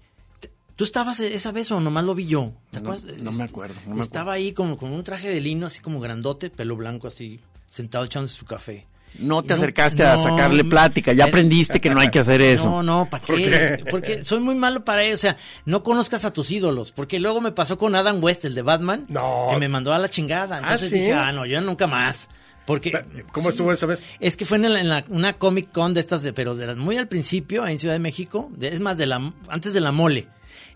¿tú 0.75 0.83
estabas 0.83 1.19
esa 1.21 1.51
vez 1.51 1.71
o 1.71 1.79
nomás 1.79 2.03
lo 2.03 2.15
vi 2.15 2.25
yo? 2.25 2.51
¿Te 2.71 2.81
No, 2.81 3.31
me 3.31 3.43
acuerdo, 3.43 3.75
no 3.87 3.95
me 3.95 4.01
Estaba 4.01 4.33
ahí 4.33 4.51
como 4.51 4.75
con 4.77 4.91
un 4.91 5.03
traje 5.03 5.29
de 5.29 5.39
lino, 5.39 5.67
así 5.67 5.79
como 5.79 6.01
grandote, 6.01 6.49
pelo 6.49 6.75
blanco, 6.75 7.07
así, 7.07 7.39
sentado 7.69 8.03
echándose 8.03 8.35
su 8.35 8.45
café. 8.45 8.87
No 9.19 9.43
te 9.43 9.49
No, 9.49 9.55
acercaste 9.55 10.03
a 10.03 10.17
sacarle 10.17 10.63
plática, 10.63 11.13
ya 11.13 11.25
aprendiste 11.25 11.79
que 11.79 11.91
no 11.91 11.99
hay 11.99 12.09
que 12.09 12.17
hacer 12.17 12.41
eso. 12.41 12.67
No, 12.67 12.81
no, 12.81 13.07
¿para 13.09 13.23
qué? 13.23 13.31
¿Por 13.33 13.41
qué? 13.41 13.83
Porque 13.91 14.23
soy 14.23 14.39
muy 14.39 14.55
malo 14.55 14.83
para 14.83 15.03
eso. 15.03 15.13
O 15.13 15.17
sea, 15.17 15.37
no 15.65 15.83
conozcas 15.83 16.25
a 16.25 16.33
tus 16.33 16.49
ídolos. 16.49 16.91
Porque 16.91 17.19
luego 17.19 17.39
me 17.39 17.51
pasó 17.51 17.77
con 17.77 17.93
Adam 17.95 18.23
West, 18.23 18.43
el 18.45 18.55
de 18.55 18.63
Batman, 18.63 19.05
que 19.05 19.57
me 19.59 19.69
mandó 19.69 19.93
a 19.93 19.99
la 19.99 20.09
chingada. 20.09 20.57
Entonces 20.57 20.89
¿sí? 20.89 20.95
dije, 20.95 21.13
ah, 21.13 21.31
no, 21.31 21.45
yo 21.45 21.61
nunca 21.61 21.85
más. 21.85 22.27
Porque. 22.65 22.91
¿Cómo 23.31 23.49
estuvo 23.49 23.71
esa 23.71 23.85
vez? 23.85 24.05
Es 24.19 24.37
que 24.37 24.45
fue 24.45 24.57
en, 24.57 24.71
la- 24.73 24.79
en 24.79 24.89
la- 24.89 25.05
una 25.09 25.33
Comic 25.33 25.71
Con 25.71 25.93
de 25.93 25.99
estas, 25.99 26.23
de, 26.23 26.33
pero 26.33 26.55
de 26.55 26.67
las 26.67 26.77
muy 26.77 26.97
al 26.97 27.07
principio, 27.07 27.67
en 27.67 27.77
Ciudad 27.79 27.95
de 27.95 27.99
México, 27.99 28.49
de- 28.55 28.69
es 28.69 28.79
más, 28.79 28.97
de 28.97 29.05
la 29.07 29.33
antes 29.49 29.73
de 29.73 29.81
la 29.81 29.91
mole. 29.91 30.27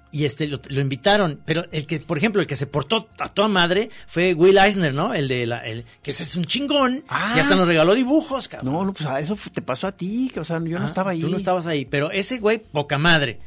Y 0.09 0.23
este 0.23 0.47
lo, 0.47 0.61
lo 0.69 0.79
invitaron, 0.81 1.41
pero 1.45 1.65
el 1.71 1.85
que, 1.85 1.99
por 1.99 2.17
ejemplo, 2.17 2.41
el 2.41 2.47
que 2.47 2.55
se 2.55 2.65
portó 2.65 3.09
a 3.19 3.27
toda 3.29 3.49
madre 3.49 3.89
fue 4.07 4.33
Will 4.33 4.57
Eisner, 4.57 4.93
¿no? 4.93 5.13
El 5.13 5.27
de 5.27 5.45
la, 5.45 5.59
el, 5.67 5.83
que 6.01 6.11
ese 6.11 6.23
es 6.23 6.35
un 6.37 6.45
chingón, 6.45 7.03
Ah. 7.09 7.33
y 7.35 7.39
hasta 7.41 7.55
nos 7.57 7.67
regaló 7.67 7.93
dibujos, 7.93 8.47
cabrón. 8.47 8.73
No, 8.73 8.85
no, 8.85 8.93
pues 8.93 9.05
ah, 9.07 9.19
eso 9.19 9.37
te 9.51 9.61
pasó 9.61 9.85
a 9.85 9.91
ti, 9.91 10.31
que, 10.33 10.39
o 10.39 10.45
sea, 10.45 10.61
yo 10.63 10.79
no 10.79 10.85
Ah, 10.85 10.87
estaba 10.87 11.11
ahí. 11.11 11.19
Tú 11.19 11.29
no 11.29 11.35
estabas 11.35 11.65
ahí, 11.67 11.83
pero 11.85 12.09
ese 12.11 12.37
güey, 12.39 12.57
poca 12.59 12.97
madre. 12.97 13.39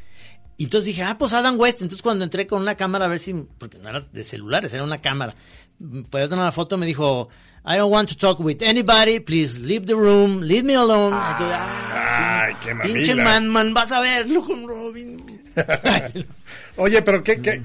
Y 0.57 0.65
entonces 0.65 0.85
dije, 0.85 1.01
ah, 1.01 1.17
pues 1.17 1.33
Adam 1.33 1.59
West. 1.59 1.81
Entonces 1.81 2.03
cuando 2.03 2.23
entré 2.23 2.45
con 2.45 2.61
una 2.61 2.75
cámara 2.75 3.05
a 3.05 3.07
ver 3.07 3.17
si, 3.19 3.33
porque 3.57 3.79
no 3.79 3.89
era 3.89 4.01
de 4.11 4.23
celulares, 4.23 4.71
era 4.71 4.83
una 4.83 4.99
cámara. 4.99 5.33
Puedes 6.11 6.29
tomar 6.29 6.43
una 6.45 6.51
foto, 6.51 6.77
me 6.77 6.85
dijo, 6.85 7.29
I 7.63 7.77
don't 7.77 7.91
want 7.91 8.09
to 8.09 8.15
talk 8.17 8.39
with 8.39 8.61
anybody, 8.63 9.19
please 9.19 9.59
leave 9.59 9.85
the 9.85 9.95
room, 9.95 10.41
leave 10.41 10.63
me 10.63 10.73
alone. 10.73 11.13
Entonces, 11.13 11.55
ah, 11.59 12.43
Ay, 12.45 12.55
qué 12.63 12.73
pinche 12.75 13.13
mamila. 13.15 13.39
man, 13.41 13.73
vas 13.73 13.91
a 13.91 13.99
verlo 14.01 14.41
con 14.47 14.67
Robin. 14.67 15.41
Oye, 16.77 17.01
pero 17.01 17.23
¿qué, 17.23 17.41
qué- 17.41 17.61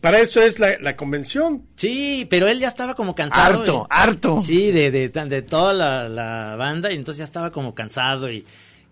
para 0.00 0.20
eso 0.20 0.40
es 0.40 0.58
la, 0.58 0.78
la 0.80 0.96
convención. 0.96 1.66
sí, 1.76 2.26
pero 2.30 2.48
él 2.48 2.60
ya 2.60 2.68
estaba 2.68 2.94
como 2.94 3.14
cansado. 3.14 3.42
Harto, 3.60 3.82
y- 3.82 3.86
harto. 3.90 4.42
Sí, 4.46 4.70
de, 4.70 4.90
de, 4.90 5.08
de 5.08 5.42
toda 5.42 5.72
la, 5.72 6.08
la 6.08 6.56
banda, 6.56 6.92
y 6.92 6.96
entonces 6.96 7.18
ya 7.18 7.24
estaba 7.24 7.50
como 7.50 7.74
cansado 7.74 8.30
y, 8.30 8.46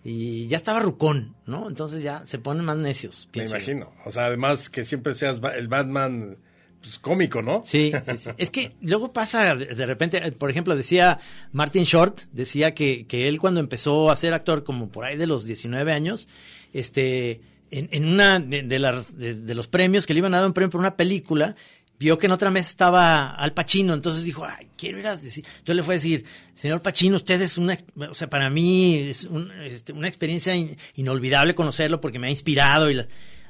y 0.05 0.46
ya 0.48 0.57
estaba 0.57 0.80
rucón, 0.80 1.34
¿no? 1.46 1.68
Entonces 1.68 2.03
ya 2.03 2.22
se 2.26 2.38
ponen 2.38 2.64
más 2.64 2.76
necios. 2.76 3.28
Me 3.34 3.44
yo. 3.44 3.51
imagino. 3.51 3.92
O 4.05 4.11
sea, 4.11 4.26
además 4.26 4.68
que 4.68 4.84
siempre 4.84 5.14
seas 5.14 5.40
ba- 5.40 5.55
el 5.55 5.68
Batman 5.68 6.36
pues, 6.81 6.99
cómico, 6.99 7.43
¿no? 7.43 7.62
Sí, 7.66 7.93
sí, 8.05 8.12
sí. 8.16 8.31
Es 8.39 8.51
que 8.51 8.72
luego 8.81 9.12
pasa, 9.12 9.55
de 9.55 9.87
repente, 9.87 10.18
eh, 10.26 10.33
por 10.33 10.51
ejemplo, 10.51 10.74
decía 10.76 11.18
Martin 11.53 11.85
Short, 11.85 12.20
decía 12.33 12.74
que, 12.74 13.07
que 13.07 13.28
él 13.28 13.39
cuando 13.41 13.61
empezó 13.61 14.11
a 14.11 14.16
ser 14.16 14.33
actor, 14.35 14.64
como 14.64 14.89
por 14.89 15.05
ahí 15.05 15.16
de 15.16 15.26
los 15.26 15.45
19 15.45 15.93
años, 15.93 16.28
este, 16.72 17.41
en, 17.70 17.89
en 17.93 18.07
una 18.07 18.41
de, 18.41 18.62
de 18.62 19.35
de- 19.35 19.55
los 19.55 19.68
premios 19.68 20.07
que 20.07 20.14
le 20.14 20.18
iban 20.18 20.35
a 20.35 20.39
dar 20.39 20.47
un 20.47 20.53
premio 20.53 20.70
por 20.70 20.81
una 20.81 20.97
película, 20.97 21.55
vio 21.99 22.18
que 22.18 22.26
en 22.26 22.33
otra 22.33 22.51
mesa 22.51 22.70
estaba 22.70 23.31
Al 23.35 23.53
Pacino, 23.53 23.93
entonces 23.93 24.24
dijo, 24.24 24.45
ay, 24.47 24.68
quiero 24.76 24.99
ir 24.99 25.07
a 25.07 25.16
decir. 25.16 25.45
Entonces 25.47 25.76
le 25.76 25.83
fue 25.83 25.95
a 25.95 25.99
decir, 25.99 26.24
señor 26.55 26.81
Pacino, 26.81 27.16
usted 27.16 27.41
es 27.43 27.59
una, 27.59 27.76
o 28.09 28.14
sea, 28.14 28.31
para 28.31 28.49
mí 28.49 28.97
es 29.11 29.24
un- 29.24 29.51
este, 29.62 29.93
una 29.93 30.09
experiencia 30.09 30.55
in- 30.55 30.76
inolvidable 30.95 31.55
conocerlo 31.55 32.01
porque 32.01 32.18
me 32.18 32.28
ha 32.28 32.31
inspirado 32.31 32.91
y 32.91 32.95
la- 32.95 33.07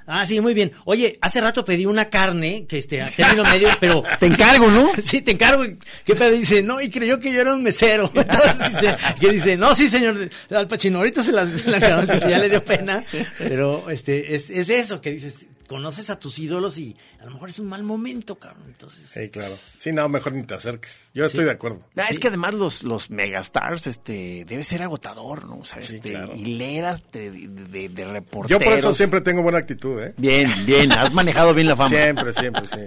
Ah, 0.07 0.27
sí, 0.27 0.41
muy 0.41 0.55
bien. 0.55 0.73
Oye, 0.85 1.19
hace 1.21 1.41
rato 1.41 1.65
pedí 1.65 1.87
una 1.87 2.09
carne, 2.09 2.67
que 2.69 2.79
este, 2.79 3.03
a 3.03 3.11
término 3.11 3.45
medio, 3.45 3.69
pero... 3.81 4.03
Te 4.19 4.27
encargo, 4.27 4.71
¿no? 4.71 4.91
Sí, 5.03 5.21
te 5.21 5.33
encargo. 5.33 5.65
¿Qué 6.05 6.15
pedo? 6.15 6.31
Dice, 6.33 6.63
no, 6.63 6.81
y 6.81 6.91
creyó 6.91 7.19
que 7.19 7.33
yo 7.33 7.41
era 7.41 7.55
un 7.55 7.63
mesero. 7.63 8.11
Entonces 8.15 8.81
dice, 8.81 8.97
que 9.21 9.31
dice, 9.31 9.57
no, 9.57 9.75
sí, 9.75 9.89
señor 9.89 10.17
Al 10.51 10.69
Pacino, 10.69 10.99
ahorita 10.99 11.25
se 11.25 11.33
la, 11.33 11.45
la 11.45 12.07
que 12.07 12.31
ya 12.31 12.39
le 12.39 12.49
dio 12.49 12.65
pena. 12.65 13.05
Pero 13.39 13.89
este, 13.91 14.35
es, 14.35 14.51
es 14.51 14.69
eso, 14.69 15.01
que 15.01 15.13
dices, 15.13 15.35
conoces 15.71 16.11
a 16.11 16.19
tus 16.19 16.37
ídolos 16.41 16.79
y 16.79 16.97
a 17.21 17.27
lo 17.27 17.31
mejor 17.31 17.49
es 17.49 17.61
un 17.61 17.69
mal 17.69 17.85
momento, 17.85 18.35
cabrón. 18.41 18.65
Entonces, 18.67 19.09
Sí, 19.09 19.29
claro. 19.29 19.57
Sí, 19.79 19.93
no, 19.93 20.09
mejor 20.09 20.33
ni 20.33 20.43
te 20.43 20.55
acerques. 20.55 21.13
Yo 21.15 21.25
estoy 21.25 21.45
de 21.45 21.53
acuerdo. 21.53 21.81
Es 22.11 22.19
que 22.19 22.27
además 22.27 22.55
los, 22.55 22.83
los 22.83 23.09
megastars, 23.09 23.87
este, 23.87 24.45
debe 24.49 24.65
ser 24.65 24.83
agotador, 24.83 25.45
¿no? 25.47 25.59
O 25.59 25.65
sea, 25.65 25.81
Sí, 25.81 25.95
este, 25.95 26.11
claro. 26.11 26.35
hileras 26.35 27.05
de, 27.13 27.31
de, 27.31 27.89
de 27.89 28.03
Yo 28.05 28.11
reporteros. 28.13 28.65
por 28.65 28.73
eso 28.73 28.93
siempre 28.95 29.21
tengo 29.21 29.43
buena 29.43 29.59
actitud, 29.59 30.03
¿eh? 30.03 30.13
Bien, 30.17 30.51
bien, 30.67 30.91
has 30.91 31.13
manejado 31.15 31.55
bien 31.55 31.69
la 31.69 31.77
fama. 31.77 31.91
Siempre, 31.91 32.33
siempre, 32.33 32.67
sí. 32.67 32.79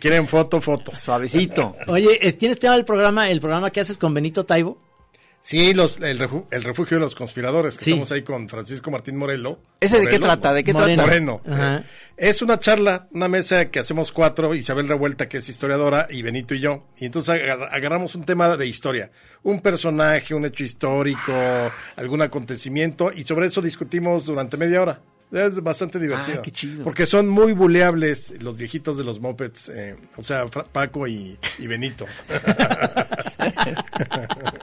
quieren 0.00 0.26
foto, 0.26 0.60
foto. 0.60 0.90
Suavecito. 0.96 1.76
Oye, 1.86 2.18
eh, 2.26 2.32
¿tienes 2.32 2.58
tema 2.58 2.74
del 2.74 2.84
programa, 2.84 3.30
el 3.30 3.40
programa 3.40 3.70
que 3.70 3.78
haces 3.78 3.96
con 3.96 4.12
Benito 4.12 4.44
Taibo? 4.44 4.76
Sí, 5.42 5.72
los, 5.72 5.98
el, 6.00 6.18
refu- 6.18 6.44
el 6.50 6.62
refugio 6.62 6.98
de 6.98 7.00
los 7.00 7.14
conspiradores, 7.14 7.78
que 7.78 7.84
Sí. 7.86 7.90
estamos 7.92 8.12
ahí 8.12 8.22
con 8.22 8.46
Francisco 8.48 8.90
Martín 8.90 9.16
Morelo. 9.16 9.58
¿Ese 9.80 9.98
de 9.98 10.06
qué 10.06 10.18
trata? 10.18 10.52
¿De 10.52 10.62
qué 10.62 10.74
Moreno. 10.74 11.02
trata? 11.02 11.20
Moreno. 11.20 11.40
Eh. 11.46 11.82
Es 12.18 12.42
una 12.42 12.58
charla, 12.58 13.08
una 13.12 13.26
mesa 13.26 13.70
que 13.70 13.78
hacemos 13.78 14.12
cuatro, 14.12 14.54
Isabel 14.54 14.86
Revuelta, 14.86 15.28
que 15.30 15.38
es 15.38 15.48
historiadora, 15.48 16.06
y 16.10 16.20
Benito 16.20 16.54
y 16.54 16.60
yo. 16.60 16.84
Y 16.98 17.06
entonces 17.06 17.40
agar- 17.40 17.70
agarramos 17.72 18.14
un 18.14 18.24
tema 18.24 18.54
de 18.56 18.66
historia, 18.66 19.10
un 19.42 19.62
personaje, 19.62 20.34
un 20.34 20.44
hecho 20.44 20.62
histórico, 20.62 21.32
algún 21.96 22.20
acontecimiento, 22.20 23.10
y 23.10 23.24
sobre 23.24 23.46
eso 23.46 23.62
discutimos 23.62 24.26
durante 24.26 24.58
media 24.58 24.82
hora. 24.82 25.00
Es 25.32 25.62
bastante 25.62 26.00
divertido. 26.00 26.40
Ah, 26.40 26.42
qué 26.42 26.50
chido. 26.50 26.82
Porque 26.82 27.06
son 27.06 27.28
muy 27.28 27.52
buleables 27.52 28.32
los 28.42 28.56
viejitos 28.56 28.98
de 28.98 29.04
los 29.04 29.20
mopeds, 29.20 29.68
eh, 29.68 29.96
o 30.16 30.24
sea, 30.24 30.48
Fra- 30.48 30.64
Paco 30.64 31.06
y, 31.06 31.38
y 31.58 31.66
Benito. 31.68 32.04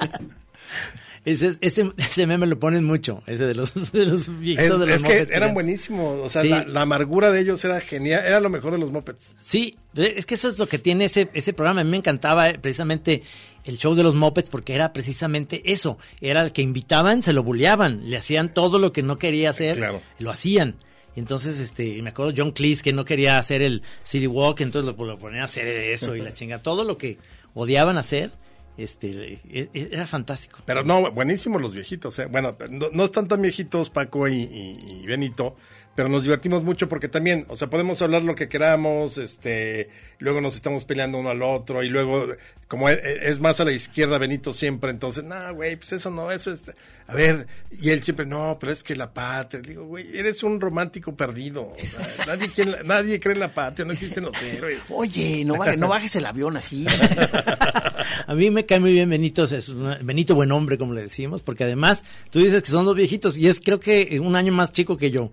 Ese, 1.27 1.57
ese, 1.59 1.91
ese 1.97 2.25
meme 2.25 2.47
lo 2.47 2.57
ponen 2.57 2.85
mucho, 2.85 3.21
ese 3.27 3.45
de 3.45 3.53
los, 3.53 3.73
de 3.91 4.05
los 4.05 4.39
viejitos 4.39 4.75
Es, 4.75 4.79
de 4.79 4.85
los 4.85 4.95
es 4.95 5.03
que 5.03 5.09
mopeds 5.19 5.31
eran 5.35 5.53
buenísimos, 5.53 6.19
o 6.25 6.29
sea, 6.29 6.41
Sí. 6.41 6.47
la, 6.47 6.63
la 6.65 6.81
amargura 6.83 7.31
de 7.31 7.41
ellos 7.41 7.63
era 7.65 7.81
genial, 7.81 8.23
era 8.25 8.39
lo 8.39 8.49
mejor 8.49 8.71
de 8.71 8.77
los 8.77 8.91
mopeds. 8.93 9.35
Sí, 9.41 9.75
es 9.95 10.25
que 10.25 10.35
eso 10.35 10.47
es 10.47 10.57
lo 10.57 10.67
que 10.67 10.79
tiene 10.79 11.03
ese, 11.05 11.29
ese 11.33 11.51
programa. 11.51 11.81
A 11.81 11.83
mí 11.83 11.89
me 11.91 11.97
encantaba 11.97 12.49
eh, 12.49 12.57
precisamente 12.59 13.23
el 13.65 13.77
show 13.77 13.93
de 13.93 14.03
los 14.03 14.15
Muppets 14.15 14.49
porque 14.49 14.73
era 14.73 14.93
precisamente 14.93 15.61
eso. 15.69 15.97
Era 16.21 16.39
el 16.41 16.53
que 16.53 16.61
invitaban, 16.61 17.21
se 17.21 17.33
lo 17.33 17.43
bulleaban, 17.43 18.09
le 18.09 18.15
hacían 18.15 18.53
todo 18.53 18.79
lo 18.79 18.93
que 18.93 19.03
no 19.03 19.17
quería 19.17 19.49
hacer, 19.49 19.75
Claro. 19.75 20.01
lo 20.19 20.31
hacían. 20.31 20.75
Entonces, 21.17 21.59
este, 21.59 22.01
me 22.03 22.11
acuerdo 22.11 22.31
John 22.37 22.51
Cleese 22.51 22.83
que 22.83 22.93
no 22.93 23.03
quería 23.03 23.37
hacer 23.39 23.61
el 23.63 23.81
City 24.03 24.27
Walk, 24.27 24.61
entonces 24.61 24.95
lo, 24.95 25.05
lo 25.05 25.17
ponían 25.19 25.41
a 25.41 25.45
hacer 25.45 25.67
eso 25.67 26.15
y 26.15 26.21
la 26.21 26.31
chinga. 26.33 26.59
Todo 26.61 26.85
lo 26.85 26.97
que 26.97 27.17
odiaban 27.55 27.97
hacer, 27.97 28.31
este, 28.77 29.33
e- 29.33 29.69
e- 29.73 29.89
era 29.91 30.05
fantástico. 30.07 30.59
Pero 30.65 30.83
no, 30.83 31.11
buenísimos 31.11 31.61
los 31.61 31.73
viejitos. 31.73 32.17
eh. 32.19 32.25
Bueno, 32.27 32.55
no, 32.69 32.87
no 32.91 33.05
están 33.05 33.27
tan 33.27 33.41
viejitos 33.41 33.89
Paco 33.89 34.27
y, 34.27 34.33
y- 34.43 34.77
y 35.03 35.05
Benito, 35.07 35.55
pero 35.95 36.09
nos 36.09 36.21
divertimos 36.23 36.63
mucho 36.63 36.87
porque 36.87 37.07
también, 37.07 37.45
o 37.49 37.55
sea, 37.55 37.69
podemos 37.71 38.01
hablar 38.03 38.21
lo 38.21 38.35
que 38.35 38.47
queramos, 38.47 39.17
este, 39.17 39.89
luego 40.19 40.41
nos 40.41 40.55
estamos 40.55 40.85
peleando 40.85 41.17
uno 41.17 41.31
al 41.31 41.41
otro 41.41 41.81
y 41.83 41.89
luego, 41.89 42.27
como 42.67 42.87
es, 42.87 42.99
es 43.03 43.39
más 43.39 43.59
a 43.61 43.65
la 43.65 43.71
izquierda 43.71 44.19
Benito 44.19 44.53
siempre, 44.53 44.91
entonces, 44.91 45.23
no, 45.23 45.55
güey, 45.55 45.75
pues 45.75 45.93
eso 45.93 46.11
no, 46.11 46.31
eso 46.31 46.51
es, 46.51 46.61
a 47.07 47.15
ver, 47.15 47.47
y 47.81 47.89
él 47.89 48.03
siempre, 48.03 48.27
no, 48.27 48.57
pero 48.59 48.71
es 48.73 48.83
que 48.83 48.95
la 48.95 49.11
patria, 49.11 49.59
digo, 49.59 49.85
güey, 49.85 50.15
eres 50.15 50.43
un 50.43 50.61
romántico 50.61 51.15
perdido, 51.15 51.63
o 51.73 51.75
sea, 51.79 52.07
nadie, 52.27 52.49
quiere- 52.49 52.83
nadie 52.83 53.19
cree 53.19 53.33
en 53.33 53.39
la 53.39 53.53
patria, 53.55 53.83
no 53.83 53.93
existen 53.93 54.23
los 54.25 54.39
héroes. 54.43 54.81
Oye, 54.91 55.43
no, 55.45 55.55
no 55.77 55.87
bajes 55.87 56.15
el 56.15 56.27
avión 56.27 56.57
así. 56.57 56.85
A 58.27 58.35
mí 58.35 58.51
me 58.51 58.65
cae 58.65 58.79
muy 58.79 58.91
bien 58.91 59.09
Benito, 59.09 59.43
es 59.45 59.69
una- 59.69 59.97
Benito 60.03 60.35
buen 60.35 60.51
hombre, 60.51 60.77
como 60.77 60.93
le 60.93 61.01
decimos, 61.01 61.41
porque 61.41 61.63
además 61.63 62.03
tú 62.29 62.39
dices 62.39 62.61
que 62.61 62.69
son 62.71 62.85
dos 62.85 62.95
viejitos 62.95 63.37
y 63.37 63.47
es 63.47 63.59
creo 63.59 63.79
que 63.79 64.19
un 64.21 64.35
año 64.35 64.51
más 64.53 64.71
chico 64.71 64.97
que 64.97 65.09
yo. 65.11 65.31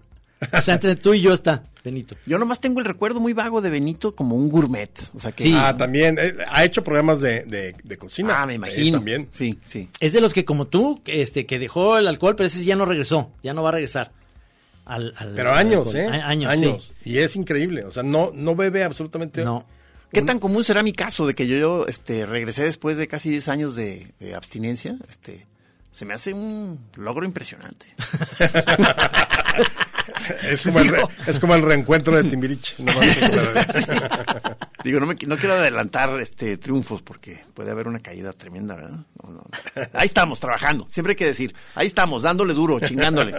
O 0.53 0.61
sea, 0.63 0.75
entre 0.75 0.95
tú 0.97 1.15
y 1.15 1.21
yo 1.23 1.33
está 1.33 1.63
Benito. 1.85 2.17
Yo 2.27 2.39
nomás 2.39 2.61
tengo 2.61 2.79
el 2.81 2.85
recuerdo 2.87 3.19
muy 3.21 3.33
vago 3.33 3.61
de 3.63 3.71
Benito 3.71 4.15
como 4.15 4.37
un 4.37 4.49
gourmet. 4.49 4.91
O 5.15 5.19
sea 5.19 5.33
que. 5.33 5.43
Sí. 5.45 5.55
Ah, 5.57 5.75
también, 5.77 6.17
eh, 6.21 6.35
ha 6.51 6.65
hecho 6.65 6.83
programas 6.83 7.21
de, 7.21 7.45
de, 7.45 7.75
de 7.83 7.97
cocina. 7.99 8.43
Ah, 8.43 8.47
me 8.47 8.53
eh, 8.55 8.57
imagino. 8.57 8.99
también. 8.99 9.29
Sí, 9.33 9.59
sí. 9.65 9.89
Es 10.01 10.13
de 10.13 10.21
los 10.21 10.33
que 10.35 10.45
como 10.45 10.67
tú, 10.67 11.03
que, 11.03 11.23
este, 11.23 11.47
que 11.47 11.59
dejó 11.59 11.97
el 11.99 12.07
alcohol, 12.09 12.37
pero 12.37 12.47
ese 12.47 12.65
ya 12.65 12.77
no 12.77 12.85
regresó, 12.85 13.31
ya 13.43 13.55
no 13.55 13.63
va 13.63 13.71
a 13.71 13.73
regresar. 13.73 14.13
Al, 14.85 15.15
al- 15.17 15.33
Pero 15.35 15.53
años. 15.53 15.95
¿eh? 15.95 16.07
A- 16.07 16.29
Años, 16.29 16.93
sí. 17.03 17.11
Y 17.11 17.19
es 17.19 17.37
increíble. 17.37 17.85
O 17.85 17.91
sea, 17.93 18.03
no, 18.03 18.31
no 18.35 18.55
bebe 18.55 18.85
absolutamente. 18.85 19.43
No. 19.45 19.65
¿Qué 20.15 20.23
tan 20.23 20.39
común 20.39 20.65
será 20.65 20.83
mi 20.83 20.93
caso 20.93 21.27
de 21.27 21.35
que 21.35 21.47
yo, 21.47 21.57
yo 21.57 21.87
este, 21.89 22.25
regresé 22.25 22.63
después 22.65 22.97
de 22.97 23.09
casi 23.09 23.29
10 23.31 23.49
años 23.49 23.75
de, 23.75 24.13
de 24.21 24.35
abstinencia? 24.35 24.97
Este, 25.09 25.47
se 25.93 26.05
me 26.05 26.15
hace 26.15 26.33
un 26.33 26.79
logro 26.97 27.27
impresionante. 27.27 27.87
Es 30.43 30.63
como, 30.63 30.81
el, 30.81 30.89
re- 30.89 31.03
es 31.27 31.39
como 31.39 31.55
el 31.55 31.63
reencuentro 31.63 32.17
de 32.17 32.25
Timbiriche. 32.29 32.77
No 32.83 32.93
Digo, 34.85 35.01
no, 35.01 35.07
me, 35.07 35.15
no 35.27 35.37
quiero 35.37 35.55
adelantar 35.55 36.19
este 36.21 36.57
triunfos 36.57 37.03
porque 37.03 37.43
puede 37.53 37.71
haber 37.71 37.89
una 37.89 38.01
caída 38.01 38.33
tremenda, 38.33 38.75
¿verdad? 38.75 39.01
No, 39.23 39.31
no. 39.31 39.45
Ahí 39.93 40.07
estamos, 40.07 40.41
trabajando. 40.41 40.89
Siempre 40.91 41.13
hay 41.13 41.17
que 41.17 41.27
decir, 41.27 41.55
ahí 41.75 41.87
estamos, 41.87 42.23
dándole 42.23 42.55
duro, 42.55 42.81
chingándole. 42.81 43.35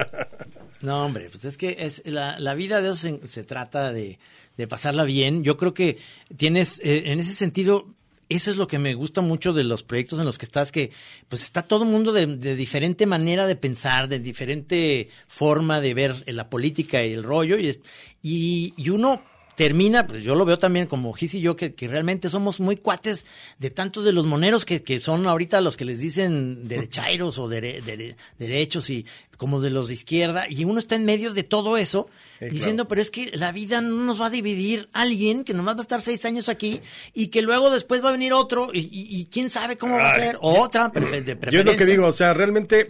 No, 0.81 1.05
hombre, 1.05 1.29
pues 1.31 1.45
es 1.45 1.57
que 1.57 1.75
es 1.79 2.01
la, 2.05 2.37
la 2.39 2.53
vida 2.53 2.81
de 2.81 2.89
eso 2.91 2.95
se, 2.95 3.27
se 3.27 3.43
trata 3.43 3.91
de, 3.91 4.19
de 4.57 4.67
pasarla 4.67 5.03
bien. 5.03 5.43
Yo 5.43 5.57
creo 5.57 5.73
que 5.73 5.97
tienes, 6.37 6.79
eh, 6.83 7.03
en 7.11 7.19
ese 7.19 7.33
sentido, 7.33 7.87
eso 8.29 8.49
es 8.51 8.57
lo 8.57 8.67
que 8.67 8.79
me 8.79 8.93
gusta 8.95 9.21
mucho 9.21 9.53
de 9.53 9.63
los 9.63 9.83
proyectos 9.83 10.19
en 10.19 10.25
los 10.25 10.37
que 10.37 10.45
estás, 10.45 10.71
que 10.71 10.91
pues 11.29 11.43
está 11.43 11.61
todo 11.63 11.83
el 11.83 11.89
mundo 11.89 12.11
de, 12.11 12.25
diferente 12.55 13.05
manera 13.05 13.45
de 13.47 13.55
pensar, 13.55 14.07
de 14.09 14.19
diferente 14.19 15.09
forma 15.27 15.79
de 15.81 15.93
ver 15.93 16.23
la 16.33 16.49
política 16.49 17.05
y 17.05 17.13
el 17.13 17.23
rollo, 17.23 17.57
y, 17.57 17.67
es- 17.67 17.81
y 18.23 18.89
uno 18.89 19.21
termina, 19.55 20.05
pues 20.05 20.23
yo 20.23 20.35
lo 20.35 20.43
veo 20.45 20.59
también 20.59 20.85
como 20.87 21.13
Gis 21.13 21.35
y 21.35 21.41
yo, 21.41 21.55
que, 21.55 21.73
que 21.73 21.87
realmente 21.87 22.27
somos 22.29 22.59
muy 22.59 22.75
cuates 22.77 23.25
de 23.57 23.69
tantos 23.69 24.03
de 24.03 24.11
los 24.11 24.25
moneros 24.25 24.65
que, 24.65 24.83
que 24.83 24.99
son 24.99 25.25
ahorita 25.27 25.61
los 25.61 25.77
que 25.77 25.85
les 25.85 25.99
dicen 25.99 26.67
derechairos 26.67 27.37
o 27.37 27.47
dere- 27.47 27.81
dere- 27.81 28.15
derechos 28.37 28.89
y 28.89 29.05
como 29.37 29.59
de 29.61 29.69
los 29.69 29.87
de 29.89 29.93
izquierda, 29.95 30.45
y 30.49 30.63
uno 30.63 30.79
está 30.79 30.95
en 30.95 31.03
medio 31.05 31.33
de 31.33 31.43
todo 31.43 31.77
eso, 31.77 32.07
Sí, 32.39 32.45
diciendo, 32.49 32.83
claro. 32.83 32.87
pero 32.89 33.01
es 33.01 33.11
que 33.11 33.31
la 33.33 33.51
vida 33.53 33.79
no 33.81 34.03
nos 34.03 34.21
va 34.21 34.25
a 34.27 34.29
dividir 34.29 34.89
alguien 34.93 35.43
que 35.45 35.53
nomás 35.53 35.75
va 35.75 35.79
a 35.79 35.81
estar 35.83 36.01
seis 36.01 36.23
años 36.25 36.49
aquí 36.49 36.81
y 37.13 37.27
que 37.27 37.41
luego 37.41 37.69
después 37.69 38.03
va 38.03 38.09
a 38.09 38.11
venir 38.13 38.33
otro 38.33 38.69
y, 38.73 38.79
y- 38.79 39.19
y 39.21 39.25
quién 39.27 39.49
sabe 39.49 39.77
cómo 39.77 39.95
va 39.95 40.11
a 40.11 40.15
ser, 40.15 40.37
o 40.41 40.61
otra 40.61 40.89
de 40.89 41.37
Yo 41.51 41.59
es 41.61 41.65
lo 41.65 41.75
que 41.77 41.85
digo, 41.85 42.07
o 42.07 42.13
sea, 42.13 42.33
realmente 42.33 42.87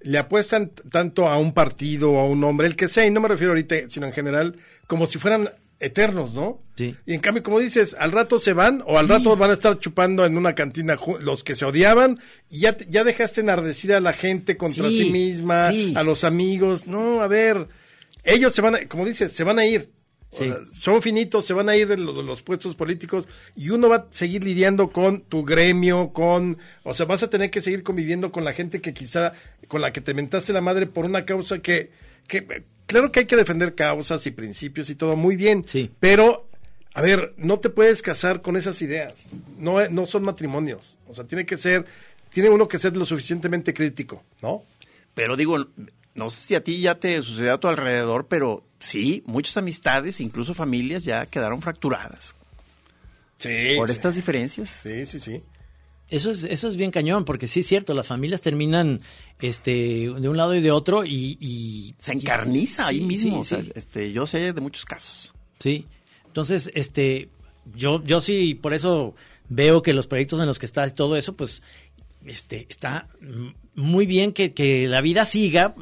le 0.00 0.18
apuestan 0.18 0.70
tanto 0.90 1.26
a 1.28 1.38
un 1.38 1.52
partido 1.52 2.12
o 2.12 2.20
a 2.20 2.24
un 2.26 2.42
hombre, 2.44 2.66
el 2.68 2.76
que 2.76 2.86
sea, 2.88 3.06
y 3.06 3.10
no 3.10 3.20
me 3.20 3.28
refiero 3.28 3.52
ahorita, 3.52 3.88
sino 3.88 4.06
en 4.06 4.12
general, 4.12 4.56
como 4.86 5.06
si 5.06 5.18
fueran 5.18 5.50
eternos, 5.80 6.32
¿no? 6.34 6.62
Sí. 6.76 6.94
Y 7.06 7.14
en 7.14 7.20
cambio, 7.20 7.42
como 7.42 7.60
dices, 7.60 7.94
al 7.98 8.12
rato 8.12 8.38
se 8.38 8.52
van 8.52 8.82
o 8.86 8.98
al 8.98 9.08
rato 9.08 9.36
van 9.36 9.50
a 9.50 9.54
estar 9.54 9.78
chupando 9.78 10.24
en 10.24 10.36
una 10.36 10.54
cantina 10.54 10.98
los 11.20 11.44
que 11.44 11.54
se 11.54 11.64
odiaban 11.64 12.18
y 12.50 12.60
ya, 12.60 12.76
ya 12.88 13.04
dejaste 13.04 13.40
enardecida 13.42 13.98
a 13.98 14.00
la 14.00 14.12
gente 14.12 14.56
contra 14.56 14.88
Sí, 14.88 15.04
sí 15.04 15.10
misma, 15.10 15.68
a 15.94 16.02
los 16.02 16.24
amigos. 16.24 16.86
No, 16.86 17.20
a 17.22 17.28
ver, 17.28 17.68
ellos 18.24 18.54
se 18.54 18.62
van 18.62 18.74
a, 18.74 18.88
como 18.88 19.04
dices, 19.04 19.32
se 19.32 19.44
van 19.44 19.58
a 19.58 19.66
ir. 19.66 19.90
O 20.30 20.38
Sí. 20.38 20.46
sea, 20.46 20.56
son 20.64 21.02
finitos, 21.02 21.46
se 21.46 21.54
van 21.54 21.68
a 21.68 21.76
ir 21.76 21.86
de 21.86 21.96
los, 21.96 22.16
de 22.16 22.22
los 22.24 22.42
puestos 22.42 22.74
políticos 22.74 23.28
y 23.54 23.70
uno 23.70 23.88
va 23.88 23.96
a 23.96 24.06
seguir 24.10 24.42
lidiando 24.44 24.90
con 24.90 25.20
tu 25.22 25.44
gremio, 25.44 26.12
con, 26.12 26.58
o 26.82 26.94
sea, 26.94 27.06
vas 27.06 27.22
a 27.22 27.30
tener 27.30 27.50
que 27.50 27.60
seguir 27.62 27.82
conviviendo 27.84 28.32
con 28.32 28.44
la 28.44 28.52
gente 28.52 28.80
que 28.80 28.92
quizá, 28.92 29.32
con 29.68 29.80
la 29.80 29.92
que 29.92 30.00
te 30.00 30.14
mentaste 30.14 30.52
la 30.52 30.60
madre 30.60 30.86
por 30.86 31.06
una 31.06 31.24
causa 31.24 31.60
que, 31.60 31.90
que 32.26 32.64
claro 32.86 33.12
que 33.12 33.20
hay 33.20 33.26
que 33.26 33.36
defender 33.36 33.74
causas 33.74 34.26
y 34.26 34.30
principios 34.30 34.90
y 34.90 34.94
todo 34.94 35.16
muy 35.16 35.36
bien, 35.36 35.64
Sí. 35.66 35.90
pero, 36.00 36.48
a 36.94 37.02
ver, 37.02 37.34
no 37.36 37.58
te 37.60 37.68
puedes 37.70 38.02
casar 38.02 38.40
con 38.40 38.56
esas 38.56 38.80
ideas, 38.82 39.26
no, 39.58 39.86
no 39.88 40.06
son 40.06 40.24
matrimonios, 40.24 40.96
o 41.08 41.14
sea, 41.14 41.24
tiene 41.26 41.44
que 41.46 41.56
ser, 41.56 41.84
tiene 42.30 42.48
uno 42.48 42.68
que 42.68 42.78
ser 42.78 42.96
lo 42.96 43.04
suficientemente 43.04 43.72
crítico, 43.74 44.22
¿no? 44.42 44.62
Pero 45.14 45.36
digo, 45.36 45.66
no 46.14 46.30
sé 46.30 46.40
si 46.46 46.54
a 46.54 46.62
ti 46.64 46.80
ya 46.80 46.94
te 46.96 47.20
sucedió 47.22 47.54
a 47.54 47.60
tu 47.60 47.68
alrededor, 47.68 48.26
pero 48.26 48.64
sí, 48.78 49.22
muchas 49.26 49.56
amistades, 49.56 50.20
incluso 50.20 50.54
familias, 50.54 51.04
ya 51.04 51.26
quedaron 51.26 51.62
fracturadas 51.62 52.34
Sí. 53.38 53.74
por 53.76 53.88
sí. 53.88 53.92
estas 53.94 54.14
diferencias. 54.14 54.70
Sí, 54.70 55.04
sí, 55.06 55.20
sí. 55.20 55.42
Eso 56.08 56.30
es, 56.30 56.44
eso 56.44 56.68
es 56.68 56.76
bien 56.76 56.90
cañón, 56.92 57.24
porque 57.24 57.48
sí 57.48 57.60
es 57.60 57.66
cierto, 57.66 57.92
las 57.92 58.06
familias 58.06 58.40
terminan 58.40 59.00
este 59.40 59.70
de 60.18 60.28
un 60.28 60.36
lado 60.36 60.54
y 60.54 60.60
de 60.60 60.70
otro 60.70 61.04
y... 61.04 61.36
y- 61.40 61.94
Se 61.98 62.12
encarniza 62.12 62.86
ahí 62.88 62.98
Sí, 62.98 63.04
mismo. 63.04 63.32
sí, 63.44 63.54
o 63.54 63.58
sea, 63.58 63.62
sí. 63.62 63.70
este, 63.74 64.12
yo 64.12 64.26
sé 64.26 64.52
de 64.52 64.60
muchos 64.60 64.84
casos. 64.84 65.32
Sí. 65.60 65.86
Entonces, 66.26 66.70
este, 66.74 67.28
yo, 67.74 68.02
yo 68.04 68.20
sí, 68.20 68.54
por 68.54 68.74
eso 68.74 69.14
veo 69.48 69.82
que 69.82 69.94
los 69.94 70.06
proyectos 70.06 70.40
en 70.40 70.46
los 70.46 70.58
que 70.58 70.66
está 70.66 70.88
todo 70.90 71.16
eso, 71.16 71.34
pues, 71.36 71.62
este, 72.26 72.66
está 72.68 73.08
muy 73.74 74.04
bien 74.06 74.32
que, 74.32 74.52
que 74.52 74.88
la 74.88 75.00
vida 75.00 75.24
siga 75.26 75.74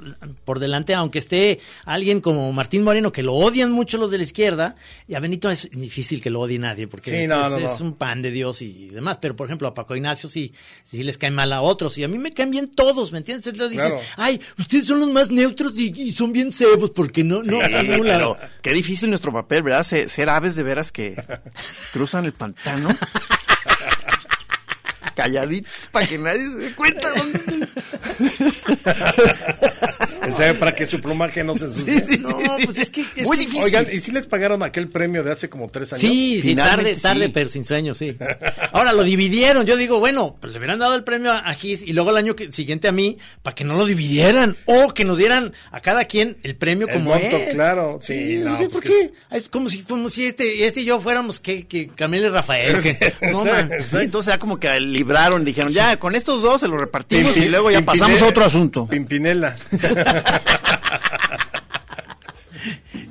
por 0.44 0.60
delante, 0.60 0.94
aunque 0.94 1.18
esté 1.18 1.60
alguien 1.84 2.20
como 2.20 2.52
Martín 2.52 2.82
Moreno, 2.82 3.12
que 3.12 3.22
lo 3.22 3.34
odian 3.34 3.72
mucho 3.72 3.98
los 3.98 4.10
de 4.10 4.18
la 4.18 4.24
izquierda, 4.24 4.76
y 5.08 5.14
a 5.14 5.20
Benito 5.20 5.50
es 5.50 5.68
difícil 5.72 6.20
que 6.20 6.30
lo 6.30 6.40
odie 6.40 6.58
nadie, 6.58 6.86
porque 6.88 7.10
Sí, 7.10 7.16
es, 7.16 7.28
no, 7.28 7.42
es- 7.44 7.50
no, 7.50 7.58
no. 7.60 7.74
es 7.74 7.80
un 7.80 7.94
pan 7.94 8.22
de 8.22 8.30
Dios 8.30 8.62
y 8.62 8.88
demás, 8.90 9.18
pero 9.20 9.36
por 9.36 9.46
ejemplo 9.46 9.68
a 9.68 9.74
Paco 9.74 9.96
Ignacio 9.96 10.28
sí, 10.28 10.52
sí 10.84 11.02
les 11.02 11.18
cae 11.18 11.30
mal 11.30 11.52
a 11.52 11.60
otros, 11.62 11.96
y 11.98 12.04
a 12.04 12.08
mí 12.08 12.18
me 12.18 12.32
caen 12.32 12.50
bien 12.50 12.68
todos, 12.68 13.12
¿me 13.12 13.18
entiendes? 13.18 13.46
Entonces 13.46 13.70
dicen, 13.70 13.90
Claro. 13.90 14.04
ay, 14.16 14.40
ustedes 14.58 14.86
son 14.86 15.00
los 15.00 15.08
más 15.10 15.30
neutros 15.30 15.72
y, 15.76 15.92
y 15.96 16.12
son 16.12 16.32
bien 16.32 16.52
cebos, 16.52 16.90
porque 16.90 17.24
no, 17.24 17.42
no, 17.42 17.60
Sí, 17.64 17.70
pero 18.02 18.36
qué 18.62 18.72
difícil 18.72 19.08
nuestro 19.10 19.32
papel, 19.32 19.62
¿verdad? 19.62 19.84
Se- 19.84 20.08
Ser, 20.08 20.28
aves 20.28 20.54
de 20.56 20.62
veras 20.62 20.92
que 20.92 21.16
cruzan 21.92 22.24
el 22.24 22.32
pantano. 22.32 22.88
Calladitos 25.14 25.70
para 25.92 26.06
que 26.08 26.18
nadie 26.18 26.42
se 26.50 26.56
dé 26.58 26.74
cuenta. 26.74 27.08
dónde- 27.14 27.40
Para 30.58 30.74
que 30.74 30.86
su 30.86 31.00
plumaje 31.00 31.42
no 31.44 31.56
se 31.56 31.66
ensucie. 31.66 32.18
No, 32.18 32.38
pues 32.64 32.78
es 32.78 32.90
que... 32.90 33.04
es 33.16 33.24
Muy 33.24 33.36
difícil. 33.36 33.62
Oigan, 33.62 33.86
¿y 33.92 34.00
si 34.00 34.10
les 34.12 34.26
pagaron 34.26 34.62
aquel 34.62 34.88
premio 34.88 35.22
de 35.22 35.32
hace 35.32 35.48
como 35.48 35.68
tres 35.68 35.92
años? 35.92 36.00
Sí, 36.00 36.40
sí, 36.42 36.54
tarde, 36.56 36.94
tarde, 36.96 37.28
pero 37.30 37.48
sin 37.48 37.64
sueño, 37.64 37.94
sí. 37.94 38.16
Ahora 38.72 38.92
lo 38.92 39.02
dividieron. 39.02 39.66
Yo 39.66 39.76
digo, 39.76 39.98
bueno, 39.98 40.36
pues 40.40 40.52
le 40.52 40.58
hubieran 40.58 40.78
dado 40.78 40.94
el 40.94 41.04
premio 41.04 41.32
a, 41.32 41.52
Gis 41.54 41.82
y 41.82 41.92
luego 41.92 42.10
el 42.10 42.16
año 42.16 42.34
que- 42.36 42.52
siguiente 42.52 42.88
a 42.88 42.92
mí 42.92 43.18
para 43.42 43.54
que 43.54 43.64
no 43.64 43.74
lo 43.74 43.84
dividieran 43.86 44.56
o 44.66 44.92
que 44.94 45.04
nos 45.04 45.18
dieran 45.18 45.52
a 45.70 45.80
cada 45.80 46.04
quien 46.06 46.36
el 46.42 46.56
premio 46.56 46.86
El 46.88 46.94
como 46.94 47.10
monto, 47.10 47.36
él. 47.36 47.48
claro. 47.52 47.98
Sí, 48.02 48.38
no, 48.42 48.50
no, 48.50 48.58
sé 48.58 48.68
pues 48.68 48.72
por 48.72 48.82
que- 48.82 48.88
qué. 48.88 49.12
Es 49.36 49.48
como 49.48 49.68
si, 49.68 49.82
como 49.82 50.08
si 50.08 50.26
este, 50.26 50.66
este 50.66 50.80
y 50.80 50.84
yo 50.84 51.00
fuéramos 51.00 51.40
que, 51.40 51.66
que 51.66 51.88
Camila 51.88 52.26
y 52.26 52.30
Rafael. 52.30 52.78
que- 52.82 53.14
no, 53.32 53.44
man. 53.44 53.70
Sí, 53.86 53.98
entonces 54.00 54.32
ya 54.32 54.38
como 54.38 54.58
que 54.58 54.78
libraron, 54.80 55.44
dijeron, 55.44 55.72
ya, 55.72 55.98
con 55.98 56.14
estos 56.14 56.42
dos 56.42 56.60
se 56.60 56.68
los 56.68 56.80
repartimos 56.80 57.34
Pimpi- 57.36 57.46
y 57.46 57.48
luego 57.48 57.70
ya 57.70 57.82
pasamos 57.82 58.20
a 58.22 58.26
otro 58.26 58.44
asunto. 58.44 58.86
Pimpinela. 58.86 59.56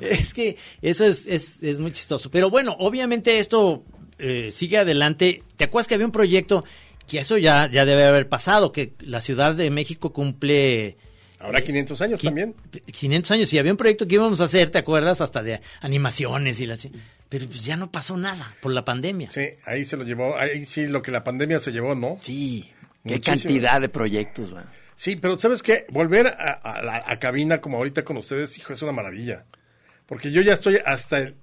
Es 0.00 0.34
que 0.34 0.56
eso 0.82 1.04
es, 1.04 1.26
es, 1.26 1.62
es 1.62 1.78
muy 1.78 1.92
chistoso. 1.92 2.30
Pero 2.30 2.50
bueno, 2.50 2.76
obviamente 2.78 3.38
esto 3.38 3.84
eh, 4.18 4.50
sigue 4.52 4.78
adelante. 4.78 5.42
¿Te 5.56 5.64
acuerdas 5.64 5.86
que 5.86 5.94
había 5.94 6.06
un 6.06 6.12
proyecto 6.12 6.64
que 7.06 7.20
eso 7.20 7.38
ya, 7.38 7.70
ya 7.70 7.84
debe 7.84 8.04
haber 8.04 8.28
pasado? 8.28 8.72
Que 8.72 8.94
la 9.00 9.20
Ciudad 9.20 9.54
de 9.54 9.70
México 9.70 10.12
cumple... 10.12 10.96
Ahora 11.38 11.60
500 11.60 12.00
años 12.00 12.20
qui- 12.20 12.24
también. 12.24 12.54
500 12.90 13.30
años. 13.30 13.52
Y 13.52 13.58
había 13.58 13.72
un 13.72 13.76
proyecto 13.78 14.06
que 14.06 14.14
íbamos 14.16 14.40
a 14.40 14.44
hacer, 14.44 14.70
¿te 14.70 14.78
acuerdas? 14.78 15.20
Hasta 15.20 15.42
de 15.42 15.60
animaciones 15.80 16.60
y 16.60 16.66
la... 16.66 16.76
chi- 16.76 16.90
Pero 17.28 17.46
pues 17.46 17.64
ya 17.64 17.76
no 17.76 17.90
pasó 17.92 18.16
nada 18.16 18.54
por 18.60 18.72
la 18.72 18.84
pandemia. 18.84 19.30
Sí, 19.30 19.46
ahí 19.66 19.84
se 19.84 19.96
lo 19.96 20.04
llevó. 20.04 20.36
Ahí 20.36 20.64
sí, 20.64 20.86
lo 20.86 21.02
que 21.02 21.10
la 21.12 21.22
pandemia 21.22 21.60
se 21.60 21.70
llevó, 21.70 21.94
¿no? 21.94 22.18
Sí, 22.20 22.70
qué 23.06 23.20
cantidad 23.20 23.80
de 23.80 23.88
proyectos, 23.88 24.52
man. 24.52 24.68
Sí, 24.96 25.16
pero 25.16 25.36
¿sabes 25.38 25.62
qué? 25.62 25.86
Volver 25.90 26.26
a, 26.28 26.52
a 26.52 26.82
la 26.82 27.02
a 27.06 27.18
cabina 27.18 27.60
como 27.60 27.78
ahorita 27.78 28.04
con 28.04 28.16
ustedes, 28.16 28.56
hijo, 28.58 28.72
es 28.72 28.82
una 28.82 28.92
maravilla. 28.92 29.44
Porque 30.06 30.30
yo 30.30 30.40
ya 30.42 30.52
estoy 30.54 30.78
hasta 30.84 31.18
el 31.18 31.34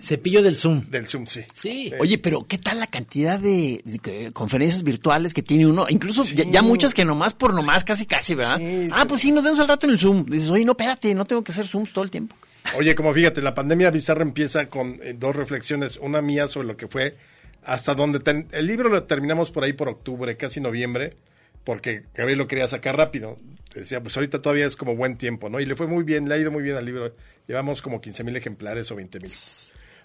Cepillo 0.00 0.42
del 0.42 0.56
Zoom. 0.56 0.88
del 0.90 1.08
Zoom, 1.08 1.26
sí. 1.26 1.42
Sí. 1.54 1.92
Oye, 1.98 2.18
pero 2.18 2.46
¿qué 2.46 2.56
tal 2.56 2.78
la 2.78 2.86
cantidad 2.86 3.38
de, 3.40 3.80
de 3.84 3.98
que- 3.98 4.32
conferencias 4.32 4.84
virtuales 4.84 5.34
que 5.34 5.42
tiene 5.42 5.66
uno? 5.66 5.86
Incluso 5.88 6.22
Sí. 6.24 6.36
ya, 6.36 6.44
ya 6.44 6.62
muchas 6.62 6.94
que 6.94 7.04
nomás 7.04 7.34
por 7.34 7.52
nomás, 7.52 7.82
casi 7.84 8.06
casi, 8.06 8.36
¿verdad? 8.36 8.58
Sí, 8.58 8.88
ah, 8.92 9.00
sí. 9.02 9.06
pues 9.08 9.20
sí, 9.20 9.32
nos 9.32 9.42
vemos 9.42 9.58
al 9.58 9.66
rato 9.68 9.86
en 9.86 9.92
el 9.92 9.98
Zoom. 9.98 10.24
Dices, 10.26 10.48
oye, 10.50 10.64
no, 10.64 10.72
espérate, 10.72 11.12
no 11.14 11.24
tengo 11.24 11.42
que 11.42 11.50
hacer 11.50 11.66
Zooms 11.66 11.92
todo 11.92 12.04
el 12.04 12.10
tiempo. 12.12 12.36
Oye, 12.76 12.94
como 12.94 13.12
fíjate, 13.12 13.42
la 13.42 13.54
pandemia 13.56 13.90
bizarra 13.90 14.22
empieza 14.22 14.68
con 14.68 15.00
eh, 15.02 15.14
dos 15.18 15.34
reflexiones. 15.34 15.96
Una 15.96 16.22
mía 16.22 16.46
sobre 16.46 16.68
lo 16.68 16.76
que 16.76 16.86
fue 16.86 17.16
hasta 17.64 17.94
donde... 17.94 18.20
ten- 18.20 18.46
el 18.52 18.66
libro 18.68 18.88
lo 18.88 19.02
terminamos 19.02 19.50
por 19.50 19.64
ahí 19.64 19.72
por 19.72 19.88
octubre, 19.88 20.36
casi 20.36 20.60
noviembre, 20.60 21.14
porque 21.64 22.04
Gabriel 22.14 22.38
lo 22.38 22.46
quería 22.46 22.68
sacar 22.68 22.96
rápido. 22.96 23.36
Decía, 23.74 24.02
pues 24.02 24.16
ahorita 24.16 24.40
todavía 24.40 24.66
es 24.66 24.76
como 24.76 24.96
buen 24.96 25.18
tiempo, 25.18 25.50
¿no? 25.50 25.60
Y 25.60 25.66
le 25.66 25.76
fue 25.76 25.86
muy 25.86 26.02
bien, 26.04 26.28
le 26.28 26.34
ha 26.34 26.38
ido 26.38 26.50
muy 26.50 26.62
bien 26.62 26.76
al 26.76 26.84
libro. 26.84 27.14
Llevamos 27.46 27.82
como 27.82 28.00
15 28.00 28.24
mil 28.24 28.36
ejemplares 28.36 28.90
o 28.90 28.96
20 28.96 29.20
mil. 29.20 29.30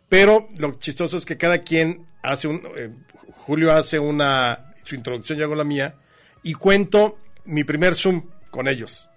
Pero 0.09 0.47
lo 0.57 0.73
chistoso 0.73 1.17
es 1.17 1.25
que 1.25 1.37
cada 1.37 1.59
quien 1.59 2.05
hace 2.21 2.47
un... 2.47 2.61
eh, 2.75 2.89
Julio 3.31 3.71
hace 3.71 3.99
una... 3.99 4.71
Su 4.83 4.95
introducción, 4.95 5.39
yo 5.39 5.45
hago 5.45 5.55
la 5.55 5.63
mía, 5.63 5.95
y 6.43 6.53
cuento 6.53 7.17
mi 7.45 7.63
primer 7.63 7.95
Zoom 7.95 8.23
con 8.51 8.67
ellos. 8.67 9.09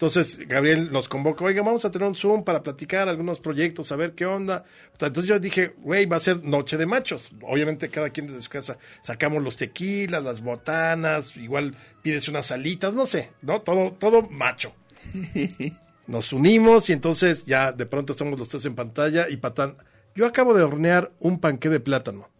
Entonces, 0.00 0.48
Gabriel 0.48 0.90
nos 0.90 1.10
convocó, 1.10 1.44
oiga, 1.44 1.60
vamos 1.60 1.84
a 1.84 1.90
tener 1.90 2.08
un 2.08 2.14
Zoom 2.14 2.42
para 2.42 2.62
platicar 2.62 3.06
algunos 3.10 3.38
proyectos, 3.38 3.92
a 3.92 3.96
ver 3.96 4.14
qué 4.14 4.24
onda. 4.24 4.64
Entonces 4.94 5.26
yo 5.26 5.38
dije, 5.38 5.74
güey, 5.76 6.06
va 6.06 6.16
a 6.16 6.20
ser 6.20 6.42
noche 6.42 6.78
de 6.78 6.86
machos. 6.86 7.30
Obviamente 7.42 7.90
cada 7.90 8.08
quien 8.08 8.26
desde 8.26 8.40
su 8.40 8.48
casa 8.48 8.78
sacamos 9.02 9.42
los 9.42 9.58
tequilas, 9.58 10.24
las 10.24 10.40
botanas, 10.40 11.36
igual 11.36 11.76
pides 12.00 12.30
unas 12.30 12.46
salitas, 12.46 12.94
no 12.94 13.04
sé, 13.04 13.28
¿no? 13.42 13.60
Todo, 13.60 13.92
todo 13.92 14.22
macho. 14.22 14.72
Nos 16.06 16.32
unimos 16.32 16.88
y 16.88 16.94
entonces 16.94 17.44
ya 17.44 17.70
de 17.70 17.84
pronto 17.84 18.14
estamos 18.14 18.38
los 18.38 18.48
tres 18.48 18.64
en 18.64 18.74
pantalla 18.74 19.28
y 19.28 19.36
Patán, 19.36 19.76
yo 20.14 20.24
acabo 20.24 20.54
de 20.54 20.62
hornear 20.62 21.12
un 21.20 21.40
panqué 21.40 21.68
de 21.68 21.80
plátano. 21.80 22.30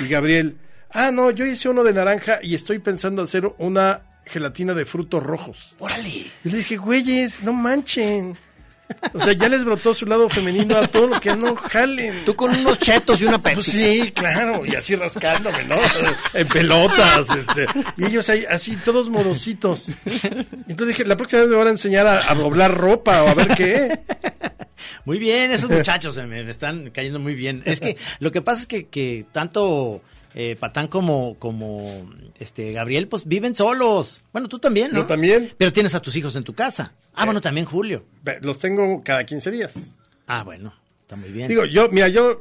Y 0.00 0.08
Gabriel, 0.08 0.58
ah, 0.90 1.12
no, 1.12 1.30
yo 1.30 1.46
hice 1.46 1.68
uno 1.68 1.84
de 1.84 1.94
naranja 1.94 2.40
y 2.42 2.56
estoy 2.56 2.80
pensando 2.80 3.22
hacer 3.22 3.48
una 3.58 4.07
gelatina 4.28 4.74
de 4.74 4.84
frutos 4.84 5.22
rojos. 5.22 5.74
Órale. 5.78 6.08
Y 6.44 6.48
le 6.50 6.58
dije, 6.58 6.76
güeyes, 6.76 7.42
no 7.42 7.52
manchen. 7.52 8.36
O 9.12 9.20
sea, 9.20 9.34
ya 9.34 9.50
les 9.50 9.66
brotó 9.66 9.92
su 9.92 10.06
lado 10.06 10.30
femenino 10.30 10.74
a 10.78 10.86
todo 10.86 11.08
lo 11.08 11.20
que 11.20 11.36
no 11.36 11.54
jalen. 11.56 12.24
Tú 12.24 12.34
con 12.34 12.56
unos 12.56 12.78
chetos 12.78 13.20
y 13.20 13.26
una 13.26 13.36
Pues 13.38 13.56
Pepsi. 13.56 13.70
sí, 14.04 14.12
claro, 14.12 14.64
y 14.64 14.74
así 14.76 14.96
rascándome, 14.96 15.64
¿no? 15.64 15.76
En 16.32 16.48
pelotas, 16.48 17.28
este. 17.36 17.66
Y 17.98 18.06
ellos 18.06 18.26
ahí, 18.30 18.46
así, 18.48 18.76
todos 18.76 19.10
modositos. 19.10 19.88
Entonces 20.06 20.88
dije, 20.88 21.04
la 21.04 21.18
próxima 21.18 21.42
vez 21.42 21.50
me 21.50 21.56
van 21.56 21.66
a 21.66 21.70
enseñar 21.70 22.06
a, 22.06 22.32
a 22.32 22.34
doblar 22.34 22.74
ropa 22.74 23.22
o 23.24 23.28
a 23.28 23.34
ver 23.34 23.48
qué. 23.48 24.00
Muy 25.04 25.18
bien, 25.18 25.50
esos 25.50 25.68
muchachos 25.68 26.16
eh, 26.16 26.22
me, 26.24 26.42
me 26.44 26.50
están 26.50 26.90
cayendo 26.90 27.18
muy 27.18 27.34
bien. 27.34 27.62
Es 27.66 27.80
que 27.80 27.98
lo 28.20 28.32
que 28.32 28.40
pasa 28.40 28.62
es 28.62 28.66
que, 28.66 28.86
que 28.88 29.26
tanto 29.32 30.00
eh, 30.34 30.56
Patán 30.58 30.88
como, 30.88 31.36
como 31.38 32.10
este 32.38 32.72
Gabriel, 32.72 33.08
pues 33.08 33.26
viven 33.26 33.54
solos. 33.54 34.22
Bueno, 34.32 34.48
tú 34.48 34.58
también, 34.58 34.92
¿no? 34.92 35.00
Yo 35.00 35.06
también. 35.06 35.52
Pero 35.56 35.72
tienes 35.72 35.94
a 35.94 36.00
tus 36.00 36.14
hijos 36.16 36.36
en 36.36 36.44
tu 36.44 36.54
casa. 36.54 36.92
Ah, 37.14 37.22
Eh. 37.22 37.24
bueno, 37.26 37.40
también 37.40 37.66
Julio. 37.66 38.04
Los 38.42 38.58
tengo 38.58 39.02
cada 39.02 39.24
15 39.24 39.50
días. 39.50 39.96
Ah, 40.26 40.44
bueno, 40.44 40.72
está 41.02 41.16
muy 41.16 41.30
bien. 41.30 41.48
Digo, 41.48 41.64
yo, 41.64 41.88
mira, 41.90 42.08
yo 42.08 42.40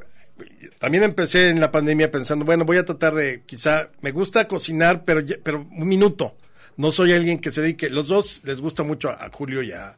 también 0.80 1.04
empecé 1.04 1.48
en 1.48 1.60
la 1.60 1.72
pandemia 1.72 2.12
pensando, 2.12 2.46
bueno, 2.46 2.66
voy 2.66 2.78
a 2.78 2.86
tratar 2.86 3.16
de, 3.16 3.42
quizá, 3.46 3.90
me 4.02 4.12
gusta 4.12 4.48
cocinar, 4.48 5.04
pero, 5.06 5.22
pero 5.44 5.62
un 5.72 5.88
minuto. 5.88 6.36
No 6.76 6.92
soy 6.92 7.14
alguien 7.14 7.40
que 7.40 7.52
se 7.52 7.62
dedique. 7.62 7.90
Los 7.90 8.08
dos 8.10 8.42
les 8.44 8.62
gusta 8.62 8.84
mucho 8.84 9.10
a, 9.10 9.14
a 9.26 9.30
Julio 9.32 9.64
y 9.64 9.72
a, 9.72 9.98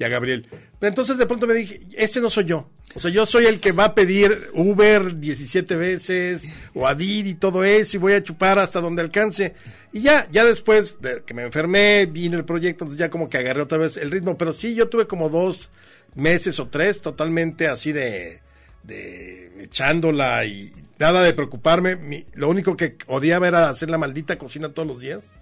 y 0.00 0.04
a 0.04 0.08
Gabriel. 0.08 0.46
Pero 0.80 0.88
entonces 0.88 1.18
de 1.18 1.26
pronto 1.26 1.46
me 1.46 1.54
dije, 1.54 1.82
ese 1.96 2.20
no 2.20 2.30
soy 2.30 2.46
yo. 2.46 2.68
O 2.94 3.00
sea, 3.00 3.10
yo 3.10 3.24
soy 3.26 3.44
el 3.46 3.60
que 3.60 3.70
va 3.70 3.84
a 3.84 3.94
pedir 3.94 4.48
Uber 4.54 5.20
17 5.20 5.76
veces 5.76 6.48
o 6.74 6.88
Adir 6.88 7.26
y 7.28 7.34
todo 7.34 7.62
eso 7.62 7.96
y 7.96 8.00
voy 8.00 8.14
a 8.14 8.22
chupar 8.22 8.58
hasta 8.58 8.80
donde 8.80 9.02
alcance. 9.02 9.54
Y 9.92 10.00
ya, 10.00 10.26
ya 10.32 10.44
después 10.44 11.00
de 11.00 11.22
que 11.24 11.34
me 11.34 11.42
enfermé, 11.42 12.06
vino 12.06 12.36
el 12.36 12.44
proyecto, 12.44 12.84
entonces 12.84 12.98
ya 12.98 13.10
como 13.10 13.28
que 13.28 13.38
agarré 13.38 13.62
otra 13.62 13.78
vez 13.78 13.96
el 13.98 14.10
ritmo. 14.10 14.36
Pero 14.38 14.52
sí, 14.52 14.74
yo 14.74 14.88
tuve 14.88 15.06
como 15.06 15.28
dos 15.28 15.70
meses 16.16 16.58
o 16.58 16.68
tres 16.68 17.00
totalmente 17.02 17.68
así 17.68 17.92
de, 17.92 18.40
de 18.82 19.52
echándola 19.64 20.44
y 20.46 20.72
nada 20.98 21.22
de 21.22 21.32
preocuparme. 21.34 21.94
Mi- 21.96 22.24
lo 22.34 22.48
único 22.48 22.76
que 22.76 22.96
odiaba 23.06 23.46
era 23.48 23.68
hacer 23.68 23.90
la 23.90 23.98
maldita 23.98 24.38
cocina 24.38 24.70
todos 24.70 24.88
los 24.88 25.00
días. 25.00 25.32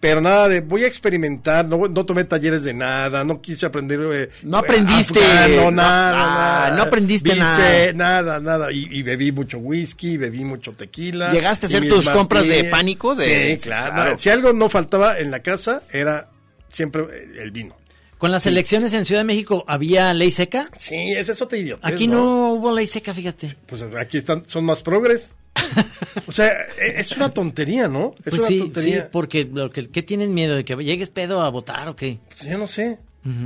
Pero 0.00 0.22
nada 0.22 0.48
de, 0.48 0.62
voy 0.62 0.84
a 0.84 0.86
experimentar, 0.86 1.68
no, 1.68 1.76
no 1.86 2.06
tomé 2.06 2.24
talleres 2.24 2.64
de 2.64 2.72
nada, 2.72 3.22
no 3.22 3.42
quise 3.42 3.66
aprender. 3.66 4.00
eh, 4.14 4.30
No 4.42 4.56
aprendiste, 4.56 5.18
afgano, 5.22 5.64
no, 5.64 5.70
nada, 5.72 6.10
ah, 6.14 6.64
nada. 6.70 6.76
no 6.76 6.82
aprendiste 6.84 7.32
Vice, 7.34 7.38
nada. 7.42 7.92
Nada, 7.92 8.40
nada. 8.40 8.72
Y, 8.72 8.88
y 8.90 9.02
bebí 9.02 9.30
mucho 9.30 9.58
whisky, 9.58 10.16
bebí 10.16 10.42
mucho 10.42 10.72
tequila. 10.72 11.30
¿Llegaste 11.30 11.66
a 11.66 11.68
hacer 11.68 11.86
tus 11.86 12.08
compras 12.08 12.48
de 12.48 12.64
pánico? 12.64 13.14
De- 13.14 13.56
sí, 13.56 13.60
claro. 13.62 13.92
claro. 13.94 14.18
Si 14.18 14.30
algo 14.30 14.54
no 14.54 14.70
faltaba 14.70 15.18
en 15.18 15.30
la 15.30 15.40
casa, 15.40 15.82
era 15.92 16.30
siempre 16.70 17.04
el 17.38 17.50
vino. 17.50 17.76
Con 18.20 18.30
las 18.30 18.46
elecciones 18.46 18.92
en 18.92 19.04
Ciudad 19.04 19.22
de 19.22 19.24
México, 19.24 19.64
¿había 19.66 20.12
ley 20.14 20.30
seca? 20.30 20.70
Sí, 20.76 20.94
ese 21.16 21.32
es 21.32 21.42
otra 21.42 21.58
idiota. 21.58 21.88
Aquí 21.88 22.06
no 22.06 22.52
hubo 22.52 22.70
ley 22.72 22.86
seca, 22.86 23.12
fíjate. 23.14 23.56
Pues 23.66 23.82
aquí 23.98 24.18
están, 24.18 24.44
son 24.46 24.64
más 24.66 24.82
progres. 24.82 25.34
O 26.26 26.32
sea, 26.32 26.52
e- 26.80 27.00
es 27.00 27.12
una 27.16 27.30
tontería, 27.30 27.88
¿no? 27.88 28.14
Es 28.18 28.30
Pues 28.30 28.34
una 28.40 28.46
sí, 28.48 28.54
sí, 28.58 28.60
tontería. 28.64 29.08
porque 29.10 29.44
lo 29.52 29.70
que, 29.70 29.88
¿qué 29.90 30.02
tienen 30.02 30.32
miedo? 30.34 30.54
¿De 30.56 30.64
que 30.64 30.76
llegues 30.76 31.10
pedo 31.10 31.40
a 31.42 31.48
votar 31.48 31.88
o 31.88 31.96
qué? 31.96 32.18
Pues 32.28 32.42
yo 32.42 32.58
no 32.58 32.68
sé. 32.68 32.98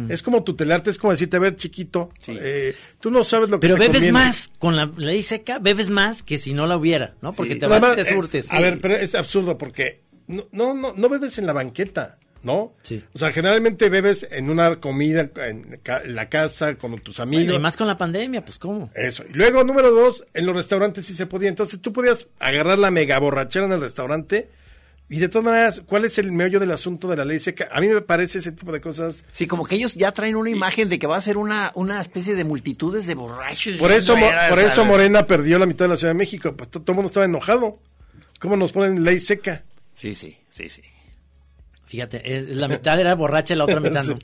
Es 0.09 0.23
como 0.23 0.45
tutelarte, 0.45 0.91
es 0.91 0.99
como 0.99 1.13
decirte, 1.13 1.37
a 1.37 1.41
ver, 1.41 1.57
chiquito, 1.57 2.11
Sí. 2.21 2.37
eh, 2.41 2.77
tú 3.01 3.11
no 3.11 3.25
sabes 3.25 3.51
lo 3.51 3.59
que 3.59 3.63
Pero 3.67 3.75
te 3.75 3.81
bebes 3.81 3.95
conviene. 3.97 4.13
más, 4.13 4.51
con 4.61 4.77
la 4.77 4.87
ley 4.97 5.23
seca, 5.25 5.59
bebes 5.59 5.91
más 5.91 6.23
que 6.23 6.39
si 6.39 6.53
no 6.55 6.67
la 6.69 6.77
hubiera, 6.77 7.15
¿no? 7.23 7.33
Porque 7.33 7.55
Sí. 7.55 7.59
te 7.61 7.67
vas 7.67 7.81
y 7.81 7.85
Además, 7.85 8.05
te 8.07 8.13
eh, 8.13 8.15
surtes. 8.15 8.53
A 8.53 8.61
ver, 8.61 8.81
pero 8.81 8.95
es 8.97 9.15
absurdo 9.17 9.59
porque 9.59 10.01
no, 10.29 10.47
no, 10.53 10.75
no, 10.75 10.93
no 10.95 11.09
bebes 11.09 11.39
en 11.39 11.47
la 11.47 11.53
banqueta. 11.53 12.19
¿No? 12.45 12.75
Sí. 12.83 13.03
O 13.15 13.19
sea, 13.19 13.33
generalmente 13.33 13.89
bebes 13.89 14.27
en 14.31 14.51
una 14.51 14.77
comida 14.81 15.31
en 15.37 15.81
la 16.07 16.29
casa 16.29 16.77
con 16.77 16.99
tus 17.01 17.19
amigos. 17.21 17.47
Bueno, 17.47 17.59
y 17.59 17.63
más 17.63 17.77
con 17.77 17.87
la 17.87 17.99
pandemia, 17.99 18.45
pues 18.45 18.59
cómo. 18.59 18.91
Eso. 18.95 19.25
Y 19.29 19.33
luego, 19.33 19.65
número 19.65 19.91
dos, 19.91 20.25
en 20.35 20.47
los 20.47 20.55
restaurantes 20.55 21.07
sí 21.07 21.15
se 21.15 21.27
podía. 21.27 21.49
Entonces 21.49 21.81
tú 21.81 21.93
podías 21.93 22.29
agarrar 22.39 22.79
la 22.79 22.91
mega 22.91 23.19
borrachera 23.19 23.67
en 23.67 23.73
el 23.73 23.81
restaurante. 23.81 24.49
Y 25.07 25.19
de 25.19 25.29
todas 25.29 25.45
maneras, 25.45 25.83
¿cuál 25.85 26.07
es 26.07 26.19
el 26.19 26.33
meollo 26.33 26.59
del 26.59 26.71
asunto 26.71 27.09
de 27.09 27.17
la 27.19 27.27
ley 27.27 27.39
seca? 27.39 27.69
A 27.71 27.81
mí 27.83 27.89
me 27.89 28.01
parece 28.01 28.39
ese 28.39 28.53
tipo 28.53 28.73
de 28.73 28.81
cosas. 28.81 29.23
Sí, 29.33 29.47
como 29.47 29.67
que 29.67 29.75
ellos 29.75 29.95
ya 29.95 30.13
traen 30.13 30.35
una 30.35 30.49
imagen 30.49 30.89
de 30.89 30.99
que 30.99 31.07
va 31.07 31.17
a 31.17 31.21
ser 31.21 31.37
una, 31.37 31.73
una 31.75 32.01
especie 32.01 32.35
de 32.35 32.43
multitudes 32.45 33.07
de 33.07 33.15
borrachos. 33.15 33.77
Por 33.79 33.93
eso, 33.93 34.17
por 34.49 34.59
eso. 34.59 34.85
Morena 34.87 35.27
perdió 35.27 35.59
la 35.59 35.67
mitad 35.67 35.85
de 35.85 35.91
la 35.91 35.97
Ciudad 35.99 36.15
de 36.15 36.19
México. 36.19 36.57
Pues 36.57 36.71
to- 36.71 36.81
todo 36.81 36.93
el 36.93 36.97
mundo 36.97 37.09
estaba 37.09 37.27
enojado. 37.27 37.79
¿Cómo 38.41 38.57
nos 38.57 38.73
ponen 38.73 39.05
ley 39.05 39.19
seca? 39.19 39.63
Sí, 39.93 40.15
sí, 40.15 40.39
sí, 40.49 40.71
sí. 40.71 40.83
Fíjate, 41.87 42.37
es- 42.39 42.49
la 42.57 42.67
mitad 42.69 42.99
era 42.99 43.15
borracha 43.15 43.55
y 43.55 43.57
la 43.59 43.65
otra 43.65 43.81
mitad 43.81 44.05
no. 44.07 44.19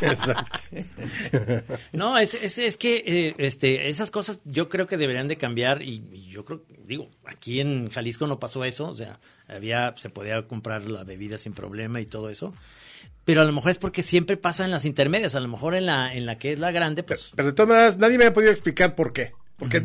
Exacto. 0.00 0.58
No, 1.92 2.18
es, 2.18 2.34
es, 2.34 2.58
es 2.58 2.76
que 2.76 3.02
eh, 3.06 3.34
este, 3.38 3.88
esas 3.88 4.10
cosas 4.10 4.40
yo 4.44 4.68
creo 4.68 4.86
que 4.86 4.96
deberían 4.96 5.28
de 5.28 5.36
cambiar 5.38 5.82
y, 5.82 6.02
y 6.12 6.28
yo 6.30 6.44
creo, 6.44 6.62
digo, 6.86 7.10
aquí 7.26 7.60
en 7.60 7.90
Jalisco 7.90 8.26
no 8.26 8.38
pasó 8.38 8.64
eso, 8.64 8.88
o 8.88 8.94
sea, 8.96 9.20
había, 9.48 9.94
se 9.96 10.10
podía 10.10 10.42
comprar 10.46 10.82
la 10.82 11.04
bebida 11.04 11.38
sin 11.38 11.52
problema 11.52 12.00
y 12.00 12.06
todo 12.06 12.28
eso, 12.28 12.54
pero 13.24 13.40
a 13.42 13.44
lo 13.44 13.52
mejor 13.52 13.70
es 13.70 13.78
porque 13.78 14.02
siempre 14.02 14.36
pasa 14.36 14.64
en 14.64 14.70
las 14.70 14.84
intermedias, 14.84 15.34
a 15.34 15.40
lo 15.40 15.48
mejor 15.48 15.74
en 15.74 15.86
la, 15.86 16.14
en 16.14 16.26
la 16.26 16.38
que 16.38 16.52
es 16.52 16.58
la 16.58 16.72
grande, 16.72 17.02
pues... 17.02 17.32
pero 17.36 17.48
de 17.48 17.54
todas 17.54 17.68
maneras, 17.68 17.98
nadie 17.98 18.18
me 18.18 18.26
ha 18.26 18.32
podido 18.32 18.50
explicar 18.52 18.94
por 18.94 19.12
qué. 19.12 19.32
Porque 19.56 19.82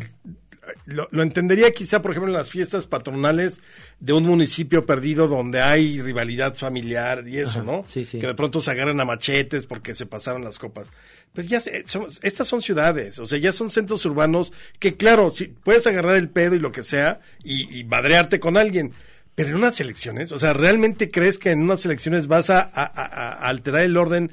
lo, 0.86 1.08
lo 1.10 1.22
entendería 1.22 1.70
quizá, 1.72 2.00
por 2.02 2.10
ejemplo, 2.12 2.32
en 2.32 2.38
las 2.38 2.50
fiestas 2.50 2.86
patronales 2.86 3.60
de 4.00 4.12
un 4.12 4.24
municipio 4.24 4.86
perdido 4.86 5.28
donde 5.28 5.60
hay 5.62 6.00
rivalidad 6.00 6.54
familiar 6.54 7.26
y 7.28 7.38
eso, 7.38 7.60
Ajá, 7.60 7.62
¿no? 7.62 7.84
sí, 7.88 8.04
sí. 8.04 8.18
Que 8.18 8.26
de 8.26 8.34
pronto 8.34 8.60
se 8.62 8.70
agarran 8.70 9.00
a 9.00 9.04
machetes 9.04 9.66
porque 9.66 9.94
se 9.94 10.06
pasaron 10.06 10.42
las 10.44 10.58
copas. 10.58 10.86
Pero 11.32 11.46
ya 11.48 11.60
se- 11.60 11.86
son- 11.86 12.06
estas 12.22 12.46
son 12.48 12.62
ciudades, 12.62 13.18
o 13.18 13.26
sea, 13.26 13.38
ya 13.38 13.52
son 13.52 13.70
centros 13.70 14.04
urbanos 14.06 14.52
que, 14.78 14.96
claro, 14.96 15.30
si 15.30 15.46
puedes 15.48 15.86
agarrar 15.86 16.16
el 16.16 16.28
pedo 16.30 16.54
y 16.54 16.58
lo 16.58 16.72
que 16.72 16.82
sea 16.82 17.20
y, 17.44 17.78
y 17.78 17.84
madrearte 17.84 18.40
con 18.40 18.56
alguien. 18.56 18.92
Pero 19.34 19.50
en 19.50 19.54
unas 19.56 19.80
elecciones, 19.80 20.32
o 20.32 20.38
sea, 20.40 20.52
¿realmente 20.52 21.08
crees 21.08 21.38
que 21.38 21.50
en 21.50 21.62
unas 21.62 21.84
elecciones 21.86 22.26
vas 22.26 22.50
a, 22.50 22.60
a- 22.60 22.82
a- 22.82 23.32
a 23.34 23.48
alterar 23.48 23.82
el 23.82 23.96
orden 23.96 24.32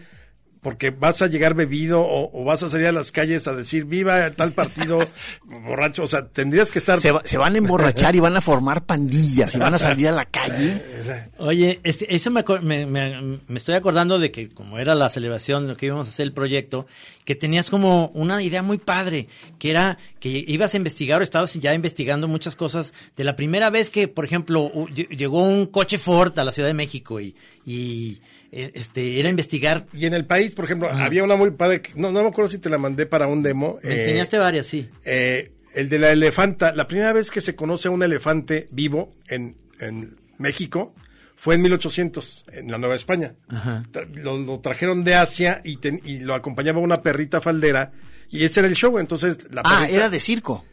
porque 0.65 0.89
vas 0.89 1.21
a 1.21 1.27
llegar 1.27 1.53
bebido 1.53 2.01
o, 2.01 2.41
o 2.41 2.43
vas 2.43 2.63
a 2.63 2.69
salir 2.69 2.87
a 2.87 2.91
las 2.91 3.11
calles 3.11 3.47
a 3.47 3.53
decir 3.55 3.85
viva 3.85 4.31
tal 4.31 4.51
partido 4.51 4.97
borracho? 5.45 6.01
O 6.01 6.07
sea, 6.07 6.27
tendrías 6.27 6.71
que 6.71 6.79
estar... 6.79 6.99
Se, 6.99 7.11
va- 7.11 7.21
se 7.23 7.37
van 7.37 7.53
a 7.53 7.59
emborrachar 7.59 8.15
y 8.15 8.19
van 8.19 8.35
a 8.35 8.41
formar 8.41 8.83
pandillas 8.83 9.53
y 9.53 9.59
van 9.59 9.75
a 9.75 9.77
salir 9.77 10.07
a 10.07 10.11
la 10.11 10.25
calle. 10.25 10.81
Oye, 11.37 11.79
este, 11.83 12.15
eso 12.15 12.31
me, 12.31 12.43
acor- 12.43 12.61
me, 12.61 12.87
me- 12.87 13.39
me 13.47 13.57
estoy 13.59 13.75
acordando 13.75 14.17
de 14.17 14.31
que 14.31 14.47
como 14.49 14.79
era 14.79 14.95
la 14.95 15.07
celebración, 15.09 15.67
lo 15.67 15.77
que 15.77 15.85
íbamos 15.85 16.07
a 16.07 16.09
hacer 16.09 16.23
el 16.25 16.33
proyecto, 16.33 16.87
que 17.25 17.35
tenías 17.35 17.69
como 17.69 18.07
una 18.15 18.41
idea 18.41 18.63
muy 18.63 18.79
padre, 18.79 19.27
que 19.59 19.69
era 19.69 19.99
que 20.19 20.43
ibas 20.47 20.73
a 20.73 20.77
investigar 20.77 21.21
o 21.21 21.23
estabas 21.23 21.53
ya 21.53 21.75
investigando 21.75 22.27
muchas 22.27 22.55
cosas 22.55 22.91
de 23.15 23.23
la 23.23 23.35
primera 23.35 23.69
vez 23.69 23.91
que, 23.91 24.07
por 24.07 24.25
ejemplo, 24.25 24.71
llegó 24.95 25.43
un 25.43 25.67
coche 25.67 25.99
Ford 25.99 26.37
a 26.39 26.43
la 26.43 26.51
Ciudad 26.51 26.69
de 26.69 26.73
México 26.73 27.21
y, 27.21 27.35
y 27.67 28.19
este 28.51 29.19
era 29.19 29.29
investigar. 29.29 29.85
Y 29.93 30.05
en 30.05 30.13
el 30.13 30.25
país, 30.25 30.51
por 30.53 30.65
ejemplo, 30.65 30.89
había 30.89 31.23
una 31.23 31.35
muy 31.35 31.51
padre, 31.51 31.81
no, 31.95 32.11
no 32.11 32.21
me 32.23 32.29
acuerdo 32.29 32.49
si 32.51 32.57
te 32.59 32.69
la 32.69 32.77
mandé 32.77 33.05
para 33.05 33.27
un 33.27 33.43
demo. 33.43 33.79
Me 33.83 33.93
eh, 33.95 33.99
enseñaste 34.03 34.37
varias, 34.37 34.67
sí. 34.67 34.87
eh, 35.03 35.51
el 35.73 35.89
de 35.89 35.99
la 35.99 36.11
elefanta, 36.11 36.73
la 36.73 36.87
primera 36.87 37.11
vez 37.11 37.31
que 37.31 37.41
se 37.41 37.53
conoce 37.55 37.87
a 37.89 37.91
un 37.91 38.01
elefante 38.01 38.67
vivo 38.71 39.09
en, 39.27 39.57
en 39.79 40.15
México 40.37 40.93
fue 41.35 41.55
en 41.55 41.63
1800, 41.63 42.45
en 42.53 42.71
la 42.71 42.77
Nueva 42.77 42.95
España. 42.95 43.33
Ajá. 43.49 43.83
Lo, 44.13 44.37
lo 44.37 44.59
trajeron 44.61 45.03
de 45.03 45.15
Asia 45.15 45.59
y, 45.65 45.77
ten- 45.77 45.99
y 46.05 46.19
lo 46.19 46.33
acompañaba 46.33 46.79
una 46.79 47.01
perrita 47.01 47.41
faldera 47.41 47.91
y 48.29 48.45
ese 48.45 48.61
era 48.61 48.69
el 48.69 48.75
show. 48.75 48.97
Entonces, 48.99 49.39
la 49.51 49.61
Ah, 49.65 49.79
perrita- 49.81 49.89
era 49.97 50.09
de 50.09 50.19
circo. 50.21 50.63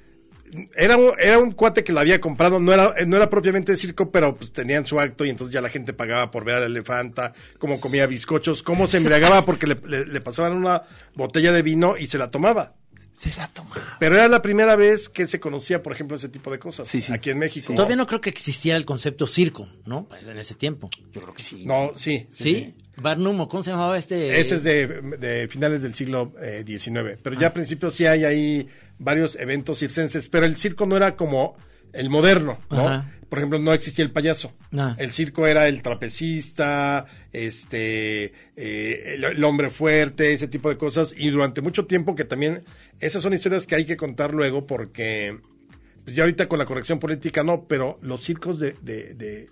Era 0.77 0.97
un, 0.97 1.13
era 1.19 1.39
un 1.39 1.53
cuate 1.53 1.83
que 1.83 1.93
lo 1.93 2.01
había 2.01 2.21
comprado, 2.21 2.61
no 2.61 2.73
era, 2.73 2.95
no 3.07 3.17
era 3.17 3.31
propiamente 3.31 3.73
de 3.73 3.79
circo, 3.79 4.11
pero 4.11 4.37
pues 4.37 4.53
tenían 4.53 4.85
su 4.85 5.01
acto 5.01 5.25
y 5.25 5.31
entonces 5.31 5.53
ya 5.53 5.61
la 5.63 5.69
gente 5.71 5.93
pagaba 5.93 6.31
por 6.31 6.45
ver 6.45 6.57
al 6.57 6.65
elefanta, 6.65 7.33
cómo 7.59 7.81
comía 7.81 8.07
bizcochos, 8.07 8.63
cómo 8.63 8.87
se 8.87 8.99
embriagaba 8.99 9.43
porque 9.45 9.67
le, 9.67 9.77
le- 9.87 10.07
le 10.07 10.21
pasaban 10.21 10.53
una 10.53 10.83
botella 11.15 11.53
de 11.53 11.63
vino 11.63 11.97
y 11.97 12.07
se 12.07 12.19
la 12.19 12.31
tomaba. 12.31 12.75
Se 13.15 13.33
la 13.35 13.47
tomaba. 13.49 13.97
Pero 14.01 14.15
era 14.15 14.27
la 14.29 14.41
primera 14.41 14.75
vez 14.75 15.09
que 15.11 15.27
se 15.27 15.39
conocía, 15.39 15.83
por 15.83 15.93
ejemplo, 15.93 16.17
ese 16.17 16.31
tipo 16.31 16.51
de 16.51 16.59
cosas 16.59 16.89
Sí, 16.89 17.01
sí. 17.03 17.13
aquí 17.13 17.29
en 17.29 17.39
México. 17.39 17.75
Todavía 17.75 17.97
no 17.97 18.07
creo 18.07 18.21
que 18.23 18.31
existiera 18.31 18.79
el 18.79 18.87
concepto 18.87 19.27
circo, 19.27 19.69
¿no? 19.85 20.07
Pues 20.09 20.27
en 20.29 20.39
ese 20.39 20.55
tiempo. 20.55 20.89
Yo 21.13 21.21
creo 21.21 21.35
que 21.35 21.43
sí. 21.43 21.67
No, 21.67 21.93
sí, 21.95 22.27
sí, 22.31 22.43
¿Sí? 22.45 22.55
sí. 22.75 22.82
Barnum, 22.97 23.41
¿o 23.41 23.49
¿cómo 23.49 23.63
se 23.63 23.71
llamaba 23.71 23.97
este? 23.97 24.41
Ese 24.41 24.57
es 24.57 24.65
de, 24.65 24.87
de 25.19 25.49
finales 25.49 25.83
del 25.83 25.95
siglo 25.95 26.33
eh, 26.41 26.65
XIX. 26.67 27.19
Pero 27.23 27.39
ya 27.39 27.49
a 27.49 27.53
principio 27.53 27.91
sí 27.91 28.07
hay 28.07 28.25
ahí 28.25 28.69
varios 28.99 29.37
eventos 29.37 29.79
circenses, 29.79 30.29
pero 30.29 30.47
el 30.47 30.57
circo 30.57 30.87
no 30.87 30.97
era 30.97 31.17
como 31.17 31.57
el 31.93 32.11
moderno, 32.11 32.59
¿no? 32.71 32.89
Ajá. 32.89 33.11
Por 33.29 33.39
ejemplo, 33.39 33.59
no 33.59 33.73
existía 33.73 34.05
el 34.05 34.11
payaso. 34.11 34.53
Ah. 34.77 34.95
El 34.99 35.11
circo 35.13 35.47
era 35.47 35.67
el 35.67 35.81
trapecista, 35.81 37.07
este, 37.33 38.25
eh, 38.57 39.15
el, 39.15 39.25
el 39.25 39.45
hombre 39.45 39.71
fuerte, 39.71 40.35
ese 40.35 40.49
tipo 40.49 40.69
de 40.69 40.77
cosas. 40.77 41.15
Y 41.17 41.31
durante 41.31 41.63
mucho 41.63 41.87
tiempo 41.87 42.15
que 42.15 42.25
también, 42.25 42.63
esas 43.01 43.23
son 43.23 43.33
historias 43.33 43.67
que 43.67 43.75
hay 43.75 43.87
que 43.87 43.97
contar 43.97 44.35
luego 44.35 44.67
porque, 44.67 45.39
pues 46.05 46.15
ya 46.15 46.25
ahorita 46.25 46.47
con 46.47 46.59
la 46.59 46.67
corrección 46.67 46.99
política 46.99 47.43
no, 47.43 47.65
pero 47.65 47.97
los 48.03 48.23
circos 48.23 48.59
de, 48.59 48.77
de, 48.83 49.15
de 49.15 49.49